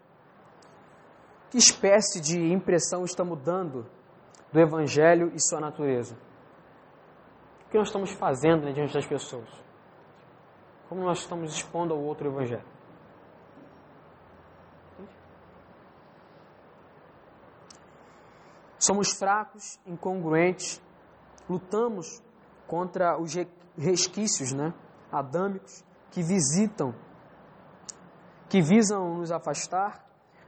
Que 1.49 1.59
espécie 1.59 2.21
de 2.21 2.53
impressão 2.53 3.05
estamos 3.05 3.41
dando 3.41 3.87
do 4.53 4.59
Evangelho 4.61 5.31
e 5.33 5.41
sua 5.41 5.61
natureza? 5.61 6.17
O 7.67 7.71
que 7.71 7.79
nós 7.79 7.87
estamos 7.87 8.11
fazendo 8.11 8.65
né, 8.65 8.73
diante 8.73 8.93
das 8.93 9.07
pessoas? 9.07 9.49
Como 10.89 11.03
nós 11.03 11.19
estamos 11.19 11.55
expondo 11.55 11.95
ao 11.95 12.01
outro 12.01 12.27
Evangelho? 12.29 12.67
Somos 18.77 19.17
fracos, 19.17 19.79
incongruentes, 19.87 20.83
lutamos 21.49 22.21
contra 22.67 23.17
os 23.19 23.33
resquícios 23.79 24.53
né, 24.53 24.75
adâmicos 25.13 25.85
que 26.15 26.23
visitam, 26.23 26.95
que 28.49 28.61
visam 28.61 29.17
nos 29.17 29.33
afastar 29.33 30.05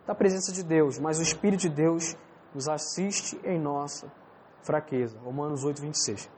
da 0.07 0.15
presença 0.15 0.53
de 0.53 0.63
Deus, 0.63 0.99
mas 0.99 1.19
o 1.19 1.23
Espírito 1.23 1.63
de 1.63 1.71
Deus 1.71 2.17
nos 2.55 2.69
assiste 2.69 3.39
em 3.45 3.59
nossa 3.59 4.11
fraqueza. 4.63 5.19
Romanos 5.21 5.65
8, 5.65 5.81
26. 5.81 6.31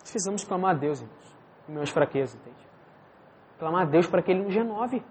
Precisamos 0.00 0.44
clamar 0.44 0.76
a 0.76 0.78
Deus, 0.78 1.00
irmãos, 1.00 1.36
em 1.68 1.72
minhas 1.72 1.90
fraquezas, 1.90 2.34
entende? 2.34 2.68
Clamar 3.58 3.82
a 3.82 3.90
Deus 3.90 4.06
para 4.06 4.22
que 4.22 4.30
Ele 4.30 4.42
nos 4.42 4.54
renove. 4.54 5.02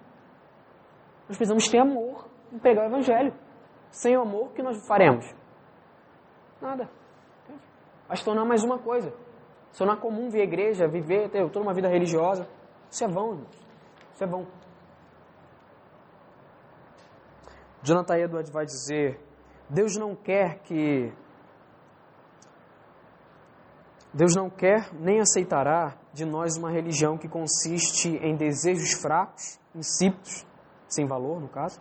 Nós 1.27 1.37
precisamos 1.37 1.67
ter 1.67 1.79
amor 1.79 2.27
em 2.51 2.59
pregar 2.59 2.85
o 2.85 2.89
Evangelho. 2.89 3.33
Sem 3.89 4.17
o 4.17 4.21
amor, 4.21 4.47
o 4.47 4.49
que 4.49 4.61
nós 4.61 4.85
faremos? 4.87 5.25
Nada. 6.61 6.89
Vai 8.07 8.17
se 8.17 8.25
tornar 8.25 8.45
mais 8.45 8.63
uma 8.63 8.77
coisa. 8.77 9.13
Se 9.71 9.77
tornar 9.77 9.97
comum 9.97 10.29
vir 10.29 10.41
à 10.41 10.43
igreja, 10.43 10.87
viver, 10.87 11.29
ter 11.29 11.49
toda 11.49 11.65
uma 11.65 11.73
vida 11.73 11.87
religiosa. 11.87 12.47
Isso 12.89 13.03
é 13.03 13.07
vão, 13.07 13.31
irmãos. 13.31 13.67
Isso 14.13 14.23
é 14.23 14.27
vão. 14.27 14.45
Jonathan 17.83 18.17
Edwards 18.17 18.51
vai 18.51 18.65
dizer: 18.65 19.19
Deus 19.69 19.95
não 19.95 20.15
quer 20.15 20.59
que. 20.59 21.11
Deus 24.13 24.35
não 24.35 24.49
quer 24.49 24.93
nem 24.93 25.21
aceitará 25.21 25.97
de 26.13 26.25
nós 26.25 26.57
uma 26.57 26.69
religião 26.69 27.17
que 27.17 27.29
consiste 27.29 28.09
em 28.17 28.35
desejos 28.35 28.93
fracos, 29.01 29.57
insípidos, 29.73 30.45
sem 30.87 31.07
valor 31.07 31.39
no 31.39 31.47
caso, 31.47 31.79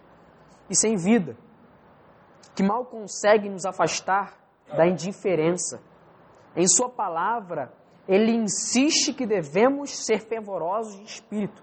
e 0.69 0.77
sem 0.77 0.97
vida, 0.97 1.37
que 2.55 2.63
mal 2.63 2.85
consegue 2.87 3.49
nos 3.49 3.65
afastar 3.65 4.39
da 4.69 4.87
indiferença. 4.87 5.81
Em 6.55 6.69
Sua 6.69 6.89
palavra, 6.89 7.73
ele 8.07 8.33
insiste 8.33 9.13
que 9.13 9.27
devemos 9.27 9.91
ser 10.05 10.21
fervorosos 10.21 10.97
de 10.97 11.05
espírito 11.05 11.63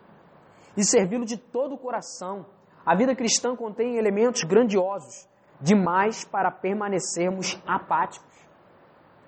e 0.76 0.84
servi-lo 0.84 1.26
de 1.26 1.38
todo 1.38 1.76
o 1.76 1.78
coração. 1.78 2.46
A 2.88 2.96
vida 2.96 3.14
cristã 3.14 3.54
contém 3.54 3.98
elementos 3.98 4.44
grandiosos 4.44 5.28
demais 5.60 6.24
para 6.24 6.50
permanecermos 6.50 7.62
apáticos. 7.68 8.34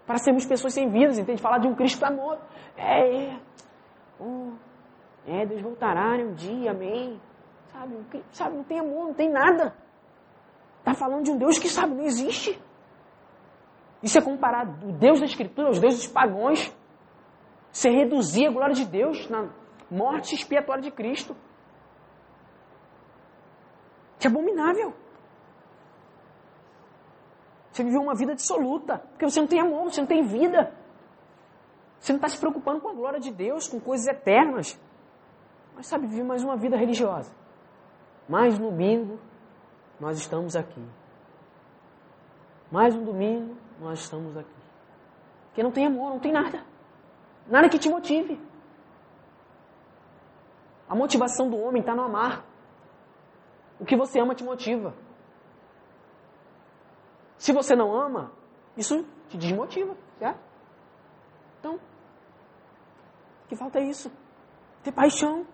Para 0.07 0.17
sermos 0.17 0.45
pessoas 0.45 0.73
sem 0.73 0.89
vidas, 0.89 1.19
entende? 1.19 1.41
Falar 1.41 1.57
de 1.57 1.67
um 1.67 1.75
Cristo 1.75 2.05
amor. 2.05 2.39
É, 2.77 3.33
é. 3.33 3.39
Oh, 4.17 4.53
é, 5.27 5.45
Deus 5.45 5.61
voltará 5.61 6.15
né, 6.15 6.23
um 6.23 6.33
dia, 6.35 6.71
amém. 6.71 7.19
Sabe, 7.73 8.23
sabe, 8.31 8.55
não 8.55 8.63
tem 8.63 8.79
amor, 8.79 9.07
não 9.07 9.13
tem 9.13 9.29
nada. 9.29 9.75
Está 10.77 10.93
falando 10.93 11.25
de 11.25 11.31
um 11.31 11.37
Deus 11.37 11.59
que 11.59 11.67
sabe, 11.67 11.93
não 11.93 12.05
existe. 12.05 12.57
Isso 14.01 14.17
é 14.17 14.21
comparar 14.21 14.65
o 14.69 14.93
Deus 14.93 15.19
da 15.19 15.25
Escritura 15.25 15.67
aos 15.67 15.81
deuses 15.81 16.07
pagãos. 16.07 16.73
Você 17.73 17.89
reduzir 17.89 18.47
a 18.47 18.51
glória 18.51 18.73
de 18.73 18.85
Deus 18.85 19.29
na 19.29 19.49
morte 19.91 20.33
expiatória 20.33 20.81
de 20.81 20.91
Cristo. 20.91 21.35
Que 24.19 24.27
é 24.27 24.29
abominável. 24.29 24.93
Você 27.71 27.83
viveu 27.83 28.01
uma 28.01 28.13
vida 28.13 28.35
dissoluta, 28.35 28.97
porque 29.11 29.25
você 29.25 29.39
não 29.39 29.47
tem 29.47 29.59
amor, 29.59 29.85
você 29.85 30.01
não 30.01 30.07
tem 30.07 30.21
vida. 30.23 30.73
Você 31.99 32.11
não 32.11 32.17
está 32.17 32.27
se 32.27 32.37
preocupando 32.37 32.81
com 32.81 32.89
a 32.89 32.93
glória 32.93 33.19
de 33.19 33.31
Deus, 33.31 33.67
com 33.67 33.79
coisas 33.79 34.05
eternas. 34.07 34.79
Mas 35.75 35.87
sabe, 35.87 36.07
viver 36.07 36.23
mais 36.23 36.43
uma 36.43 36.57
vida 36.57 36.75
religiosa. 36.75 37.31
Mais 38.27 38.59
um 38.59 38.69
domingo, 38.69 39.19
nós 39.99 40.17
estamos 40.17 40.55
aqui. 40.55 40.83
Mais 42.71 42.95
um 42.95 43.03
domingo, 43.03 43.55
nós 43.79 43.99
estamos 43.99 44.35
aqui. 44.37 44.59
Porque 45.47 45.63
não 45.63 45.71
tem 45.71 45.85
amor, 45.85 46.11
não 46.11 46.19
tem 46.19 46.31
nada. 46.31 46.63
Nada 47.47 47.69
que 47.69 47.79
te 47.79 47.89
motive. 47.89 48.39
A 50.87 50.95
motivação 50.95 51.49
do 51.49 51.57
homem 51.57 51.79
está 51.81 51.95
no 51.95 52.03
amar. 52.03 52.45
O 53.79 53.85
que 53.85 53.95
você 53.95 54.19
ama 54.19 54.35
te 54.35 54.43
motiva. 54.43 54.93
Se 57.37 57.53
você 57.53 57.75
não 57.75 57.93
ama, 57.93 58.31
isso 58.75 59.05
te 59.29 59.37
desmotiva, 59.37 59.95
certo? 60.17 60.39
Então, 61.59 61.75
o 61.75 63.47
que 63.47 63.55
falta 63.55 63.79
é 63.79 63.83
isso. 63.83 64.11
Ter 64.83 64.91
paixão. 64.91 65.45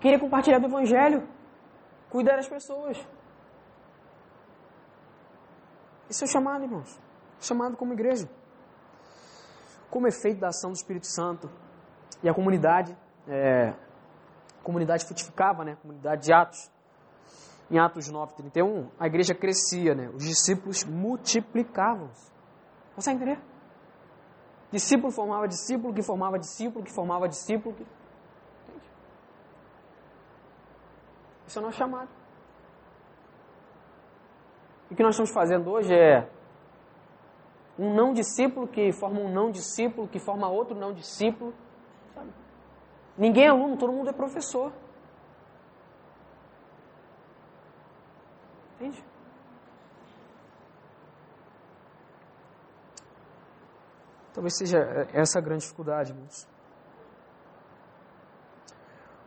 Querer 0.00 0.20
compartilhar 0.20 0.58
do 0.58 0.66
Evangelho. 0.66 1.28
Cuidar 2.08 2.36
das 2.36 2.48
pessoas. 2.48 2.96
Esse 6.08 6.24
é 6.24 6.26
chamado, 6.26 6.64
irmãos. 6.64 7.00
Chamado 7.40 7.76
como 7.76 7.92
igreja. 7.92 8.28
Como 9.90 10.06
efeito 10.06 10.40
da 10.40 10.48
ação 10.48 10.70
do 10.70 10.76
Espírito 10.76 11.06
Santo. 11.06 11.50
E 12.22 12.28
a 12.28 12.34
comunidade, 12.34 12.96
é, 13.26 13.74
comunidade 14.62 15.04
frutificava, 15.04 15.64
né? 15.64 15.72
A 15.72 15.76
comunidade 15.76 16.24
de 16.24 16.32
Atos. 16.32 16.70
Em 17.70 17.78
Atos 17.78 18.10
9, 18.10 18.34
31, 18.34 18.90
a 18.98 19.06
igreja 19.06 19.32
crescia, 19.32 19.94
né? 19.94 20.08
Os 20.08 20.24
discípulos 20.24 20.84
multiplicavam-se. 20.84 22.32
Consegue 22.96 23.22
entender? 23.22 23.40
Discípulo 24.72 25.12
formava 25.12 25.46
discípulo, 25.46 25.94
que 25.94 26.02
formava 26.02 26.38
discípulo, 26.38 26.84
que 26.84 26.92
formava 26.92 27.28
discípulo. 27.28 27.74
Que... 27.74 27.82
Entende? 27.82 28.90
Isso 31.46 31.58
é 31.58 31.62
o 31.62 31.64
nosso 31.64 31.78
chamado. 31.78 32.08
O 34.90 34.94
que 34.96 35.02
nós 35.02 35.14
estamos 35.14 35.30
fazendo 35.30 35.70
hoje 35.70 35.94
é 35.94 36.28
um 37.78 37.94
não 37.94 38.12
discípulo 38.12 38.66
que 38.66 38.92
forma 38.92 39.20
um 39.20 39.32
não 39.32 39.50
discípulo, 39.50 40.08
que 40.08 40.18
forma 40.18 40.48
outro 40.48 40.76
não 40.76 40.92
discípulo. 40.92 41.54
Ninguém 43.20 43.44
é 43.44 43.48
aluno, 43.48 43.76
todo 43.76 43.92
mundo 43.92 44.08
é 44.08 44.14
professor. 44.14 44.72
Entende? 48.76 49.04
Talvez 54.32 54.56
seja 54.56 54.78
essa 55.12 55.38
a 55.38 55.42
grande 55.42 55.64
dificuldade, 55.64 56.12
irmãos. 56.12 56.48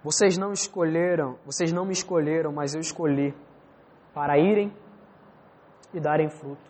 Vocês 0.03 0.39
não 0.39 0.51
escolheram, 0.51 1.37
vocês 1.45 1.71
não 1.71 1.85
me 1.85 1.93
escolheram, 1.93 2.51
mas 2.51 2.73
eu 2.73 2.81
escolhi 2.81 3.31
para 4.11 4.39
irem 4.39 4.75
e 5.93 5.99
darem 5.99 6.29
fruto. 6.29 6.67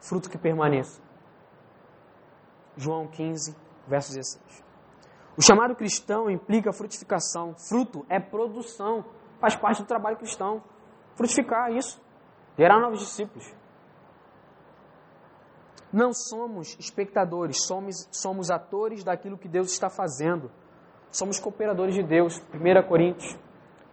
Fruto 0.00 0.28
que 0.28 0.36
permaneça. 0.36 1.00
João 2.76 3.06
15, 3.06 3.65
verso 3.86 4.14
16. 4.14 4.64
O 5.36 5.42
chamado 5.42 5.74
cristão 5.76 6.30
implica 6.30 6.72
frutificação. 6.72 7.54
Fruto 7.54 8.06
é 8.08 8.18
produção. 8.18 9.04
Faz 9.38 9.54
parte 9.54 9.82
do 9.82 9.86
trabalho 9.86 10.16
cristão. 10.16 10.62
Frutificar 11.14 11.70
isso. 11.72 12.00
Gerar 12.56 12.80
novos 12.80 13.00
discípulos. 13.00 13.54
Não 15.92 16.12
somos 16.12 16.76
espectadores, 16.78 17.64
somos, 17.66 18.08
somos 18.10 18.50
atores 18.50 19.04
daquilo 19.04 19.38
que 19.38 19.48
Deus 19.48 19.72
está 19.72 19.88
fazendo. 19.88 20.50
Somos 21.10 21.38
cooperadores 21.38 21.94
de 21.94 22.02
Deus. 22.02 22.38
1 22.52 22.88
Coríntios 22.88 23.38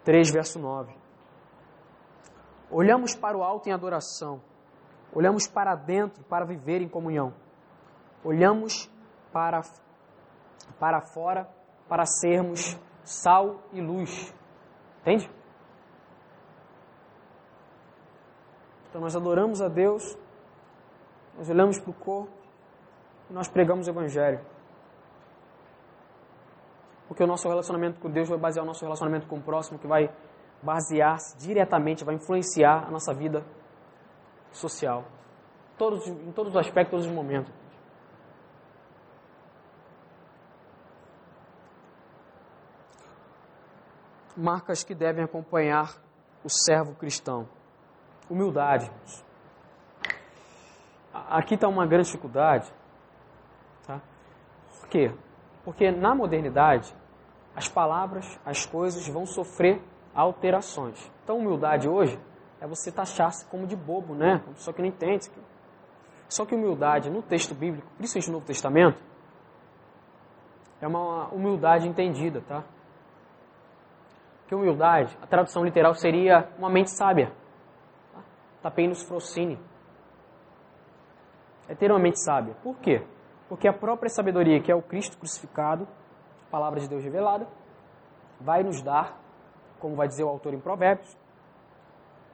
3, 0.03 0.31
verso 0.31 0.59
9. 0.59 0.93
Olhamos 2.69 3.15
para 3.15 3.37
o 3.37 3.43
alto 3.43 3.69
em 3.69 3.71
adoração. 3.71 4.41
Olhamos 5.13 5.47
para 5.47 5.75
dentro 5.75 6.23
para 6.23 6.45
viver 6.45 6.81
em 6.81 6.89
comunhão. 6.89 7.33
Olhamos 8.23 8.89
para, 9.31 9.61
para 10.79 11.01
fora 11.01 11.47
para 11.87 12.05
sermos 12.05 12.79
sal 13.03 13.61
e 13.71 13.81
luz. 13.81 14.33
Entende? 15.01 15.29
Então 18.89 19.01
nós 19.01 19.15
adoramos 19.15 19.61
a 19.61 19.67
Deus, 19.67 20.17
nós 21.37 21.49
olhamos 21.49 21.79
para 21.79 21.91
o 21.91 21.93
corpo 21.93 22.31
e 23.29 23.33
nós 23.33 23.47
pregamos 23.47 23.87
o 23.87 23.91
Evangelho. 23.91 24.39
Porque 27.07 27.23
o 27.23 27.27
nosso 27.27 27.47
relacionamento 27.47 27.99
com 27.99 28.09
Deus 28.09 28.29
vai 28.29 28.37
basear 28.37 28.63
o 28.63 28.67
nosso 28.67 28.83
relacionamento 28.83 29.27
com 29.27 29.37
o 29.37 29.41
próximo, 29.41 29.77
que 29.77 29.87
vai 29.87 30.11
basear-se 30.61 31.37
diretamente, 31.37 32.03
vai 32.03 32.15
influenciar 32.15 32.87
a 32.87 32.91
nossa 32.91 33.13
vida 33.13 33.43
social. 34.51 35.03
Todos, 35.77 36.07
em 36.07 36.31
todos 36.31 36.53
os 36.53 36.57
aspectos, 36.57 36.91
todos 36.91 37.05
os 37.05 37.11
momentos. 37.11 37.53
Marcas 44.35 44.83
que 44.83 44.95
devem 44.95 45.23
acompanhar 45.23 45.95
o 46.43 46.49
servo 46.49 46.95
cristão. 46.95 47.47
Humildade. 48.29 48.91
Aqui 51.13 51.55
está 51.55 51.67
uma 51.67 51.85
grande 51.85 52.05
dificuldade. 52.05 52.71
Tá? 53.85 54.01
Por 54.79 54.89
quê? 54.89 55.13
Porque 55.63 55.91
na 55.91 56.15
modernidade, 56.15 56.93
as 57.55 57.67
palavras, 57.67 58.39
as 58.45 58.65
coisas 58.65 59.07
vão 59.07 59.25
sofrer 59.25 59.81
alterações. 60.13 61.11
Então, 61.23 61.37
humildade 61.37 61.87
hoje 61.87 62.19
é 62.59 62.67
você 62.67 62.91
taxar-se 62.91 63.45
como 63.45 63.67
de 63.67 63.75
bobo, 63.75 64.15
né? 64.15 64.41
Uma 64.45 64.53
pessoa 64.53 64.73
que 64.73 64.81
não 64.81 64.89
entende. 64.89 65.29
Só 66.27 66.45
que 66.45 66.55
humildade 66.55 67.09
no 67.09 67.21
texto 67.21 67.53
bíblico, 67.53 67.87
principalmente 67.97 68.27
no 68.27 68.33
Novo 68.33 68.45
Testamento, 68.45 69.01
é 70.81 70.87
uma 70.87 71.27
humildade 71.27 71.87
entendida, 71.87 72.41
tá? 72.41 72.63
Que 74.53 74.55
humildade, 74.55 75.17
a 75.19 75.25
tradução 75.25 75.65
literal 75.65 75.95
seria 75.95 76.47
uma 76.59 76.69
mente 76.69 76.91
sábia. 76.91 77.31
Tapenos 78.61 79.01
frocine. 79.01 79.59
É 81.67 81.73
ter 81.73 81.89
uma 81.89 81.99
mente 81.99 82.23
sábia. 82.23 82.53
Por 82.61 82.77
quê? 82.77 83.03
Porque 83.49 83.67
a 83.67 83.73
própria 83.73 84.09
sabedoria, 84.09 84.61
que 84.61 84.71
é 84.71 84.75
o 84.75 84.81
Cristo 84.83 85.17
crucificado, 85.17 85.87
palavra 86.51 86.79
de 86.79 86.87
Deus 86.87 87.03
revelada, 87.03 87.47
vai 88.39 88.61
nos 88.61 88.79
dar, 88.83 89.19
como 89.79 89.95
vai 89.95 90.07
dizer 90.07 90.23
o 90.23 90.29
autor 90.29 90.53
em 90.53 90.59
Provérbios, 90.59 91.17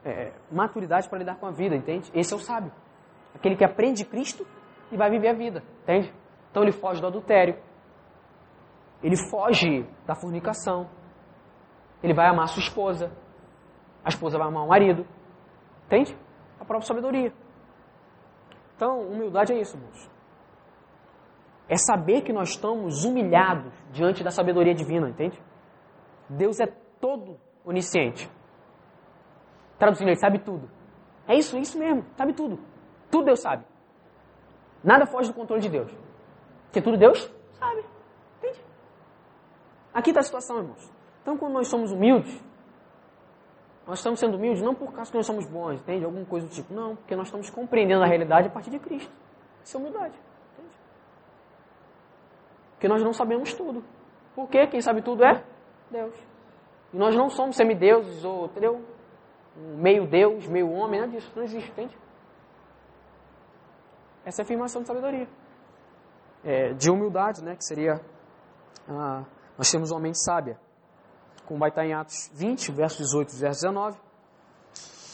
é, 0.04 0.34
maturidade 0.52 1.08
para 1.08 1.20
lidar 1.20 1.36
com 1.36 1.46
a 1.46 1.50
vida, 1.50 1.74
entende? 1.74 2.12
Esse 2.14 2.34
é 2.34 2.36
o 2.36 2.40
sábio. 2.40 2.70
Aquele 3.34 3.56
que 3.56 3.64
aprende 3.64 4.04
Cristo 4.04 4.46
e 4.92 4.96
vai 4.98 5.08
viver 5.08 5.28
a 5.28 5.32
vida, 5.32 5.64
entende? 5.84 6.12
Então 6.50 6.62
ele 6.62 6.72
foge 6.72 7.00
do 7.00 7.06
adultério, 7.06 7.56
ele 9.02 9.16
foge 9.30 9.88
da 10.06 10.14
fornicação, 10.14 10.99
ele 12.02 12.14
vai 12.14 12.26
amar 12.26 12.48
sua 12.48 12.62
esposa, 12.62 13.12
a 14.04 14.08
esposa 14.08 14.38
vai 14.38 14.48
amar 14.48 14.64
o 14.64 14.68
marido, 14.68 15.06
entende? 15.86 16.16
A 16.58 16.64
própria 16.64 16.86
sabedoria. 16.86 17.32
Então, 18.76 19.00
humildade 19.02 19.52
é 19.52 19.60
isso, 19.60 19.76
irmãos. 19.76 20.10
É 21.68 21.76
saber 21.76 22.22
que 22.22 22.32
nós 22.32 22.50
estamos 22.50 23.04
humilhados 23.04 23.72
diante 23.92 24.24
da 24.24 24.30
sabedoria 24.30 24.74
divina, 24.74 25.08
entende? 25.08 25.40
Deus 26.28 26.58
é 26.60 26.66
todo 27.00 27.38
onisciente. 27.64 28.30
Traduzindo, 29.78 30.08
ele 30.08 30.16
sabe 30.16 30.38
tudo. 30.38 30.68
É 31.28 31.34
isso, 31.36 31.56
é 31.56 31.60
isso 31.60 31.78
mesmo, 31.78 32.04
sabe 32.16 32.32
tudo. 32.32 32.58
Tudo 33.10 33.26
Deus 33.26 33.40
sabe. 33.40 33.64
Nada 34.82 35.06
foge 35.06 35.28
do 35.28 35.34
controle 35.34 35.62
de 35.62 35.68
Deus. 35.68 35.92
Porque 36.64 36.80
tudo 36.80 36.96
Deus 36.96 37.30
sabe. 37.58 37.84
Entende? 38.38 38.64
Aqui 39.92 40.10
está 40.10 40.20
a 40.20 40.24
situação, 40.24 40.58
irmãos. 40.58 40.99
Então, 41.22 41.36
quando 41.36 41.52
nós 41.52 41.68
somos 41.68 41.92
humildes, 41.92 42.42
nós 43.86 43.98
estamos 43.98 44.20
sendo 44.20 44.36
humildes 44.36 44.62
não 44.62 44.74
por 44.74 44.92
causa 44.92 45.10
que 45.10 45.16
nós 45.16 45.26
somos 45.26 45.46
bons, 45.46 45.80
entende? 45.80 46.04
Alguma 46.04 46.24
coisa 46.24 46.46
do 46.46 46.52
tipo. 46.52 46.72
Não, 46.72 46.96
porque 46.96 47.16
nós 47.16 47.26
estamos 47.26 47.50
compreendendo 47.50 48.02
a 48.02 48.06
realidade 48.06 48.46
a 48.48 48.50
partir 48.50 48.70
de 48.70 48.78
Cristo. 48.78 49.12
Isso 49.64 49.76
é 49.76 49.80
humildade. 49.80 50.14
Entende? 50.52 50.76
Porque 52.72 52.88
nós 52.88 53.02
não 53.02 53.12
sabemos 53.12 53.52
tudo. 53.52 53.82
Por 54.34 54.48
quê? 54.48 54.66
Quem 54.66 54.80
sabe 54.80 55.02
tudo 55.02 55.24
é 55.24 55.44
Deus. 55.90 56.14
E 56.92 56.96
nós 56.96 57.14
não 57.16 57.28
somos 57.28 57.56
semideuses, 57.56 58.24
ou, 58.24 58.46
entendeu? 58.46 58.80
Meio 59.56 60.06
Deus, 60.06 60.46
meio 60.46 60.70
homem, 60.70 61.00
nada 61.00 61.12
disso. 61.12 61.30
Não 61.34 61.42
existe, 61.42 61.70
entende? 61.70 61.96
Essa 64.24 64.40
é 64.40 64.42
a 64.42 64.44
afirmação 64.44 64.82
de 64.82 64.88
sabedoria. 64.88 65.28
É, 66.44 66.72
de 66.74 66.90
humildade, 66.90 67.42
né? 67.44 67.56
Que 67.56 67.64
seria. 67.64 68.00
Ah, 68.88 69.24
nós 69.58 69.70
temos 69.70 69.90
uma 69.90 70.00
mente 70.00 70.22
sábia. 70.22 70.58
Como 71.50 71.58
vai 71.58 71.68
estar 71.70 71.84
em 71.84 71.92
Atos 71.92 72.30
20, 72.32 72.70
verso 72.70 72.98
18 72.98 73.36
verso 73.36 73.62
19. 73.62 73.98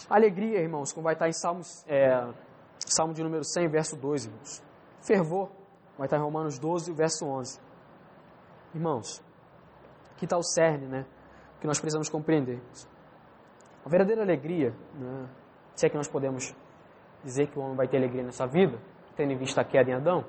Alegria, 0.07 0.61
irmãos, 0.61 0.93
como 0.93 1.05
vai 1.05 1.14
estar 1.14 1.26
em 1.26 1.32
Salmos, 1.32 1.82
é, 1.89 2.28
Salmo 2.78 3.14
de 3.14 3.22
número 3.22 3.43
100, 3.43 3.68
verso 3.68 3.97
2, 3.97 4.26
irmãos. 4.26 4.62
Fervor, 5.01 5.49
vai 5.97 6.07
estar 6.07 6.18
em 6.18 6.20
Romanos 6.20 6.59
12, 6.59 6.93
verso 6.93 7.24
11. 7.24 7.59
Irmãos, 8.74 9.24
aqui 10.14 10.26
está 10.26 10.37
o 10.37 10.43
cerne, 10.43 10.87
né? 10.87 11.07
Que 11.59 11.66
nós 11.66 11.80
precisamos 11.80 12.11
compreender. 12.11 12.61
A 13.82 13.89
verdadeira 13.89 14.20
alegria, 14.20 14.74
né, 14.95 15.30
se 15.74 15.87
é 15.87 15.89
que 15.89 15.97
nós 15.97 16.07
podemos 16.07 16.55
dizer 17.24 17.47
que 17.47 17.59
o 17.59 17.62
homem 17.62 17.76
vai 17.76 17.89
ter 17.89 17.97
alegria 17.97 18.22
nessa 18.22 18.47
vida, 18.47 18.78
tendo 19.16 19.32
em 19.32 19.39
vista 19.39 19.62
a 19.62 19.64
queda 19.64 19.91
em 19.91 19.95
Adão, 19.95 20.22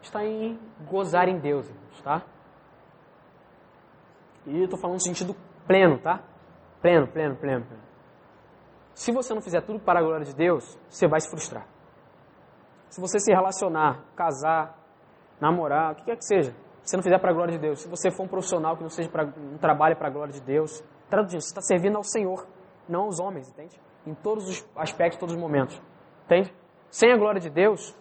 está 0.00 0.24
em 0.24 0.56
gozar 0.88 1.28
em 1.28 1.40
Deus, 1.40 1.68
irmãos, 1.68 2.00
tá? 2.00 2.33
E 4.46 4.58
eu 4.58 4.64
estou 4.64 4.78
falando 4.78 4.96
no 4.96 5.02
sentido 5.02 5.34
pleno, 5.66 5.98
tá? 5.98 6.22
Pleno, 6.80 7.06
pleno, 7.06 7.36
pleno. 7.36 7.66
Se 8.94 9.10
você 9.10 9.34
não 9.34 9.40
fizer 9.40 9.60
tudo 9.62 9.80
para 9.80 10.00
a 10.00 10.02
glória 10.02 10.24
de 10.24 10.34
Deus, 10.34 10.78
você 10.88 11.08
vai 11.08 11.20
se 11.20 11.28
frustrar. 11.28 11.66
Se 12.88 13.00
você 13.00 13.18
se 13.18 13.32
relacionar, 13.32 14.04
casar, 14.14 14.78
namorar, 15.40 15.92
o 15.92 15.94
que 15.96 16.04
quer 16.04 16.16
que 16.16 16.24
seja, 16.24 16.52
se 16.82 16.90
você 16.90 16.96
não 16.96 17.02
fizer 17.02 17.18
para 17.18 17.30
a 17.30 17.34
glória 17.34 17.52
de 17.52 17.58
Deus, 17.58 17.80
se 17.80 17.88
você 17.88 18.10
for 18.10 18.24
um 18.24 18.28
profissional 18.28 18.76
que 18.76 18.82
não 18.82 18.90
seja 18.90 19.10
um 19.36 19.58
trabalho 19.58 19.96
para 19.96 20.08
a 20.08 20.10
glória 20.10 20.32
de 20.32 20.40
Deus, 20.40 20.84
traduzindo, 21.08 21.40
você 21.40 21.48
está 21.48 21.60
servindo 21.60 21.96
ao 21.96 22.04
Senhor, 22.04 22.46
não 22.88 23.04
aos 23.04 23.18
homens, 23.18 23.48
entende? 23.48 23.80
Em 24.06 24.14
todos 24.14 24.48
os 24.48 24.64
aspectos, 24.76 25.18
todos 25.18 25.34
os 25.34 25.40
momentos, 25.40 25.80
entende? 26.26 26.54
Sem 26.90 27.10
a 27.12 27.16
glória 27.16 27.40
de 27.40 27.50
Deus, 27.50 27.96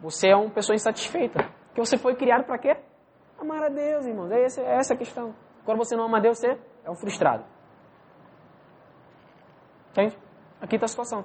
você 0.00 0.28
é 0.28 0.36
uma 0.36 0.50
pessoa 0.50 0.74
insatisfeita. 0.74 1.48
Porque 1.68 1.80
você 1.80 1.96
foi 1.96 2.14
criado 2.14 2.44
para 2.44 2.58
quê? 2.58 2.76
Amar 3.38 3.62
a 3.62 3.68
Deus, 3.68 4.06
irmãos. 4.06 4.30
É 4.30 4.42
essa, 4.44 4.60
é 4.60 4.76
essa 4.76 4.94
a 4.94 4.96
questão. 4.96 5.34
Quando 5.66 5.78
você 5.78 5.96
não 5.96 6.04
ama 6.04 6.20
Deus, 6.20 6.38
você 6.38 6.58
é 6.84 6.90
um 6.90 6.94
frustrado. 6.94 7.44
Entende? 9.90 10.16
Aqui 10.60 10.76
está 10.76 10.86
a 10.86 10.88
situação. 10.88 11.24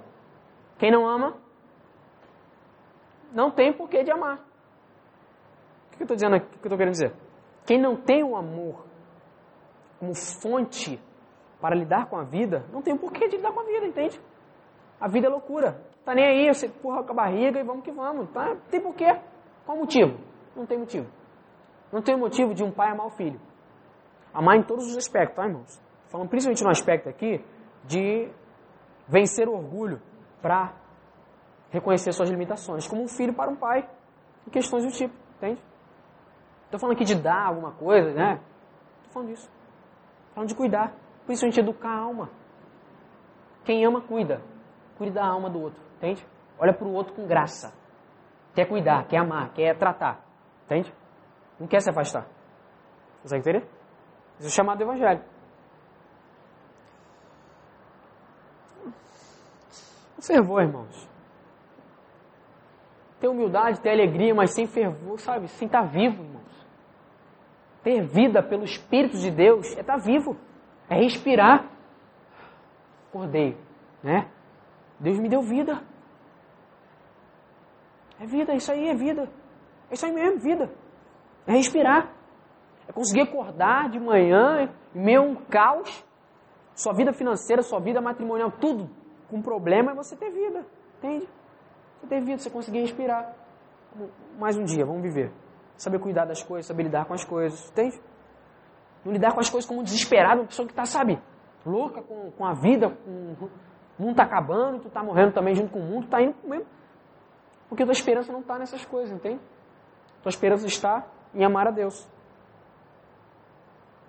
Quem 0.79 0.91
não 0.91 1.07
ama, 1.07 1.37
não 3.31 3.51
tem 3.51 3.71
porquê 3.71 4.03
de 4.03 4.11
amar. 4.11 4.37
O 4.37 5.97
que 5.97 6.01
eu 6.01 6.05
estou 6.05 6.15
dizendo 6.15 6.35
aqui? 6.35 6.47
O 6.47 6.49
que 6.49 6.55
eu 6.55 6.69
estou 6.69 6.77
querendo 6.77 6.93
dizer? 6.93 7.13
Quem 7.67 7.79
não 7.79 7.95
tem 7.95 8.23
o 8.23 8.35
amor 8.35 8.83
como 9.99 10.15
fonte 10.15 10.99
para 11.61 11.75
lidar 11.75 12.09
com 12.09 12.17
a 12.17 12.23
vida, 12.23 12.65
não 12.73 12.81
tem 12.81 12.97
porquê 12.97 13.27
de 13.27 13.37
lidar 13.37 13.53
com 13.53 13.59
a 13.59 13.63
vida, 13.63 13.85
entende? 13.85 14.19
A 14.99 15.07
vida 15.07 15.27
é 15.27 15.29
loucura. 15.29 15.79
Tá 16.03 16.15
nem 16.15 16.25
aí, 16.25 16.47
você 16.51 16.65
empurra 16.65 17.03
com 17.03 17.11
a 17.11 17.15
barriga 17.15 17.59
e 17.59 17.63
vamos 17.63 17.83
que 17.83 17.91
vamos. 17.91 18.27
Tá? 18.31 18.55
Tem 18.71 18.81
porquê. 18.81 19.05
Qual 19.65 19.77
motivo? 19.77 20.17
Não 20.55 20.65
tem 20.65 20.79
motivo. 20.79 21.07
Não 21.91 22.01
tem 22.01 22.17
motivo 22.17 22.55
de 22.55 22.63
um 22.63 22.71
pai 22.71 22.89
amar 22.89 23.05
o 23.05 23.11
filho. 23.11 23.39
Amar 24.33 24.57
em 24.57 24.63
todos 24.63 24.87
os 24.87 24.97
aspectos, 24.97 25.35
tá, 25.35 25.45
irmãos? 25.45 25.81
Falando 26.07 26.29
principalmente 26.29 26.63
no 26.63 26.69
aspecto 26.69 27.09
aqui 27.09 27.43
de 27.85 28.29
vencer 29.07 29.47
o 29.47 29.53
orgulho 29.53 30.01
para 30.41 30.73
reconhecer 31.69 32.11
suas 32.13 32.29
limitações, 32.29 32.87
como 32.87 33.03
um 33.03 33.07
filho 33.07 33.33
para 33.33 33.49
um 33.49 33.55
pai, 33.55 33.87
em 34.47 34.49
questões 34.49 34.85
do 34.85 34.91
tipo, 34.91 35.13
entende? 35.37 35.61
Estou 36.65 36.79
falando 36.79 36.95
aqui 36.95 37.05
de 37.05 37.15
dar 37.15 37.47
alguma 37.47 37.71
coisa, 37.71 38.13
né? 38.13 38.39
Estou 38.97 39.13
falando 39.13 39.29
disso. 39.29 39.49
Estou 39.49 40.35
falando 40.35 40.49
de 40.49 40.55
cuidar, 40.55 40.93
principalmente 41.25 41.59
educar 41.59 41.89
a 41.89 41.99
alma. 41.99 42.29
Quem 43.63 43.85
ama, 43.85 44.01
cuida. 44.01 44.41
Cuida 44.97 45.13
da 45.13 45.25
alma 45.25 45.49
do 45.49 45.61
outro, 45.61 45.81
entende? 45.97 46.25
Olha 46.57 46.73
para 46.73 46.87
o 46.87 46.93
outro 46.93 47.13
com 47.13 47.27
graça. 47.27 47.73
Quer 48.53 48.67
cuidar, 48.67 49.05
quer 49.07 49.17
amar, 49.17 49.51
quer 49.53 49.77
tratar, 49.77 50.23
entende? 50.65 50.93
Não 51.59 51.67
quer 51.67 51.81
se 51.81 51.89
afastar. 51.89 52.27
Consegue 53.21 53.41
entender? 53.41 53.80
Isso 54.41 54.47
é 54.47 54.49
chamado 54.49 54.81
evangelho. 54.81 55.21
O 60.17 60.21
fervor, 60.21 60.63
irmãos. 60.63 61.07
Ter 63.19 63.27
humildade, 63.27 63.79
ter 63.81 63.91
alegria, 63.91 64.33
mas 64.33 64.55
sem 64.55 64.65
fervor, 64.65 65.19
sabe? 65.19 65.47
Sem 65.47 65.67
estar 65.67 65.83
vivo, 65.83 66.23
irmãos. 66.23 66.67
Ter 67.83 68.01
vida 68.01 68.41
pelo 68.41 68.63
Espírito 68.63 69.15
de 69.15 69.29
Deus 69.29 69.77
é 69.77 69.81
estar 69.81 69.97
vivo. 69.97 70.35
É 70.89 70.95
respirar. 70.95 71.69
Acordei, 73.09 73.55
né? 74.01 74.27
Deus 74.99 75.19
me 75.19 75.29
deu 75.29 75.43
vida. 75.43 75.83
É 78.19 78.25
vida, 78.25 78.55
isso 78.55 78.71
aí 78.71 78.89
é 78.89 78.95
vida. 78.95 79.29
É 79.87 79.93
isso 79.93 80.05
aí 80.05 80.11
mesmo, 80.11 80.39
vida. 80.39 80.71
É 81.45 81.51
respirar. 81.51 82.20
É 82.91 82.93
conseguir 82.93 83.21
acordar 83.21 83.89
de 83.89 83.97
manhã, 83.97 84.69
meio 84.93 85.23
um 85.23 85.35
caos. 85.35 86.05
Sua 86.75 86.91
vida 86.91 87.13
financeira, 87.13 87.61
sua 87.61 87.79
vida 87.79 88.01
matrimonial, 88.01 88.51
tudo 88.51 88.89
com 89.29 89.41
problema 89.41 89.91
é 89.91 89.95
você 89.95 90.13
ter 90.13 90.29
vida. 90.29 90.65
Entende? 90.97 91.25
Você 91.95 92.07
ter 92.07 92.19
vida, 92.19 92.37
você 92.37 92.49
conseguir 92.49 92.81
respirar. 92.81 93.33
Mais 94.37 94.57
um 94.57 94.63
dia, 94.65 94.85
vamos 94.85 95.01
viver. 95.01 95.31
Saber 95.77 95.99
cuidar 95.99 96.25
das 96.25 96.43
coisas, 96.43 96.65
saber 96.65 96.83
lidar 96.83 97.05
com 97.05 97.13
as 97.13 97.23
coisas. 97.23 97.69
Entende? 97.71 97.97
Não 99.05 99.13
lidar 99.13 99.33
com 99.33 99.39
as 99.39 99.49
coisas 99.49 99.67
como 99.67 99.83
desesperado, 99.83 100.41
uma 100.41 100.47
pessoa 100.47 100.67
que 100.67 100.73
está, 100.73 100.85
sabe, 100.85 101.17
louca 101.65 102.01
com, 102.01 102.29
com 102.31 102.45
a 102.45 102.53
vida, 102.53 102.89
com, 102.89 103.47
o 103.97 104.01
mundo 104.01 104.11
está 104.11 104.23
acabando, 104.23 104.81
tu 104.81 104.89
está 104.89 105.01
morrendo 105.01 105.31
também 105.31 105.55
junto 105.55 105.71
com 105.71 105.79
o 105.79 105.83
mundo, 105.83 106.05
está 106.05 106.21
indo 106.21 106.35
mesmo. 106.43 106.65
Porque 107.69 107.85
tua 107.85 107.93
esperança 107.93 108.33
não 108.33 108.41
está 108.41 108.59
nessas 108.59 108.83
coisas, 108.83 109.15
entende? 109.15 109.39
Tua 110.21 110.29
esperança 110.29 110.67
está 110.67 111.07
em 111.33 111.45
amar 111.45 111.67
a 111.67 111.71
Deus. 111.71 112.07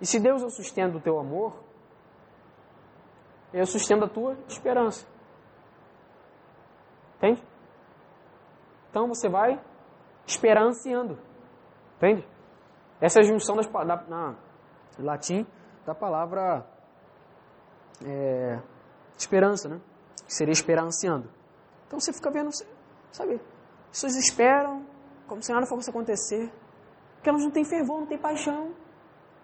E 0.01 0.05
se 0.05 0.19
Deus 0.19 0.41
é 0.41 0.45
o 0.45 0.49
sustento 0.49 0.93
do 0.93 1.01
teu 1.01 1.19
amor, 1.19 1.53
Ele 3.51 3.61
é 3.61 3.63
o 3.63 3.67
sustento 3.67 4.07
tua 4.07 4.37
esperança. 4.47 5.05
Entende? 7.17 7.43
Então 8.89 9.07
você 9.07 9.29
vai 9.29 9.59
esperanciando. 10.25 11.17
Entende? 11.97 12.27
Essa 12.99 13.19
é 13.19 13.21
a 13.21 13.25
junção 13.25 13.55
das, 13.55 13.67
da, 13.67 14.03
na 14.07 14.35
latim 14.99 15.45
da 15.85 15.93
palavra 15.95 16.65
é, 18.05 18.59
esperança, 19.17 19.67
né? 19.69 19.81
Que 20.25 20.33
seria 20.33 20.51
esperanciando. 20.53 21.29
Então 21.87 21.99
você 21.99 22.13
fica 22.13 22.31
vendo, 22.31 22.49
sabe? 23.11 23.35
As 23.35 24.01
pessoas 24.01 24.15
esperam 24.15 24.85
como 25.27 25.41
se 25.41 25.51
nada 25.51 25.65
fosse 25.65 25.89
acontecer. 25.89 26.51
Porque 27.15 27.29
elas 27.29 27.43
não 27.43 27.51
têm 27.51 27.63
fervor, 27.63 27.99
não 27.99 28.07
têm 28.07 28.17
paixão. 28.17 28.73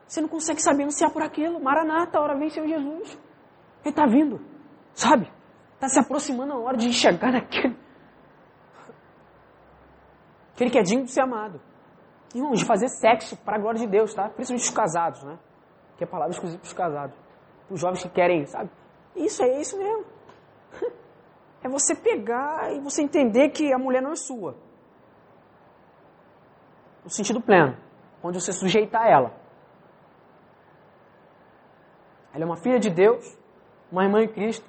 Você 0.10 0.22
não 0.22 0.28
consegue 0.28 0.60
saber 0.60 0.82
anunciar 0.82 1.12
por 1.12 1.22
aquilo. 1.22 1.62
Maranata, 1.62 2.20
hora 2.20 2.36
vem 2.36 2.50
Senhor 2.50 2.68
Jesus. 2.68 3.12
Ele 3.82 3.90
está 3.92 4.08
vindo, 4.08 4.42
sabe? 4.92 5.32
Está 5.76 5.88
se 5.88 6.00
aproximando 6.00 6.52
a 6.54 6.58
hora 6.58 6.76
de 6.76 6.92
chegar 6.92 7.32
naquele. 7.32 7.78
Aquele 10.56 10.72
que 10.72 10.80
é 10.80 10.82
digno 10.82 11.06
de 11.06 11.12
ser 11.12 11.22
amado. 11.22 11.62
Irmãos, 12.34 12.58
de 12.58 12.66
fazer 12.66 12.90
sexo 12.90 13.38
para 13.38 13.58
a 13.58 13.60
glória 13.60 13.80
de 13.80 13.86
Deus, 13.86 14.12
tá? 14.16 14.28
Principalmente 14.30 14.64
os 14.64 14.72
casados, 14.72 15.24
né? 15.24 15.38
Que 15.96 16.04
é 16.04 16.08
palavra 16.08 16.32
exclusiva 16.32 16.60
para 16.60 16.68
os 16.68 16.74
casados. 16.74 17.16
Os 17.70 17.80
jovens 17.80 18.02
que 18.02 18.10
querem, 18.10 18.48
sabe? 18.48 18.72
Isso 19.16 19.44
é 19.44 19.62
isso 19.62 19.78
mesmo. 19.78 20.06
É 21.62 21.68
você 21.68 21.94
pegar 21.94 22.74
e 22.74 22.80
você 22.80 23.02
entender 23.02 23.50
que 23.50 23.74
a 23.74 23.78
mulher 23.78 24.02
não 24.02 24.14
é 24.14 24.16
sua. 24.16 24.56
No 27.04 27.10
sentido 27.10 27.42
pleno. 27.42 27.76
Onde 28.24 28.40
você 28.40 28.54
sujeita 28.54 28.98
a 28.98 29.10
ela. 29.10 29.49
Ela 32.34 32.44
é 32.44 32.46
uma 32.46 32.58
filha 32.58 32.80
de 32.80 32.90
Deus, 32.90 33.38
uma 33.92 34.04
irmã 34.04 34.24
em 34.24 34.28
Cristo. 34.28 34.66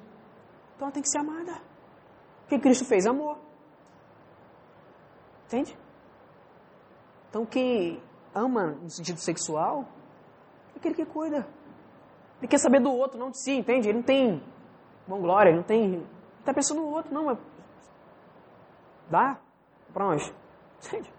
Então 0.75 0.87
ela 0.87 0.91
tem 0.91 1.03
que 1.03 1.09
ser 1.09 1.19
amada. 1.19 1.61
O 2.45 2.49
que 2.49 2.59
Cristo 2.59 2.85
fez? 2.85 3.05
Amor. 3.05 3.37
Entende? 5.45 5.77
Então 7.29 7.45
quem 7.45 8.01
ama 8.33 8.67
no 8.81 8.89
sentido 8.89 9.19
sexual 9.19 9.85
é 10.73 10.77
aquele 10.77 10.95
que 10.95 11.05
cuida. 11.05 11.47
Ele 12.39 12.47
quer 12.47 12.57
saber 12.57 12.81
do 12.81 12.91
outro, 12.91 13.19
não 13.19 13.29
de 13.29 13.39
si, 13.39 13.51
entende? 13.51 13.87
Ele 13.87 13.99
não 13.99 14.03
tem 14.03 14.43
bom 15.07 15.21
glória, 15.21 15.49
ele 15.49 15.57
não 15.57 15.63
tem. 15.63 15.93
Ele 15.93 16.07
está 16.39 16.53
pensando 16.53 16.81
no 16.81 16.87
outro, 16.87 17.13
não, 17.13 17.25
mas. 17.25 17.37
Dá 19.09 19.39
para 19.93 20.05
nós. 20.05 20.33
Entende? 20.83 21.13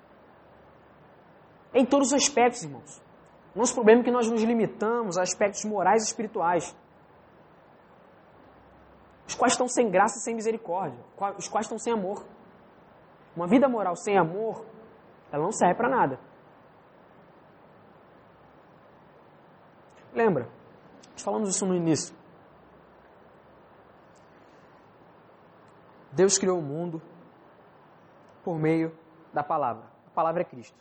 Em 1.75 1.87
todos 1.87 2.09
os 2.09 2.15
aspectos, 2.15 2.65
irmãos. 2.65 3.01
Nosso 3.55 3.75
problema 3.75 4.01
é 4.01 4.05
que 4.05 4.11
nós 4.11 4.31
nos 4.31 4.43
limitamos 4.43 5.19
a 5.19 5.23
aspectos 5.23 5.65
morais 5.65 6.03
e 6.03 6.07
espirituais, 6.07 6.75
os 9.27 9.35
quais 9.35 9.53
estão 9.53 9.69
sem 9.69 9.91
graça 9.91 10.19
e 10.19 10.23
sem 10.23 10.35
misericórdia, 10.35 10.99
os 11.37 11.49
quais 11.49 11.67
estão 11.67 11.79
sem 11.79 11.93
amor. 11.93 12.25
Uma 13.37 13.47
vida 13.47 13.69
moral 13.69 13.95
sem 13.97 14.19
amor, 14.19 14.65
ela 15.31 15.43
não 15.43 15.53
serve 15.53 15.75
para 15.75 15.89
nada. 15.89 16.19
Lembra? 20.15 20.49
Nós 21.13 21.23
falamos 21.23 21.49
isso 21.49 21.67
no 21.67 21.75
início. 21.75 22.15
Deus 26.13 26.37
criou 26.37 26.59
o 26.59 26.63
mundo 26.63 27.01
por 28.45 28.59
meio 28.59 28.95
da 29.33 29.43
palavra. 29.43 29.85
A 30.07 30.11
palavra 30.11 30.43
é 30.43 30.45
Cristo. 30.45 30.77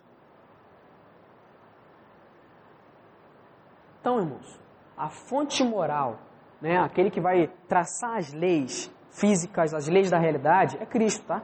Então, 4.01 4.19
irmãos, 4.19 4.59
a 4.97 5.09
fonte 5.09 5.63
moral, 5.63 6.17
né, 6.59 6.79
aquele 6.79 7.11
que 7.11 7.21
vai 7.21 7.47
traçar 7.67 8.17
as 8.17 8.33
leis 8.33 8.91
físicas, 9.11 9.75
as 9.75 9.87
leis 9.87 10.09
da 10.09 10.17
realidade, 10.17 10.75
é 10.81 10.85
Cristo, 10.87 11.23
tá? 11.25 11.43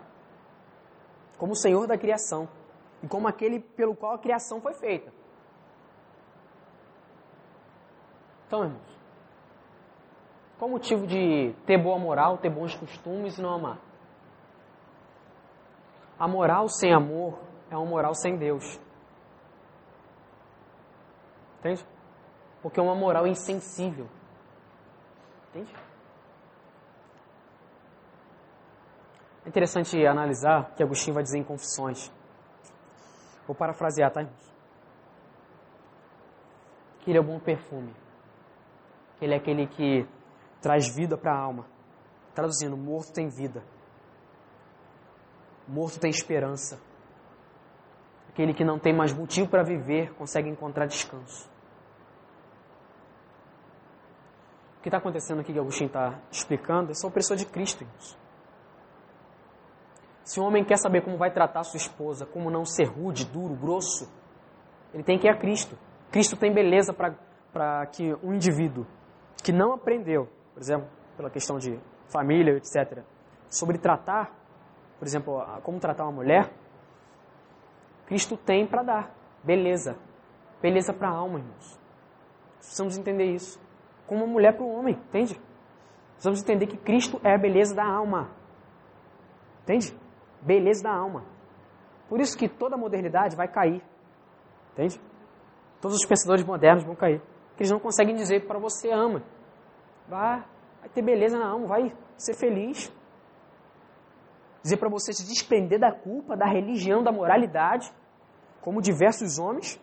Como 1.37 1.51
o 1.51 1.55
Senhor 1.55 1.85
da 1.85 1.97
criação 1.97 2.49
e 3.03 3.07
como 3.07 3.27
aquele 3.27 3.59
pelo 3.59 3.95
qual 3.95 4.15
a 4.15 4.17
criação 4.17 4.59
foi 4.59 4.73
feita. 4.73 5.13
Então, 8.47 8.63
irmãos, 8.63 8.97
qual 10.57 10.69
o 10.69 10.73
motivo 10.73 11.05
de 11.05 11.53
ter 11.67 11.77
boa 11.77 11.99
moral, 11.99 12.39
ter 12.39 12.49
bons 12.49 12.75
costumes 12.75 13.37
e 13.37 13.41
não 13.41 13.53
amar? 13.53 13.77
A 16.17 16.27
moral 16.27 16.67
sem 16.69 16.91
amor 16.91 17.37
é 17.69 17.77
uma 17.77 17.85
moral 17.85 18.15
sem 18.15 18.35
Deus. 18.35 18.79
Entende? 21.59 21.85
Porque 22.67 22.81
é 22.81 22.83
uma 22.83 22.95
moral 22.95 23.25
insensível. 23.25 24.09
Entende? 25.47 25.73
É 29.45 29.47
interessante 29.47 30.05
analisar 30.05 30.63
o 30.63 30.75
que 30.75 30.83
Agostinho 30.83 31.13
vai 31.13 31.23
dizer 31.23 31.37
em 31.37 31.45
Confissões. 31.45 32.11
Vou 33.47 33.55
parafrasear, 33.55 34.11
tá, 34.11 34.19
irmãos? 34.19 34.53
Que 36.99 37.11
ele 37.11 37.19
é 37.19 37.21
o 37.21 37.23
bom 37.23 37.39
perfume. 37.39 37.95
Que 39.17 39.23
ele 39.23 39.33
é 39.33 39.37
aquele 39.37 39.65
que 39.67 40.05
traz 40.61 40.93
vida 40.93 41.17
para 41.17 41.31
a 41.31 41.39
alma. 41.39 41.65
Traduzindo, 42.35 42.75
morto 42.75 43.13
tem 43.13 43.29
vida. 43.29 43.63
Morto 45.65 46.01
tem 46.01 46.09
esperança. 46.09 46.81
Aquele 48.27 48.53
que 48.53 48.65
não 48.65 48.77
tem 48.77 48.93
mais 48.93 49.13
motivo 49.13 49.47
para 49.47 49.63
viver 49.63 50.13
consegue 50.15 50.49
encontrar 50.49 50.85
descanso. 50.85 51.55
O 54.77 54.81
que 54.81 54.89
está 54.89 54.97
acontecendo 54.97 55.41
aqui 55.41 55.51
que 55.51 55.59
Agostinho 55.59 55.87
está 55.87 56.19
explicando 56.31 56.91
é 56.91 56.93
só 56.93 57.07
a 57.07 57.11
pessoa 57.11 57.35
de 57.35 57.45
Cristo, 57.45 57.83
irmãos. 57.83 58.17
Se 60.23 60.39
o 60.39 60.43
homem 60.43 60.63
quer 60.63 60.77
saber 60.77 61.03
como 61.03 61.17
vai 61.17 61.31
tratar 61.31 61.63
sua 61.63 61.77
esposa, 61.77 62.25
como 62.25 62.51
não 62.51 62.65
ser 62.65 62.85
rude, 62.85 63.25
duro, 63.25 63.55
grosso, 63.55 64.11
ele 64.93 65.03
tem 65.03 65.17
que 65.17 65.27
ir 65.27 65.29
a 65.29 65.37
Cristo. 65.37 65.77
Cristo 66.11 66.35
tem 66.35 66.53
beleza 66.53 66.93
para 66.93 67.85
que 67.87 68.13
um 68.23 68.33
indivíduo 68.33 68.85
que 69.43 69.51
não 69.51 69.73
aprendeu, 69.73 70.27
por 70.53 70.61
exemplo, 70.61 70.87
pela 71.15 71.29
questão 71.29 71.57
de 71.57 71.79
família, 72.09 72.53
etc., 72.57 73.03
sobre 73.49 73.77
tratar, 73.77 74.31
por 74.99 75.07
exemplo, 75.07 75.41
como 75.63 75.79
tratar 75.79 76.03
uma 76.03 76.11
mulher, 76.11 76.51
Cristo 78.05 78.37
tem 78.37 78.67
para 78.67 78.83
dar 78.83 79.15
beleza. 79.43 79.97
Beleza 80.61 80.93
para 80.93 81.09
a 81.09 81.11
alma, 81.11 81.39
irmãos. 81.39 81.79
Precisamos 82.57 82.97
entender 82.97 83.31
isso 83.33 83.66
como 84.07 84.23
uma 84.23 84.33
mulher 84.33 84.55
para 84.55 84.65
o 84.65 84.71
homem, 84.71 84.95
entende? 84.95 85.39
Precisamos 86.13 86.41
entender 86.41 86.65
que 86.65 86.77
Cristo 86.77 87.19
é 87.23 87.35
a 87.35 87.37
beleza 87.37 87.75
da 87.75 87.85
alma. 87.85 88.31
Entende? 89.63 89.95
Beleza 90.41 90.81
da 90.83 90.91
alma. 90.91 91.23
Por 92.09 92.19
isso 92.19 92.37
que 92.37 92.47
toda 92.47 92.75
a 92.75 92.77
modernidade 92.77 93.35
vai 93.35 93.47
cair. 93.47 93.83
Entende? 94.71 94.99
Todos 95.81 95.97
os 95.97 96.05
pensadores 96.05 96.43
modernos 96.43 96.83
vão 96.83 96.95
cair. 96.95 97.21
Porque 97.49 97.63
eles 97.63 97.71
não 97.71 97.79
conseguem 97.79 98.15
dizer 98.15 98.47
para 98.47 98.57
você 98.57 98.91
ama. 98.91 99.21
Vai, 100.07 100.43
vai 100.79 100.89
ter 100.89 101.01
beleza 101.01 101.37
na 101.37 101.49
alma, 101.49 101.67
vai 101.67 101.93
ser 102.15 102.33
feliz. 102.33 102.91
Dizer 104.63 104.77
para 104.77 104.89
você 104.89 105.13
se 105.13 105.27
desprender 105.27 105.79
da 105.79 105.91
culpa, 105.91 106.35
da 106.35 106.45
religião, 106.45 107.03
da 107.03 107.11
moralidade, 107.11 107.91
como 108.61 108.81
diversos 108.81 109.37
homens, 109.37 109.79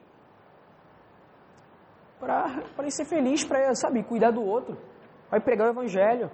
para 2.25 2.91
ser 2.91 3.05
feliz, 3.05 3.45
para, 3.45 3.75
sabe, 3.75 4.03
cuidar 4.03 4.31
do 4.31 4.43
outro. 4.43 4.77
Vai 5.31 5.41
pregar 5.41 5.68
o 5.68 5.70
evangelho, 5.70 6.31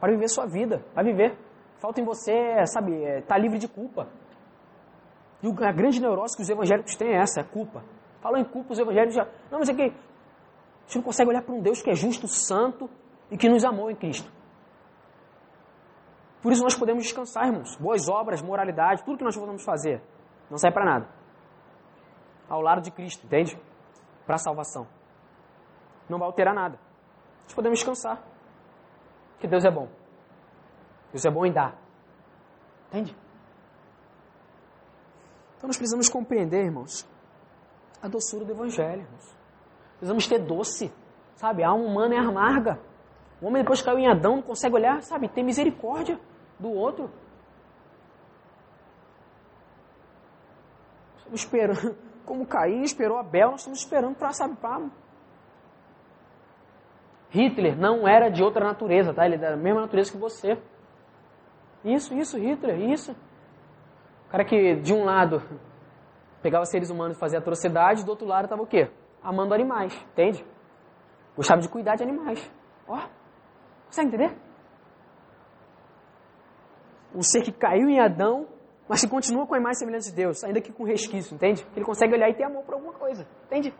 para 0.00 0.12
viver 0.12 0.28
sua 0.28 0.46
vida, 0.46 0.84
vai 0.94 1.04
viver. 1.04 1.36
Falta 1.78 2.00
em 2.00 2.04
você, 2.04 2.66
sabe, 2.66 2.92
estar 2.94 3.08
é, 3.08 3.20
tá 3.20 3.38
livre 3.38 3.58
de 3.58 3.68
culpa. 3.68 4.08
E 5.42 5.46
a 5.46 5.72
grande 5.72 6.00
neurose 6.00 6.36
que 6.36 6.42
os 6.42 6.50
evangélicos 6.50 6.96
têm 6.96 7.10
é 7.10 7.20
essa, 7.20 7.40
é 7.40 7.44
culpa. 7.44 7.84
Falam 8.20 8.40
em 8.40 8.44
culpa, 8.44 8.72
os 8.72 8.78
evangélicos 8.78 9.14
já... 9.14 9.24
Não, 9.50 9.60
mas 9.60 9.68
é 9.68 9.74
que 9.74 9.82
a 9.82 9.86
gente 9.86 10.96
não 10.96 11.02
consegue 11.02 11.30
olhar 11.30 11.42
para 11.42 11.54
um 11.54 11.60
Deus 11.60 11.80
que 11.80 11.90
é 11.90 11.94
justo, 11.94 12.26
santo 12.26 12.90
e 13.30 13.36
que 13.36 13.48
nos 13.48 13.64
amou 13.64 13.90
em 13.90 13.94
Cristo. 13.94 14.30
Por 16.42 16.52
isso 16.52 16.62
nós 16.62 16.74
podemos 16.74 17.04
descansar, 17.04 17.46
irmãos. 17.46 17.76
Boas 17.76 18.08
obras, 18.08 18.42
moralidade, 18.42 19.04
tudo 19.04 19.18
que 19.18 19.24
nós 19.24 19.36
podemos 19.36 19.64
fazer, 19.64 20.02
não 20.50 20.58
serve 20.58 20.74
para 20.74 20.84
nada. 20.84 21.08
Ao 22.48 22.60
lado 22.60 22.80
de 22.80 22.90
Cristo, 22.90 23.24
entende? 23.26 23.56
Para 24.26 24.36
a 24.36 24.38
salvação 24.38 24.97
não 26.08 26.18
vai 26.18 26.26
alterar 26.26 26.54
nada. 26.54 26.78
Nós 27.44 27.54
podemos 27.54 27.78
descansar. 27.78 28.22
Porque 29.32 29.46
Deus 29.46 29.64
é 29.64 29.70
bom. 29.70 29.88
Deus 31.12 31.24
é 31.24 31.30
bom 31.30 31.46
em 31.46 31.52
dar. 31.52 31.76
Entende? 32.88 33.16
Então 35.56 35.66
nós 35.68 35.76
precisamos 35.76 36.08
compreender, 36.08 36.64
irmãos, 36.64 37.08
a 38.02 38.08
doçura 38.08 38.44
do 38.44 38.52
Evangelho. 38.52 39.02
Irmãos. 39.02 39.36
Precisamos 39.98 40.26
ter 40.26 40.38
doce. 40.38 40.92
Sabe? 41.36 41.62
A 41.62 41.68
alma 41.68 41.84
humana 41.84 42.14
é 42.14 42.18
amarga. 42.18 42.80
O 43.40 43.46
homem 43.46 43.62
depois 43.62 43.80
caiu 43.80 43.98
em 43.98 44.08
Adão, 44.08 44.36
não 44.36 44.42
consegue 44.42 44.74
olhar, 44.74 45.02
sabe? 45.02 45.28
Ter 45.28 45.42
misericórdia 45.42 46.18
do 46.58 46.70
outro. 46.70 47.10
Estamos 51.18 51.40
esperando, 51.40 51.96
como 52.26 52.46
Caim 52.46 52.82
esperou 52.82 53.18
Abel, 53.18 53.52
nós 53.52 53.60
estamos 53.60 53.78
esperando 53.78 54.16
para, 54.16 54.32
sabe, 54.32 54.56
para 54.56 54.90
Hitler 57.30 57.78
não 57.78 58.08
era 58.08 58.28
de 58.30 58.42
outra 58.42 58.64
natureza, 58.64 59.12
tá? 59.12 59.26
Ele 59.26 59.34
era 59.34 59.50
da 59.50 59.56
mesma 59.56 59.82
natureza 59.82 60.10
que 60.10 60.18
você. 60.18 60.58
Isso, 61.84 62.14
isso, 62.14 62.38
Hitler, 62.38 62.80
isso. 62.80 63.12
O 64.26 64.30
cara 64.30 64.44
que, 64.44 64.76
de 64.76 64.92
um 64.92 65.04
lado, 65.04 65.42
pegava 66.42 66.64
seres 66.64 66.90
humanos 66.90 67.16
e 67.16 67.20
fazia 67.20 67.38
atrocidade, 67.38 68.04
do 68.04 68.10
outro 68.10 68.26
lado 68.26 68.44
estava 68.44 68.62
o 68.62 68.66
quê? 68.66 68.90
Amando 69.22 69.54
animais, 69.54 69.94
entende? 70.12 70.44
Gostava 71.36 71.60
de 71.60 71.68
cuidar 71.68 71.96
de 71.96 72.02
animais. 72.02 72.50
Ó, 72.86 72.98
consegue 73.86 74.08
entender? 74.08 74.36
Um 77.14 77.22
ser 77.22 77.42
que 77.42 77.52
caiu 77.52 77.88
em 77.88 78.00
Adão, 78.00 78.46
mas 78.88 79.00
que 79.00 79.08
continua 79.08 79.46
com 79.46 79.54
a 79.54 79.58
imagem 79.58 79.78
semelhante 79.78 80.10
de 80.10 80.16
Deus, 80.16 80.42
ainda 80.44 80.60
que 80.60 80.72
com 80.72 80.84
resquício, 80.84 81.34
entende? 81.34 81.66
Ele 81.74 81.84
consegue 81.84 82.14
olhar 82.14 82.28
e 82.28 82.34
ter 82.34 82.44
amor 82.44 82.64
por 82.64 82.74
alguma 82.74 82.92
coisa, 82.92 83.26
entende? 83.46 83.74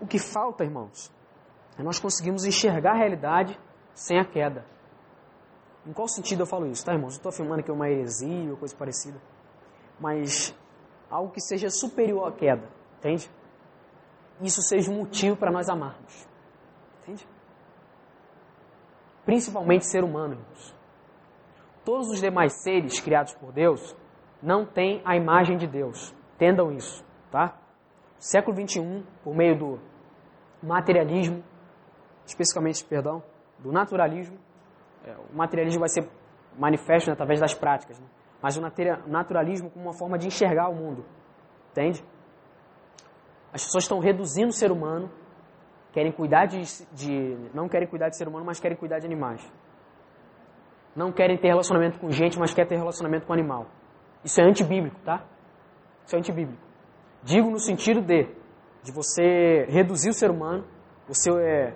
O 0.00 0.06
que 0.06 0.18
falta, 0.18 0.64
irmãos, 0.64 1.12
é 1.78 1.82
nós 1.82 1.98
conseguirmos 1.98 2.44
enxergar 2.44 2.92
a 2.92 2.96
realidade 2.96 3.58
sem 3.94 4.18
a 4.18 4.24
queda. 4.24 4.64
Em 5.86 5.92
qual 5.92 6.08
sentido 6.08 6.40
eu 6.40 6.46
falo 6.46 6.66
isso, 6.66 6.84
tá, 6.84 6.92
irmãos? 6.92 7.12
Não 7.12 7.16
estou 7.16 7.30
afirmando 7.30 7.62
que 7.62 7.70
é 7.70 7.74
uma 7.74 7.88
heresia 7.88 8.50
ou 8.50 8.56
coisa 8.56 8.74
parecida. 8.74 9.20
Mas 9.98 10.54
algo 11.10 11.32
que 11.32 11.40
seja 11.40 11.68
superior 11.68 12.26
à 12.28 12.32
queda, 12.32 12.68
entende? 12.98 13.30
Isso 14.40 14.62
seja 14.62 14.90
um 14.90 14.98
motivo 14.98 15.36
para 15.36 15.50
nós 15.50 15.68
amarmos. 15.68 16.26
Entende? 17.02 17.26
Principalmente 19.24 19.86
ser 19.86 20.02
humano, 20.02 20.34
irmãos. 20.34 20.74
Todos 21.84 22.08
os 22.08 22.20
demais 22.20 22.62
seres 22.62 23.00
criados 23.00 23.34
por 23.34 23.52
Deus 23.52 23.96
não 24.42 24.64
têm 24.64 25.02
a 25.04 25.16
imagem 25.16 25.56
de 25.56 25.66
Deus. 25.66 26.14
Entendam 26.34 26.72
isso, 26.72 27.04
tá? 27.30 27.58
Século 28.18 28.56
21, 28.56 29.02
por 29.22 29.34
meio 29.34 29.58
do 29.58 29.89
materialismo, 30.62 31.42
especificamente, 32.26 32.84
perdão, 32.84 33.22
do 33.58 33.72
naturalismo. 33.72 34.38
É, 35.04 35.14
o 35.32 35.36
materialismo 35.36 35.80
vai 35.80 35.88
ser 35.88 36.08
manifesto 36.58 37.08
né, 37.08 37.14
através 37.14 37.40
das 37.40 37.54
práticas, 37.54 37.98
né? 37.98 38.06
mas 38.42 38.56
o 38.56 38.60
naturalismo 39.06 39.70
como 39.70 39.86
uma 39.86 39.94
forma 39.94 40.18
de 40.18 40.26
enxergar 40.26 40.68
o 40.70 40.74
mundo, 40.74 41.04
entende? 41.70 42.02
As 43.52 43.64
pessoas 43.64 43.84
estão 43.84 43.98
reduzindo 43.98 44.48
o 44.48 44.52
ser 44.52 44.70
humano, 44.70 45.10
querem 45.92 46.12
cuidar 46.12 46.46
de, 46.46 46.62
de, 46.92 47.36
não 47.52 47.68
querem 47.68 47.86
cuidar 47.86 48.08
de 48.08 48.16
ser 48.16 48.28
humano, 48.28 48.46
mas 48.46 48.58
querem 48.58 48.76
cuidar 48.76 48.98
de 48.98 49.06
animais. 49.06 49.46
Não 50.94 51.12
querem 51.12 51.36
ter 51.36 51.48
relacionamento 51.48 51.98
com 51.98 52.10
gente, 52.10 52.38
mas 52.38 52.54
querem 52.54 52.68
ter 52.68 52.76
relacionamento 52.76 53.26
com 53.26 53.32
animal. 53.32 53.66
Isso 54.24 54.40
é 54.40 54.44
antibíblico, 54.44 54.98
tá? 55.04 55.24
Isso 56.04 56.16
é 56.16 56.18
antibíblico. 56.18 56.62
Digo 57.22 57.50
no 57.50 57.58
sentido 57.58 58.00
de 58.00 58.26
de 58.82 58.92
você 58.92 59.66
reduzir 59.68 60.10
o 60.10 60.12
ser 60.12 60.30
humano, 60.30 60.64
você 61.06 61.30
é, 61.30 61.74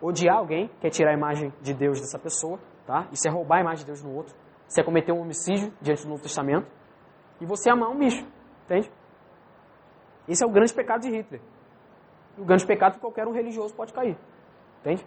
odiar 0.00 0.36
alguém, 0.36 0.70
quer 0.80 0.90
tirar 0.90 1.10
a 1.10 1.14
imagem 1.14 1.52
de 1.62 1.72
Deus 1.72 2.00
dessa 2.00 2.18
pessoa, 2.18 2.58
tá? 2.86 3.08
Isso 3.12 3.26
é 3.26 3.30
roubar 3.30 3.58
a 3.58 3.60
imagem 3.60 3.80
de 3.80 3.86
Deus 3.86 4.02
no 4.02 4.14
outro. 4.14 4.34
Isso 4.68 4.80
é 4.80 4.84
cometer 4.84 5.12
um 5.12 5.20
homicídio 5.20 5.72
diante 5.80 6.02
do 6.02 6.08
Novo 6.08 6.22
Testamento. 6.22 6.66
E 7.40 7.46
você 7.46 7.70
amar 7.70 7.90
um 7.90 7.98
bicho, 7.98 8.26
entende? 8.64 8.90
Esse 10.28 10.42
é 10.42 10.46
o 10.46 10.50
grande 10.50 10.72
pecado 10.72 11.02
de 11.02 11.10
Hitler. 11.10 11.40
O 12.38 12.44
grande 12.44 12.66
pecado 12.66 12.94
que 12.94 13.00
qualquer 13.00 13.26
um 13.26 13.32
religioso 13.32 13.74
pode 13.74 13.92
cair. 13.92 14.16
Entende? 14.80 15.06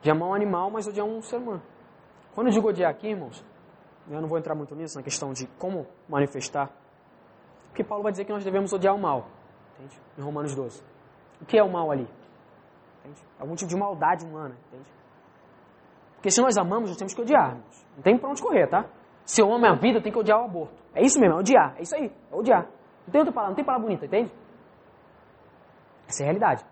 De 0.00 0.10
amar 0.10 0.28
um 0.28 0.34
animal, 0.34 0.70
mas 0.70 0.86
odiar 0.86 1.06
um 1.06 1.20
ser 1.22 1.36
humano. 1.36 1.62
Quando 2.34 2.48
eu 2.48 2.52
digo 2.52 2.68
odiar 2.68 2.90
aqui, 2.90 3.08
irmãos, 3.08 3.44
eu 4.08 4.20
não 4.20 4.28
vou 4.28 4.38
entrar 4.38 4.54
muito 4.54 4.74
nisso, 4.74 4.96
na 4.96 5.02
questão 5.02 5.32
de 5.32 5.46
como 5.58 5.86
manifestar. 6.08 6.70
Porque 7.68 7.82
Paulo 7.82 8.02
vai 8.02 8.12
dizer 8.12 8.24
que 8.24 8.32
nós 8.32 8.44
devemos 8.44 8.72
odiar 8.72 8.94
o 8.94 8.98
mal. 8.98 9.26
Entende? 9.78 10.00
Em 10.18 10.22
Romanos 10.22 10.54
12. 10.54 10.82
O 11.40 11.46
que 11.46 11.56
é 11.56 11.62
o 11.62 11.70
mal 11.70 11.90
ali? 11.90 12.08
Entende? 13.00 13.22
Algum 13.38 13.54
tipo 13.54 13.70
de 13.70 13.76
maldade 13.76 14.24
humana. 14.26 14.56
Entende? 14.66 14.90
Porque 16.16 16.30
se 16.30 16.40
nós 16.40 16.56
amamos, 16.56 16.90
nós 16.90 16.98
temos 16.98 17.14
que 17.14 17.20
odiar. 17.20 17.54
Não 17.96 18.02
tem 18.02 18.18
pra 18.18 18.28
onde 18.28 18.42
correr, 18.42 18.66
tá? 18.66 18.86
Se 19.24 19.40
eu 19.40 19.52
amo 19.52 19.66
a 19.66 19.74
vida, 19.74 19.98
eu 19.98 20.02
tenho 20.02 20.12
que 20.12 20.18
odiar 20.18 20.40
o 20.40 20.44
aborto. 20.44 20.74
É 20.94 21.02
isso 21.02 21.20
mesmo, 21.20 21.36
é 21.36 21.38
odiar. 21.38 21.76
É 21.78 21.82
isso 21.82 21.94
aí, 21.94 22.12
é 22.30 22.34
odiar. 22.34 22.66
Não 23.06 23.12
tem 23.12 23.20
outra 23.20 23.32
palavra, 23.32 23.50
não 23.50 23.56
tem 23.56 23.64
palavra 23.64 23.86
bonita, 23.86 24.06
entende? 24.06 24.32
Essa 26.08 26.22
é 26.22 26.24
a 26.24 26.26
realidade. 26.26 26.64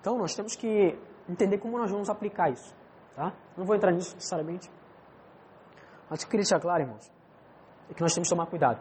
Então 0.00 0.18
nós 0.18 0.34
temos 0.34 0.54
que 0.54 0.98
entender 1.28 1.58
como 1.58 1.78
nós 1.78 1.90
vamos 1.90 2.10
aplicar 2.10 2.50
isso. 2.50 2.74
Tá? 3.16 3.32
Não 3.56 3.64
vou 3.64 3.74
entrar 3.74 3.92
nisso 3.92 4.14
necessariamente. 4.14 4.70
Mas 6.10 6.18
o 6.18 6.22
que 6.22 6.26
eu 6.26 6.30
queria 6.30 6.42
deixar 6.42 6.60
claro, 6.60 6.82
irmãos, 6.82 7.10
é 7.88 7.94
que 7.94 8.02
nós 8.02 8.12
temos 8.12 8.28
que 8.28 8.34
tomar 8.34 8.46
cuidado. 8.46 8.80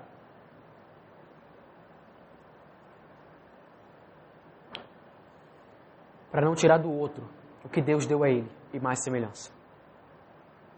Para 6.34 6.48
não 6.48 6.56
tirar 6.56 6.80
do 6.80 6.92
outro 6.92 7.24
o 7.64 7.70
que 7.70 7.80
Deus 7.80 8.08
deu 8.08 8.24
a 8.24 8.28
ele 8.28 8.52
e 8.74 8.80
mais 8.80 9.04
semelhança 9.04 9.54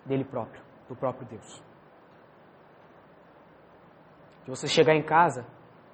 dele 0.05 0.25
próprio, 0.25 0.61
do 0.89 0.97
próprio 0.97 1.25
Deus. 1.29 1.63
De 4.43 4.49
você 4.49 4.67
chegar 4.67 4.93
em 4.93 5.01
casa 5.01 5.45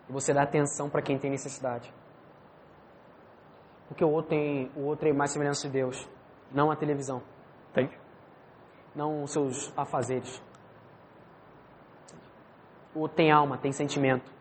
e 0.10 0.12
você 0.12 0.34
dar 0.34 0.46
atenção 0.46 0.90
para 0.90 1.04
quem 1.04 1.20
tem 1.20 1.30
necessidade. 1.30 1.94
Porque 3.88 4.04
o 4.04 4.10
outro 4.10 4.32
tem 4.32 4.72
o 4.76 4.82
outro 4.82 5.08
é 5.08 5.14
mais 5.14 5.32
semelhança 5.32 5.68
de 5.68 5.74
Deus, 5.74 6.10
não 6.52 6.72
a 6.72 6.76
televisão. 6.76 7.22
Entende? 7.70 7.96
Não 8.96 9.22
os 9.22 9.32
seus 9.32 9.72
afazeres. 9.78 10.44
O 12.96 13.02
outro 13.02 13.16
tem 13.16 13.32
alma, 13.32 13.60
tem 13.60 13.72
sentimento. 13.72 14.34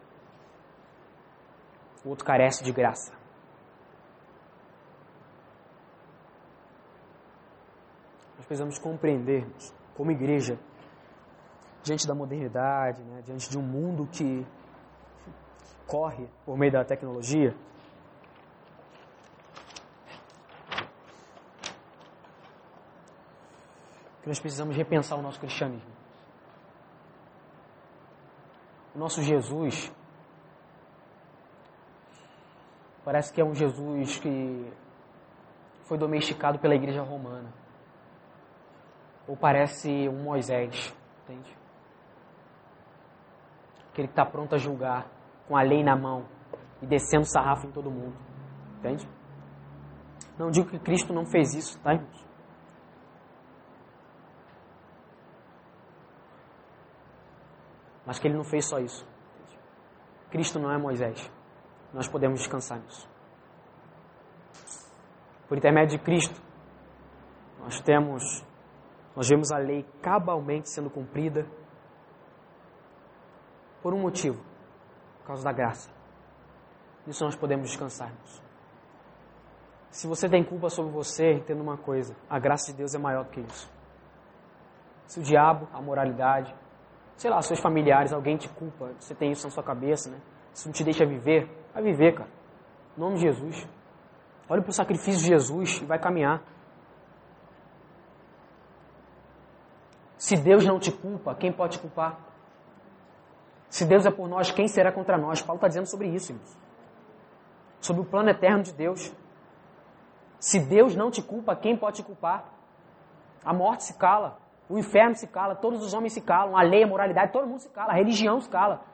O 2.03 2.09
outro 2.09 2.25
carece 2.25 2.65
de 2.65 2.73
graça. 2.73 3.20
Precisamos 8.51 8.81
compreender, 8.81 9.47
como 9.97 10.11
igreja, 10.11 10.59
diante 11.85 12.05
da 12.05 12.17
modernidade, 12.17 13.01
né, 13.05 13.23
diante 13.25 13.49
de 13.49 13.57
um 13.57 13.63
mundo 13.63 14.09
que 14.09 14.45
corre 15.87 16.29
por 16.45 16.59
meio 16.59 16.73
da 16.73 16.85
tecnologia, 16.85 17.55
que 24.21 24.29
nós 24.29 24.41
precisamos 24.41 24.77
repensar 24.77 25.17
o 25.17 25.23
nosso 25.23 25.39
cristianismo. 25.39 25.93
O 28.97 28.99
nosso 28.99 29.23
Jesus 29.23 29.93
parece 33.05 33.33
que 33.33 33.41
é 33.41 33.45
um 33.45 33.55
Jesus 33.55 34.19
que 34.19 34.73
foi 35.85 35.97
domesticado 35.97 36.59
pela 36.59 36.75
igreja 36.75 37.01
romana. 37.01 37.60
Ou 39.31 39.37
parece 39.37 40.09
um 40.09 40.25
Moisés, 40.25 40.93
entende? 41.23 41.57
Aquele 43.89 44.09
que 44.09 44.13
está 44.13 44.27
pronto 44.27 44.57
a 44.57 44.59
julgar, 44.59 45.07
com 45.47 45.57
a 45.57 45.63
lei 45.63 45.85
na 45.85 45.95
mão 45.95 46.27
e 46.83 46.87
descendo 46.87 47.25
sarrafo 47.25 47.65
em 47.65 47.71
todo 47.71 47.93
mundo, 47.93 48.17
entende? 48.79 49.09
Não 50.37 50.51
digo 50.51 50.69
que 50.69 50.81
Cristo 50.81 51.13
não 51.13 51.25
fez 51.25 51.55
isso, 51.55 51.81
tá, 51.81 51.95
irmãos? 51.95 52.27
Mas 58.05 58.19
que 58.19 58.27
ele 58.27 58.37
não 58.37 58.43
fez 58.43 58.69
só 58.69 58.81
isso. 58.81 59.07
Cristo 60.29 60.59
não 60.59 60.73
é 60.73 60.77
Moisés. 60.77 61.31
Nós 61.95 62.09
podemos 62.09 62.41
descansar 62.41 62.81
nisso. 62.81 63.09
Por 65.47 65.57
intermédio 65.57 65.99
de 65.99 66.05
Cristo, 66.05 66.43
nós 67.61 67.81
temos, 67.81 68.45
nós 69.21 69.29
vemos 69.29 69.53
a 69.53 69.59
lei 69.59 69.85
cabalmente 70.01 70.71
sendo 70.71 70.89
cumprida 70.89 71.47
por 73.83 73.93
um 73.93 74.01
motivo, 74.01 74.43
por 75.19 75.27
causa 75.27 75.45
da 75.45 75.53
graça. 75.53 75.91
Nisso 77.07 77.23
nós 77.23 77.37
podemos 77.37 77.69
descansar. 77.69 78.11
Se 79.91 80.07
você 80.07 80.27
tem 80.27 80.43
culpa 80.43 80.71
sobre 80.71 80.91
você, 80.91 81.35
entenda 81.35 81.63
uma 81.63 81.77
coisa: 81.77 82.17
a 82.31 82.39
graça 82.39 82.73
de 82.73 82.79
Deus 82.79 82.95
é 82.95 82.99
maior 82.99 83.25
do 83.25 83.31
que 83.31 83.41
isso. 83.41 83.71
Se 85.07 85.21
o 85.21 85.23
diabo, 85.23 85.69
a 85.71 85.83
moralidade, 85.83 86.55
sei 87.19 87.31
lá, 87.31 87.43
seus 87.43 87.61
familiares, 87.61 88.15
alguém 88.15 88.39
te 88.39 88.49
culpa, 88.49 88.91
você 88.99 89.15
tem 89.15 89.33
isso 89.33 89.47
na 89.47 89.51
sua 89.51 89.63
cabeça, 89.63 90.09
né? 90.09 90.19
Isso 90.55 90.67
não 90.67 90.73
te 90.73 90.83
deixa 90.83 91.05
viver, 91.05 91.47
vai 91.75 91.83
viver, 91.83 92.15
cara. 92.15 92.31
Em 92.97 93.01
nome 93.03 93.17
de 93.17 93.21
Jesus. 93.21 93.69
Olha 94.49 94.63
para 94.63 94.71
o 94.71 94.73
sacrifício 94.73 95.21
de 95.21 95.27
Jesus 95.27 95.83
e 95.83 95.85
vai 95.85 95.99
caminhar. 95.99 96.43
Se 100.31 100.37
Deus 100.37 100.65
não 100.65 100.79
te 100.79 100.93
culpa, 100.93 101.35
quem 101.35 101.53
pode 101.53 101.77
te 101.77 101.81
culpar? 101.81 102.17
Se 103.69 103.85
Deus 103.85 104.07
é 104.07 104.13
por 104.13 104.29
nós, 104.29 104.53
quem 104.53 104.69
será 104.69 104.93
contra 104.93 105.19
nós? 105.19 105.43
Paulo 105.43 105.57
está 105.57 105.67
dizendo 105.67 105.87
sobre 105.87 106.07
isso, 106.07 106.31
irmãos. 106.31 106.57
Sobre 107.81 108.03
o 108.03 108.05
plano 108.05 108.31
eterno 108.31 108.63
de 108.63 108.73
Deus. 108.73 109.13
Se 110.39 110.61
Deus 110.61 110.95
não 110.95 111.11
te 111.11 111.21
culpa, 111.21 111.57
quem 111.57 111.77
pode 111.77 111.97
te 111.97 112.05
culpar? 112.05 112.45
A 113.45 113.53
morte 113.53 113.83
se 113.83 113.95
cala. 113.95 114.39
O 114.69 114.79
inferno 114.79 115.17
se 115.17 115.27
cala, 115.27 115.57
todos 115.57 115.83
os 115.83 115.95
homens 115.95 116.13
se 116.13 116.21
calam, 116.21 116.57
a 116.57 116.63
lei, 116.63 116.85
a 116.85 116.87
moralidade, 116.87 117.33
todo 117.33 117.49
mundo 117.49 117.59
se 117.59 117.69
cala, 117.71 117.91
a 117.91 117.97
religião 117.97 118.41
se 118.41 118.49
cala. 118.49 118.85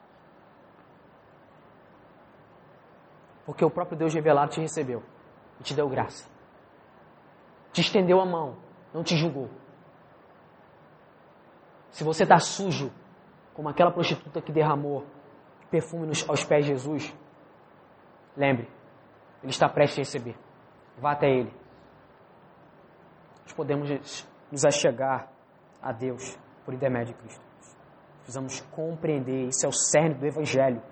Porque 3.45 3.62
o 3.62 3.70
próprio 3.70 3.99
Deus 3.99 4.14
revelado 4.14 4.53
te 4.53 4.61
recebeu 4.62 5.03
e 5.61 5.62
te 5.62 5.74
deu 5.74 5.87
graça. 5.87 6.26
Te 7.74 7.82
estendeu 7.82 8.22
a 8.22 8.24
mão, 8.24 8.57
não 8.95 9.05
te 9.05 9.14
julgou. 9.14 9.51
Se 11.97 12.05
você 12.05 12.24
está 12.24 12.38
sujo, 12.38 12.92
como 13.55 13.70
aquela 13.70 13.90
prostituta 13.90 14.42
que 14.42 14.53
derramou 14.53 15.07
perfume 15.70 16.07
aos 16.28 16.44
pés 16.44 16.66
de 16.66 16.72
Jesus, 16.72 17.16
lembre, 18.36 18.68
Ele 19.42 19.51
está 19.51 19.66
prestes 19.66 19.97
a 19.97 20.03
receber. 20.03 20.36
Vá 20.99 21.12
até 21.12 21.26
Ele. 21.26 21.51
Nós 23.44 23.55
podemos 23.55 23.88
nos 24.53 24.66
achegar 24.66 25.32
a 25.80 25.90
Deus 25.90 26.38
por 26.66 26.74
intermédio 26.74 27.14
de 27.14 27.20
Cristo. 27.20 27.42
Precisamos 28.18 28.61
compreender, 28.72 29.47
isso 29.47 29.64
é 29.64 29.68
o 29.70 29.72
cerne 29.72 30.16
do 30.16 30.26
Evangelho. 30.26 30.82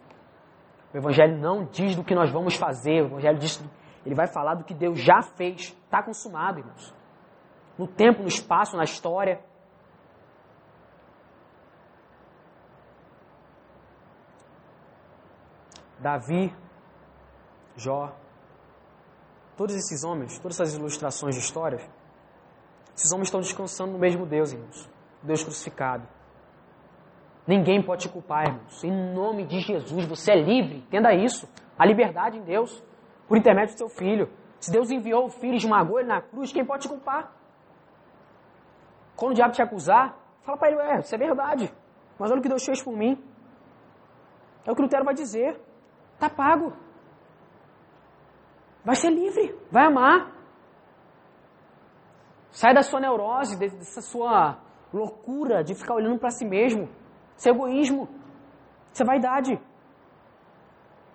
O 0.95 0.97
Evangelho 0.97 1.37
não 1.37 1.67
diz 1.67 1.95
do 1.95 2.03
que 2.03 2.15
nós 2.15 2.31
vamos 2.31 2.57
fazer, 2.57 3.03
o 3.03 3.07
Evangelho 3.09 3.39
diz, 3.39 3.63
ele 4.07 4.15
vai 4.15 4.27
falar 4.27 4.55
do 4.55 4.65
que 4.65 4.73
Deus 4.73 4.99
já 4.99 5.21
fez, 5.21 5.77
está 5.85 6.03
consumado, 6.03 6.61
irmãos. 6.61 6.95
No 7.77 7.87
tempo, 7.87 8.23
no 8.23 8.29
espaço, 8.29 8.75
na 8.75 8.85
história. 8.85 9.39
Davi, 16.05 16.55
Jó, 17.77 18.15
todos 19.57 19.75
esses 19.75 20.05
homens, 20.05 20.39
todas 20.39 20.61
essas 20.61 20.75
ilustrações 20.75 21.35
de 21.35 21.41
histórias, 21.41 21.81
esses 22.95 23.11
homens 23.11 23.29
estão 23.29 23.41
descansando 23.41 23.93
no 23.93 23.99
mesmo 23.99 24.27
Deus, 24.27 24.53
irmãos. 24.53 24.91
Deus 25.23 25.43
crucificado. 25.43 26.07
Ninguém 27.47 27.83
pode 27.83 28.03
te 28.03 28.11
culpar, 28.11 28.49
irmãos. 28.49 28.85
Em 28.85 29.15
nome 29.15 29.47
de 29.47 29.61
Jesus, 29.61 30.05
você 30.05 30.33
é 30.33 30.43
livre. 30.43 30.77
Entenda 30.87 31.15
isso. 31.15 31.49
A 31.79 31.87
liberdade 31.87 32.37
em 32.37 32.43
Deus, 32.43 32.85
por 33.27 33.39
intermédio 33.39 33.75
do 33.75 33.79
seu 33.79 33.89
filho. 33.89 34.29
Se 34.61 34.71
Deus 34.71 34.91
enviou 34.91 35.25
o 35.25 35.31
filho 35.31 35.55
e 35.55 35.57
esmagou 35.57 35.99
ele 35.99 36.09
na 36.09 36.21
cruz, 36.21 36.53
quem 36.53 36.67
pode 36.67 36.83
te 36.83 36.89
culpar? 36.89 37.33
Quando 39.17 39.33
o 39.33 39.35
diabo 39.35 39.55
te 39.55 39.63
acusar, 39.63 40.15
fala 40.43 40.59
para 40.59 40.71
ele, 40.71 40.81
é, 40.83 41.01
isso 41.01 41.15
é 41.15 41.19
verdade. 41.19 41.73
Mas 42.19 42.31
olha 42.31 42.41
o 42.41 42.43
que 42.43 42.49
Deus 42.49 42.63
fez 42.63 42.83
por 42.83 42.95
mim. 42.95 43.19
É 44.67 44.71
o 44.71 44.77
que 44.77 44.83
Lutero 44.83 45.05
vai 45.05 45.15
dizer. 45.15 45.59
Tá 46.19 46.29
pago. 46.31 46.73
Vai 48.85 48.95
ser 48.97 49.11
livre. 49.11 49.59
Vai 49.71 49.87
amar. 49.87 50.33
Sai 52.51 52.73
da 52.73 52.83
sua 52.83 53.01
neurose, 53.01 53.59
dessa 53.59 54.01
sua 54.01 54.59
loucura 54.93 55.65
de 55.65 55.75
ficar 55.75 55.95
olhando 55.95 56.19
para 56.19 56.31
si 56.31 56.45
mesmo. 56.45 56.89
Isso 57.37 57.49
é 57.49 57.53
egoísmo. 57.53 58.09
Isso 58.93 59.03
é 59.03 59.07
vaidade. 59.07 59.61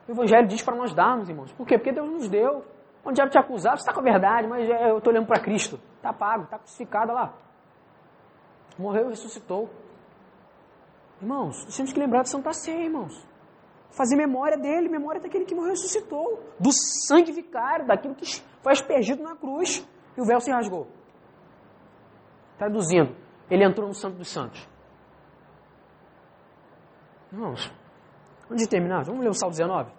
O 0.08 0.12
Evangelho 0.12 0.48
diz 0.48 0.62
para 0.62 0.76
nós 0.76 0.94
darmos, 0.94 1.30
irmãos. 1.30 1.52
Por 1.54 1.66
quê? 1.66 1.78
Porque 1.78 1.94
Deus 1.94 2.10
nos 2.10 2.28
deu. 2.28 2.66
Quando 3.02 3.14
o 3.14 3.16
diabo 3.16 3.32
te 3.32 3.38
acusar, 3.38 3.78
você 3.78 3.84
está 3.84 3.94
com 3.94 4.02
a 4.02 4.04
verdade, 4.04 4.48
mas 4.48 4.68
eu 4.68 4.98
estou 4.98 5.14
olhando 5.14 5.28
para 5.28 5.40
Cristo. 5.40 5.80
Está 5.96 6.12
pago, 6.12 6.44
está 6.44 6.58
crucificado 6.58 7.14
lá. 7.14 7.34
Morreu 8.78 9.06
e 9.06 9.10
ressuscitou. 9.10 9.70
Irmãos, 11.22 11.64
nós 11.66 11.76
temos 11.76 11.94
que 11.94 12.00
lembrar 12.00 12.24
de 12.24 12.30
Santa 12.30 12.52
Ceia, 12.54 12.86
irmãos. 12.86 13.26
Fazer 13.92 14.16
memória 14.16 14.58
dele, 14.58 14.90
memória 14.90 15.22
daquele 15.22 15.46
que 15.46 15.56
morreu 15.56 15.70
e 15.70 15.72
ressuscitou, 15.72 16.40
do 16.60 16.70
sangue 17.08 17.32
vicário, 17.32 17.86
daquilo 17.86 18.16
que 18.16 18.26
foi 18.62 18.72
aspergido 18.72 19.24
na 19.24 19.36
cruz, 19.36 19.86
e 20.18 20.22
o 20.22 20.26
véu 20.26 20.40
se 20.40 20.52
rasgou. 20.52 20.88
Traduzindo, 22.58 23.16
ele 23.50 23.64
entrou 23.64 23.88
no 23.88 23.94
Santo 23.94 24.18
dos 24.18 24.30
Santos. 24.30 24.68
Irmãos, 27.32 27.72
onde 28.52 28.68
terminar? 28.68 29.04
Vamos 29.04 29.22
ler 29.22 29.30
o 29.30 29.34
Salmo 29.34 29.56
19? 29.56 29.92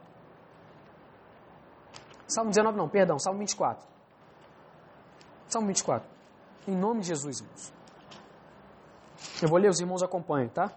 Salmo 2.27 2.51
19 2.51 2.77
não, 2.77 2.89
perdão, 2.89 3.19
Salmo 3.19 3.39
24. 3.39 3.89
Salmo 5.47 5.67
24. 5.69 6.09
Em 6.69 6.77
nome 6.77 7.01
de 7.01 7.09
Jesus, 7.09 7.41
irmãos. 7.41 7.73
Eu 9.43 9.49
vou 9.49 9.59
ler, 9.59 9.69
os 9.69 9.81
irmãos 9.81 10.03
acompanhem, 10.03 10.49
tá? 10.49 10.71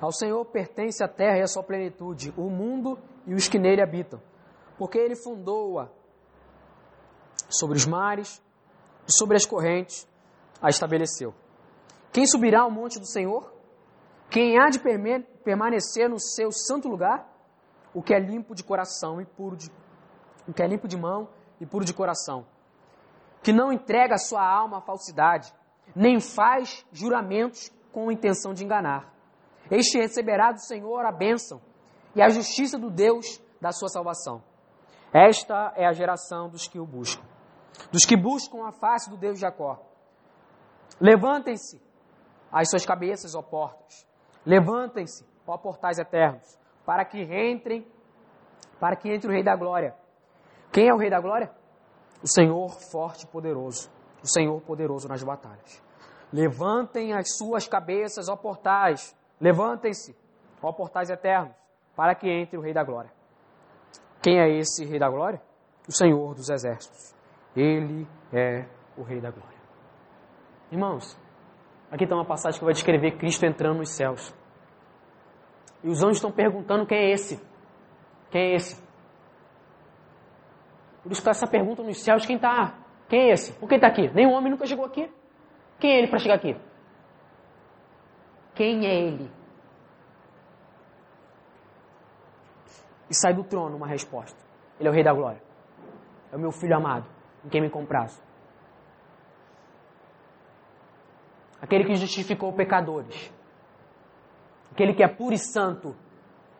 Ao 0.00 0.10
Senhor 0.10 0.44
pertence 0.46 1.04
a 1.04 1.08
terra 1.08 1.38
e 1.38 1.42
a 1.42 1.46
sua 1.46 1.62
plenitude, 1.62 2.32
o 2.36 2.48
mundo 2.48 2.98
e 3.26 3.34
os 3.34 3.48
que 3.48 3.58
nele 3.58 3.82
habitam, 3.82 4.20
porque 4.78 4.98
ele 4.98 5.14
fundou-a 5.14 5.88
sobre 7.48 7.76
os 7.76 7.84
mares 7.84 8.42
e 9.06 9.12
sobre 9.12 9.36
as 9.36 9.44
correntes 9.44 10.08
a 10.62 10.70
estabeleceu. 10.70 11.34
Quem 12.12 12.26
subirá 12.26 12.62
ao 12.62 12.70
monte 12.70 12.98
do 12.98 13.06
Senhor? 13.06 13.52
Quem 14.30 14.58
há 14.58 14.70
de 14.70 14.78
permanecer 15.44 16.08
no 16.08 16.18
seu 16.18 16.50
santo 16.50 16.88
lugar? 16.88 17.28
O 17.92 18.02
que 18.02 18.14
é 18.14 18.18
limpo 18.18 18.54
de 18.54 18.64
coração 18.64 19.20
e 19.20 19.26
puro 19.26 19.56
de 19.56 19.70
o 20.48 20.52
que 20.52 20.62
é 20.62 20.66
limpo 20.66 20.88
de 20.88 20.96
mão 20.96 21.28
e 21.60 21.66
puro 21.66 21.84
de 21.84 21.92
coração, 21.92 22.46
que 23.42 23.52
não 23.52 23.72
entrega 23.72 24.16
sua 24.16 24.42
alma 24.42 24.78
à 24.78 24.80
falsidade, 24.80 25.52
nem 25.94 26.18
faz 26.18 26.84
juramentos 26.90 27.70
com 27.92 28.10
intenção 28.10 28.54
de 28.54 28.64
enganar. 28.64 29.12
Este 29.70 29.98
receberá 29.98 30.52
do 30.52 30.60
Senhor 30.60 31.04
a 31.04 31.12
bênção 31.12 31.60
e 32.14 32.20
a 32.20 32.28
justiça 32.28 32.78
do 32.78 32.90
Deus 32.90 33.40
da 33.60 33.70
sua 33.70 33.88
salvação. 33.88 34.42
Esta 35.12 35.72
é 35.76 35.86
a 35.86 35.92
geração 35.92 36.48
dos 36.48 36.66
que 36.66 36.78
o 36.78 36.86
buscam, 36.86 37.24
dos 37.92 38.04
que 38.04 38.16
buscam 38.16 38.66
a 38.66 38.72
face 38.72 39.08
do 39.08 39.16
Deus 39.16 39.34
de 39.34 39.40
Jacó. 39.40 39.80
Levantem-se 41.00 41.80
as 42.52 42.68
suas 42.68 42.84
cabeças, 42.84 43.34
ó 43.34 43.42
portas. 43.42 44.06
Levantem-se, 44.44 45.24
ó 45.46 45.56
portais 45.56 45.98
eternos, 45.98 46.58
para 46.84 47.04
que 47.04 47.22
entrem, 47.22 47.86
para 48.78 48.96
que 48.96 49.08
entre 49.08 49.28
o 49.28 49.32
Rei 49.32 49.42
da 49.42 49.54
Glória. 49.56 49.94
Quem 50.72 50.88
é 50.88 50.94
o 50.94 50.96
Rei 50.96 51.10
da 51.10 51.20
Glória? 51.20 51.50
O 52.22 52.28
Senhor 52.28 52.68
forte 52.90 53.24
e 53.24 53.26
poderoso, 53.26 53.90
o 54.22 54.28
Senhor 54.28 54.60
poderoso 54.62 55.08
nas 55.08 55.22
batalhas. 55.22 55.82
Levantem 56.32 57.12
as 57.12 57.36
suas 57.36 57.66
cabeças, 57.66 58.28
ó 58.28 58.36
portais, 58.36 59.16
Levantem-se, 59.40 60.14
ó 60.62 60.72
portais 60.72 61.08
eternos, 61.08 61.54
para 61.96 62.14
que 62.14 62.28
entre 62.28 62.56
o 62.56 62.60
Rei 62.60 62.74
da 62.74 62.84
Glória. 62.84 63.10
Quem 64.22 64.38
é 64.38 64.58
esse 64.58 64.84
Rei 64.84 64.98
da 64.98 65.08
Glória? 65.08 65.40
O 65.88 65.92
Senhor 65.92 66.34
dos 66.34 66.50
Exércitos. 66.50 67.14
Ele 67.56 68.06
é 68.32 68.66
o 68.96 69.02
Rei 69.02 69.20
da 69.20 69.30
Glória. 69.30 69.58
Irmãos, 70.70 71.18
aqui 71.90 72.04
está 72.04 72.14
uma 72.14 72.24
passagem 72.24 72.58
que 72.58 72.64
vai 72.64 72.74
descrever 72.74 73.16
Cristo 73.16 73.44
entrando 73.44 73.78
nos 73.78 73.90
céus. 73.90 74.34
E 75.82 75.88
os 75.88 76.02
anjos 76.02 76.18
estão 76.18 76.30
perguntando 76.30 76.86
quem 76.86 76.98
é 76.98 77.10
esse? 77.12 77.42
Quem 78.30 78.52
é 78.52 78.54
esse? 78.54 78.90
Por 81.02 81.10
isso 81.10 81.22
que 81.22 81.30
essa 81.30 81.46
pergunta 81.46 81.82
nos 81.82 82.02
céus, 82.02 82.26
quem 82.26 82.36
está? 82.36 82.78
Quem 83.08 83.30
é 83.30 83.32
esse? 83.32 83.52
Por 83.54 83.68
que 83.68 83.76
está 83.76 83.88
aqui? 83.88 84.08
Nenhum 84.14 84.32
homem 84.32 84.52
nunca 84.52 84.66
chegou 84.66 84.84
aqui. 84.84 85.10
Quem 85.78 85.92
é 85.92 85.98
ele 85.98 86.08
para 86.08 86.18
chegar 86.18 86.34
aqui? 86.34 86.54
Quem 88.60 88.86
é 88.86 88.94
ele? 88.94 89.32
E 93.08 93.14
sai 93.14 93.32
do 93.32 93.42
trono 93.42 93.74
uma 93.74 93.86
resposta. 93.86 94.38
Ele 94.78 94.86
é 94.86 94.92
o 94.92 94.94
Rei 94.94 95.02
da 95.02 95.14
Glória. 95.14 95.40
É 96.30 96.36
o 96.36 96.38
meu 96.38 96.52
filho 96.52 96.76
amado, 96.76 97.06
em 97.42 97.48
quem 97.48 97.62
me 97.62 97.70
comprazo. 97.70 98.22
Aquele 101.62 101.84
que 101.84 101.94
justificou 101.94 102.52
pecadores. 102.52 103.32
Aquele 104.72 104.92
que 104.92 105.02
é 105.02 105.08
puro 105.08 105.32
e 105.32 105.38
santo, 105.38 105.96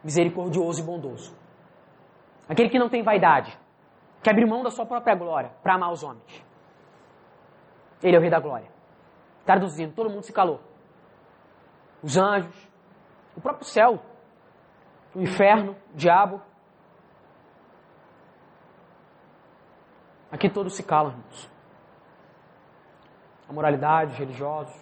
misericordioso 0.03 0.81
e 0.81 0.87
bondoso. 0.87 1.37
Aquele 2.49 2.71
que 2.71 2.79
não 2.79 2.89
tem 2.89 3.03
vaidade, 3.03 3.61
que 4.23 4.31
abre 4.31 4.47
mão 4.47 4.63
da 4.63 4.71
sua 4.71 4.87
própria 4.87 5.15
glória 5.15 5.51
para 5.63 5.75
amar 5.75 5.93
os 5.93 6.03
homens. 6.03 6.43
Ele 8.03 8.17
é 8.17 8.19
o 8.19 8.23
Rei 8.23 8.31
da 8.31 8.41
Glória. 8.41 8.71
Traduzindo, 9.45 9.95
todo 9.95 10.09
mundo 10.09 10.23
se 10.23 10.33
calou 10.33 10.70
os 12.03 12.17
anjos, 12.17 12.69
o 13.37 13.41
próprio 13.41 13.65
céu, 13.65 14.03
o 15.15 15.21
inferno, 15.21 15.77
o 15.93 15.97
diabo. 15.97 16.41
Aqui 20.31 20.49
todos 20.49 20.75
se 20.75 20.83
calam, 20.83 21.13
irmãos. 21.13 21.51
A 23.49 23.53
moralidade, 23.53 24.13
os 24.13 24.19
religiosos, 24.19 24.75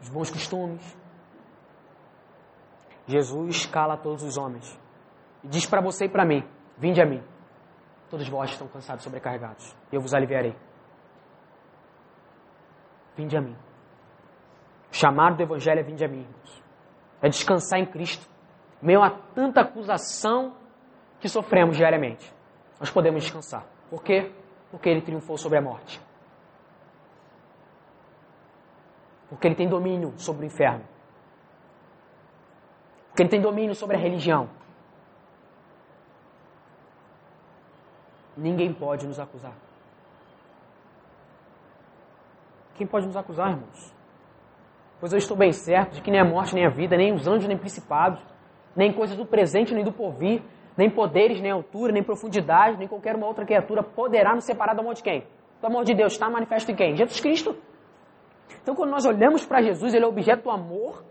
os 0.00 0.08
bons 0.08 0.30
costumes. 0.30 0.96
Jesus 3.06 3.66
cala 3.66 3.96
todos 3.96 4.22
os 4.22 4.36
homens 4.38 4.80
e 5.42 5.48
diz 5.48 5.66
para 5.66 5.80
você 5.80 6.06
e 6.06 6.08
para 6.08 6.24
mim: 6.24 6.46
Vinde 6.78 7.02
a 7.02 7.06
mim, 7.06 7.22
todos 8.08 8.28
vós 8.28 8.50
estão 8.50 8.68
cansados 8.68 9.04
sobrecarregados, 9.04 9.76
e 9.90 9.96
eu 9.96 10.00
vos 10.00 10.14
aliviarei. 10.14 10.56
Vinde 13.16 13.36
a 13.36 13.40
mim. 13.40 13.56
Chamado 14.92 15.36
do 15.36 15.42
Evangelho 15.42 15.80
é 15.80 15.82
vinde 15.82 16.04
a 16.04 16.08
mim, 16.08 16.20
irmãos. 16.20 16.62
É 17.22 17.28
descansar 17.28 17.80
em 17.80 17.86
Cristo. 17.86 18.28
Meio 18.80 19.02
a 19.02 19.10
tanta 19.10 19.62
acusação 19.62 20.54
que 21.18 21.28
sofremos 21.28 21.78
diariamente. 21.78 22.30
Nós 22.78 22.90
podemos 22.90 23.22
descansar. 23.22 23.64
Por 23.88 24.02
quê? 24.02 24.30
Porque 24.70 24.90
Ele 24.90 25.00
triunfou 25.00 25.38
sobre 25.38 25.56
a 25.56 25.62
morte. 25.62 25.98
Porque 29.30 29.48
Ele 29.48 29.54
tem 29.54 29.66
domínio 29.66 30.12
sobre 30.18 30.44
o 30.44 30.46
inferno. 30.46 30.84
Porque 33.08 33.22
Ele 33.22 33.30
tem 33.30 33.40
domínio 33.40 33.74
sobre 33.74 33.96
a 33.96 33.98
religião. 33.98 34.50
Ninguém 38.36 38.74
pode 38.74 39.06
nos 39.06 39.18
acusar. 39.18 39.54
Quem 42.74 42.86
pode 42.86 43.06
nos 43.06 43.16
acusar, 43.16 43.50
irmãos? 43.50 44.01
Pois 45.02 45.12
eu 45.12 45.18
estou 45.18 45.36
bem 45.36 45.50
certo 45.50 45.94
de 45.94 46.00
que 46.00 46.12
nem 46.12 46.20
a 46.20 46.24
morte, 46.24 46.54
nem 46.54 46.64
a 46.64 46.68
vida, 46.68 46.96
nem 46.96 47.12
os 47.12 47.26
anjos, 47.26 47.48
nem 47.48 47.58
principados, 47.58 48.24
nem 48.76 48.92
coisas 48.92 49.16
do 49.16 49.26
presente, 49.26 49.74
nem 49.74 49.82
do 49.82 49.90
porvir, 49.90 50.40
nem 50.76 50.88
poderes, 50.88 51.40
nem 51.40 51.50
altura, 51.50 51.92
nem 51.92 52.04
profundidade, 52.04 52.78
nem 52.78 52.86
qualquer 52.86 53.16
uma 53.16 53.26
outra 53.26 53.44
criatura 53.44 53.82
poderá 53.82 54.32
nos 54.32 54.44
separar 54.44 54.74
do 54.74 54.80
amor 54.80 54.94
de 54.94 55.02
quem? 55.02 55.26
Do 55.60 55.66
amor 55.66 55.82
de 55.82 55.92
Deus 55.92 56.12
está 56.12 56.30
manifesto 56.30 56.70
em 56.70 56.76
quem? 56.76 56.94
Jesus 56.94 57.18
Cristo. 57.18 57.56
Então, 58.62 58.76
quando 58.76 58.90
nós 58.90 59.04
olhamos 59.04 59.44
para 59.44 59.60
Jesus, 59.60 59.92
ele 59.92 60.04
é 60.04 60.06
objeto 60.06 60.44
do 60.44 60.50
amor, 60.50 61.02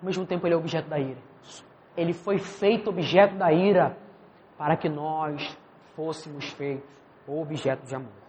ao 0.00 0.06
mesmo 0.06 0.26
tempo, 0.26 0.48
ele 0.48 0.54
é 0.54 0.58
objeto 0.58 0.88
da 0.88 0.98
ira. 0.98 1.20
Ele 1.96 2.12
foi 2.12 2.38
feito 2.38 2.90
objeto 2.90 3.36
da 3.36 3.52
ira 3.52 3.96
para 4.58 4.76
que 4.76 4.88
nós 4.88 5.56
fôssemos 5.94 6.48
feitos 6.50 6.90
objeto 7.28 7.86
de 7.86 7.94
amor. 7.94 8.23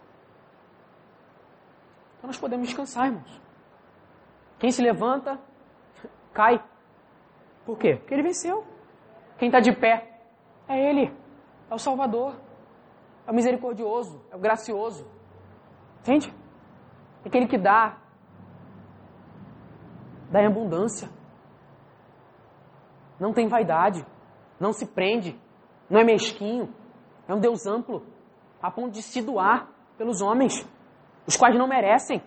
Então 2.26 2.32
nós 2.32 2.40
podemos 2.40 2.66
descansar, 2.66 3.06
irmãos. 3.06 3.40
Quem 4.58 4.72
se 4.72 4.82
levanta, 4.82 5.38
cai. 6.34 6.60
Por 7.64 7.78
quê? 7.78 7.94
Porque 7.94 8.14
ele 8.14 8.24
venceu. 8.24 8.64
Quem 9.38 9.46
está 9.46 9.60
de 9.60 9.70
pé 9.70 10.22
é 10.66 10.90
ele. 10.90 11.16
É 11.70 11.74
o 11.74 11.78
Salvador. 11.78 12.34
É 13.28 13.30
o 13.30 13.34
misericordioso. 13.34 14.20
É 14.32 14.34
o 14.34 14.40
gracioso. 14.40 15.08
Entende? 16.00 16.34
É 17.24 17.28
aquele 17.28 17.46
que 17.46 17.56
dá. 17.56 17.96
Dá 20.28 20.42
em 20.42 20.46
abundância. 20.46 21.08
Não 23.20 23.32
tem 23.32 23.46
vaidade. 23.46 24.04
Não 24.58 24.72
se 24.72 24.84
prende. 24.84 25.40
Não 25.88 26.00
é 26.00 26.02
mesquinho. 26.02 26.74
É 27.28 27.32
um 27.32 27.38
Deus 27.38 27.66
amplo. 27.68 28.04
A 28.60 28.68
ponto 28.68 28.90
de 28.90 29.02
se 29.02 29.22
doar 29.22 29.68
pelos 29.96 30.20
homens 30.20 30.66
os 31.26 31.36
quais 31.36 31.56
não 31.56 31.66
merecem. 31.66 32.22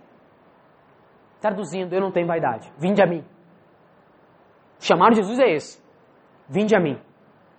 Traduzindo, 1.40 1.94
eu 1.94 2.02
não 2.02 2.12
tenho 2.12 2.28
vaidade. 2.28 2.72
Vinde 2.78 3.02
a 3.02 3.06
mim. 3.06 3.24
De 4.80 5.16
Jesus 5.16 5.40
é 5.40 5.52
esse. 5.52 5.82
Vinde 6.48 6.76
a 6.76 6.80
mim. 6.80 7.00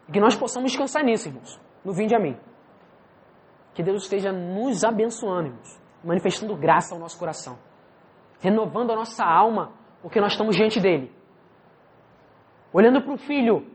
E 0.08 0.12
que 0.12 0.20
nós 0.20 0.36
possamos 0.36 0.70
descansar 0.70 1.04
nisso, 1.04 1.28
irmãos. 1.28 1.60
No 1.84 1.92
vinde 1.92 2.14
a 2.14 2.18
mim. 2.18 2.36
Que 3.74 3.82
Deus 3.82 4.02
esteja 4.02 4.32
nos 4.32 4.84
abençoando, 4.84 5.48
irmãos. 5.48 5.80
Manifestando 6.04 6.56
graça 6.56 6.94
ao 6.94 7.00
nosso 7.00 7.18
coração. 7.18 7.58
Renovando 8.40 8.90
a 8.90 8.96
nossa 8.96 9.24
alma, 9.24 9.72
porque 10.02 10.20
nós 10.20 10.32
estamos 10.32 10.56
diante 10.56 10.80
dele. 10.80 11.12
Olhando 12.72 13.02
para 13.02 13.12
o 13.12 13.18
Filho, 13.18 13.66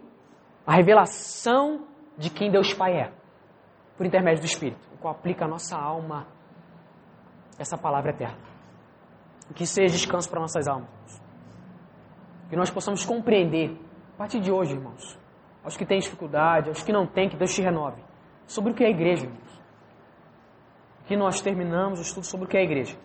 a 0.65 0.73
revelação 0.73 1.85
de 2.17 2.29
quem 2.29 2.51
Deus 2.51 2.73
Pai 2.73 2.93
é. 2.93 3.11
por 3.97 4.05
intermédio 4.05 4.41
do 4.41 4.45
Espírito, 4.45 4.87
o 4.93 4.97
qual 4.97 5.13
aplica 5.13 5.45
a 5.45 5.47
nossa 5.47 5.77
alma 5.77 6.27
essa 7.57 7.77
palavra 7.77 8.11
eterna. 8.11 8.37
Que 9.53 9.65
seja 9.65 9.93
descanso 9.93 10.29
para 10.29 10.39
nossas 10.39 10.67
almas. 10.67 10.89
Que 12.49 12.55
nós 12.55 12.69
possamos 12.69 13.05
compreender, 13.05 13.79
a 14.15 14.17
partir 14.17 14.39
de 14.39 14.51
hoje, 14.51 14.73
irmãos, 14.73 15.17
aos 15.63 15.75
que 15.75 15.85
têm 15.85 15.99
dificuldade, 15.99 16.69
aos 16.69 16.83
que 16.83 16.91
não 16.91 17.07
têm, 17.07 17.29
que 17.29 17.35
Deus 17.35 17.53
te 17.53 17.61
renove, 17.61 18.01
sobre 18.45 18.71
o 18.71 18.75
que 18.75 18.83
é 18.83 18.87
a 18.87 18.89
igreja, 18.89 19.25
irmãos. 19.25 19.61
Que 21.07 21.15
nós 21.15 21.41
terminamos 21.41 21.99
o 21.99 22.01
estudo 22.01 22.25
sobre 22.25 22.45
o 22.45 22.49
que 22.49 22.57
é 22.57 22.61
a 22.61 22.63
igreja. 22.63 22.97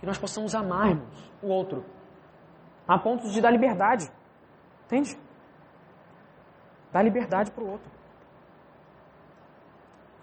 Que 0.00 0.06
nós 0.06 0.18
possamos 0.18 0.54
amar, 0.54 0.90
irmãos, 0.90 1.32
o 1.42 1.48
outro, 1.48 1.84
a 2.86 2.98
ponto 2.98 3.30
de 3.30 3.40
dar 3.40 3.50
liberdade. 3.50 4.10
Entende? 4.86 5.18
Dar 6.92 7.02
liberdade 7.02 7.50
para 7.50 7.64
o 7.64 7.70
outro. 7.70 7.93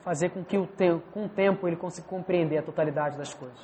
Fazer 0.03 0.30
com 0.30 0.44
que 0.44 0.57
o 0.57 0.65
tempo, 0.65 1.03
com 1.11 1.26
o 1.26 1.30
tempo 1.30 1.68
ele 1.68 1.76
consiga 1.76 2.07
compreender 2.07 2.57
a 2.57 2.64
totalidade 2.64 3.18
das 3.18 3.34
coisas. 3.34 3.60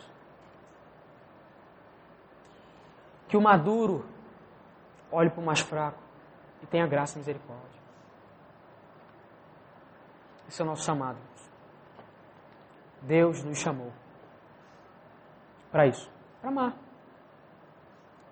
Que 3.28 3.36
o 3.36 3.42
maduro 3.42 4.06
olhe 5.12 5.30
para 5.30 5.42
o 5.42 5.46
mais 5.46 5.60
fraco 5.60 6.00
e 6.62 6.66
tenha 6.68 6.86
graça 6.88 7.18
e 7.18 7.20
misericórdia. 7.20 7.78
Esse 10.48 10.62
é 10.62 10.66
o 10.66 10.68
nosso 10.68 10.84
chamado. 10.84 11.18
Deus 13.02 13.44
nos 13.44 13.58
chamou 13.58 13.92
para 15.72 15.88
isso, 15.88 16.10
para 16.40 16.50
amar. 16.50 16.74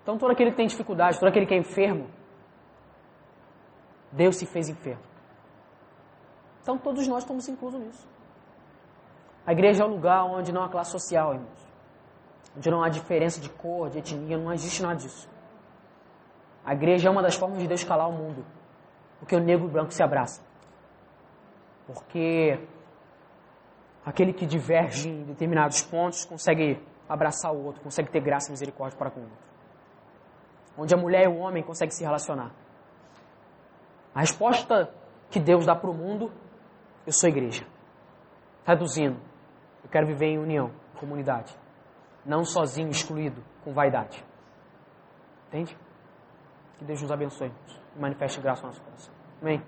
Então, 0.02 0.16
todo 0.16 0.30
aquele 0.30 0.50
que 0.50 0.56
tem 0.56 0.66
dificuldade, 0.66 1.18
todo 1.18 1.28
aquele 1.28 1.46
que 1.46 1.54
é 1.54 1.58
enfermo, 1.58 2.08
Deus 4.12 4.36
se 4.36 4.46
fez 4.46 4.68
enfermo. 4.68 5.02
Então, 6.66 6.76
todos 6.76 7.06
nós 7.06 7.22
estamos 7.22 7.48
inclusos 7.48 7.80
nisso. 7.80 8.08
A 9.46 9.52
igreja 9.52 9.84
é 9.84 9.86
o 9.86 9.88
lugar 9.88 10.24
onde 10.24 10.50
não 10.50 10.64
há 10.64 10.68
classe 10.68 10.90
social, 10.90 11.32
irmãos. 11.32 11.72
Onde 12.56 12.68
não 12.68 12.82
há 12.82 12.88
diferença 12.88 13.40
de 13.40 13.48
cor, 13.48 13.88
de 13.88 14.00
etnia, 14.00 14.36
não 14.36 14.52
existe 14.52 14.82
nada 14.82 14.96
disso. 14.96 15.28
A 16.64 16.74
igreja 16.74 17.06
é 17.06 17.10
uma 17.10 17.22
das 17.22 17.36
formas 17.36 17.60
de 17.60 17.68
Deus 17.68 17.84
calar 17.84 18.08
o 18.08 18.12
mundo. 18.12 18.44
Porque 19.20 19.36
o 19.36 19.38
negro 19.38 19.66
e 19.66 19.68
o 19.68 19.70
branco 19.70 19.92
se 19.92 20.02
abraçam. 20.02 20.44
Porque 21.86 22.58
aquele 24.04 24.32
que 24.32 24.44
diverge 24.44 25.08
em 25.08 25.22
determinados 25.22 25.82
pontos 25.82 26.24
consegue 26.24 26.82
abraçar 27.08 27.52
o 27.54 27.64
outro, 27.64 27.80
consegue 27.80 28.10
ter 28.10 28.20
graça 28.20 28.48
e 28.48 28.50
misericórdia 28.50 28.98
para 28.98 29.12
com 29.12 29.20
o 29.20 29.22
outro. 29.22 29.38
Onde 30.76 30.92
a 30.92 30.98
mulher 30.98 31.26
e 31.26 31.28
o 31.28 31.36
homem 31.36 31.62
conseguem 31.62 31.92
se 31.92 32.02
relacionar. 32.02 32.50
A 34.12 34.18
resposta 34.18 34.92
que 35.30 35.38
Deus 35.38 35.64
dá 35.64 35.76
para 35.76 35.88
o 35.88 35.94
mundo, 35.94 36.32
eu 37.06 37.12
sou 37.12 37.28
igreja. 37.28 37.64
Traduzindo, 38.64 39.20
eu 39.84 39.88
quero 39.88 40.06
viver 40.06 40.26
em 40.26 40.38
união, 40.38 40.72
comunidade. 40.98 41.56
Não 42.24 42.44
sozinho, 42.44 42.90
excluído, 42.90 43.42
com 43.62 43.72
vaidade. 43.72 44.24
Entende? 45.48 45.76
Que 46.78 46.84
Deus 46.84 47.00
nos 47.00 47.12
abençoe 47.12 47.52
e 47.94 47.98
manifeste 47.98 48.40
graça 48.40 48.62
no 48.62 48.68
nosso 48.68 48.82
coração. 48.82 49.14
Amém? 49.40 49.62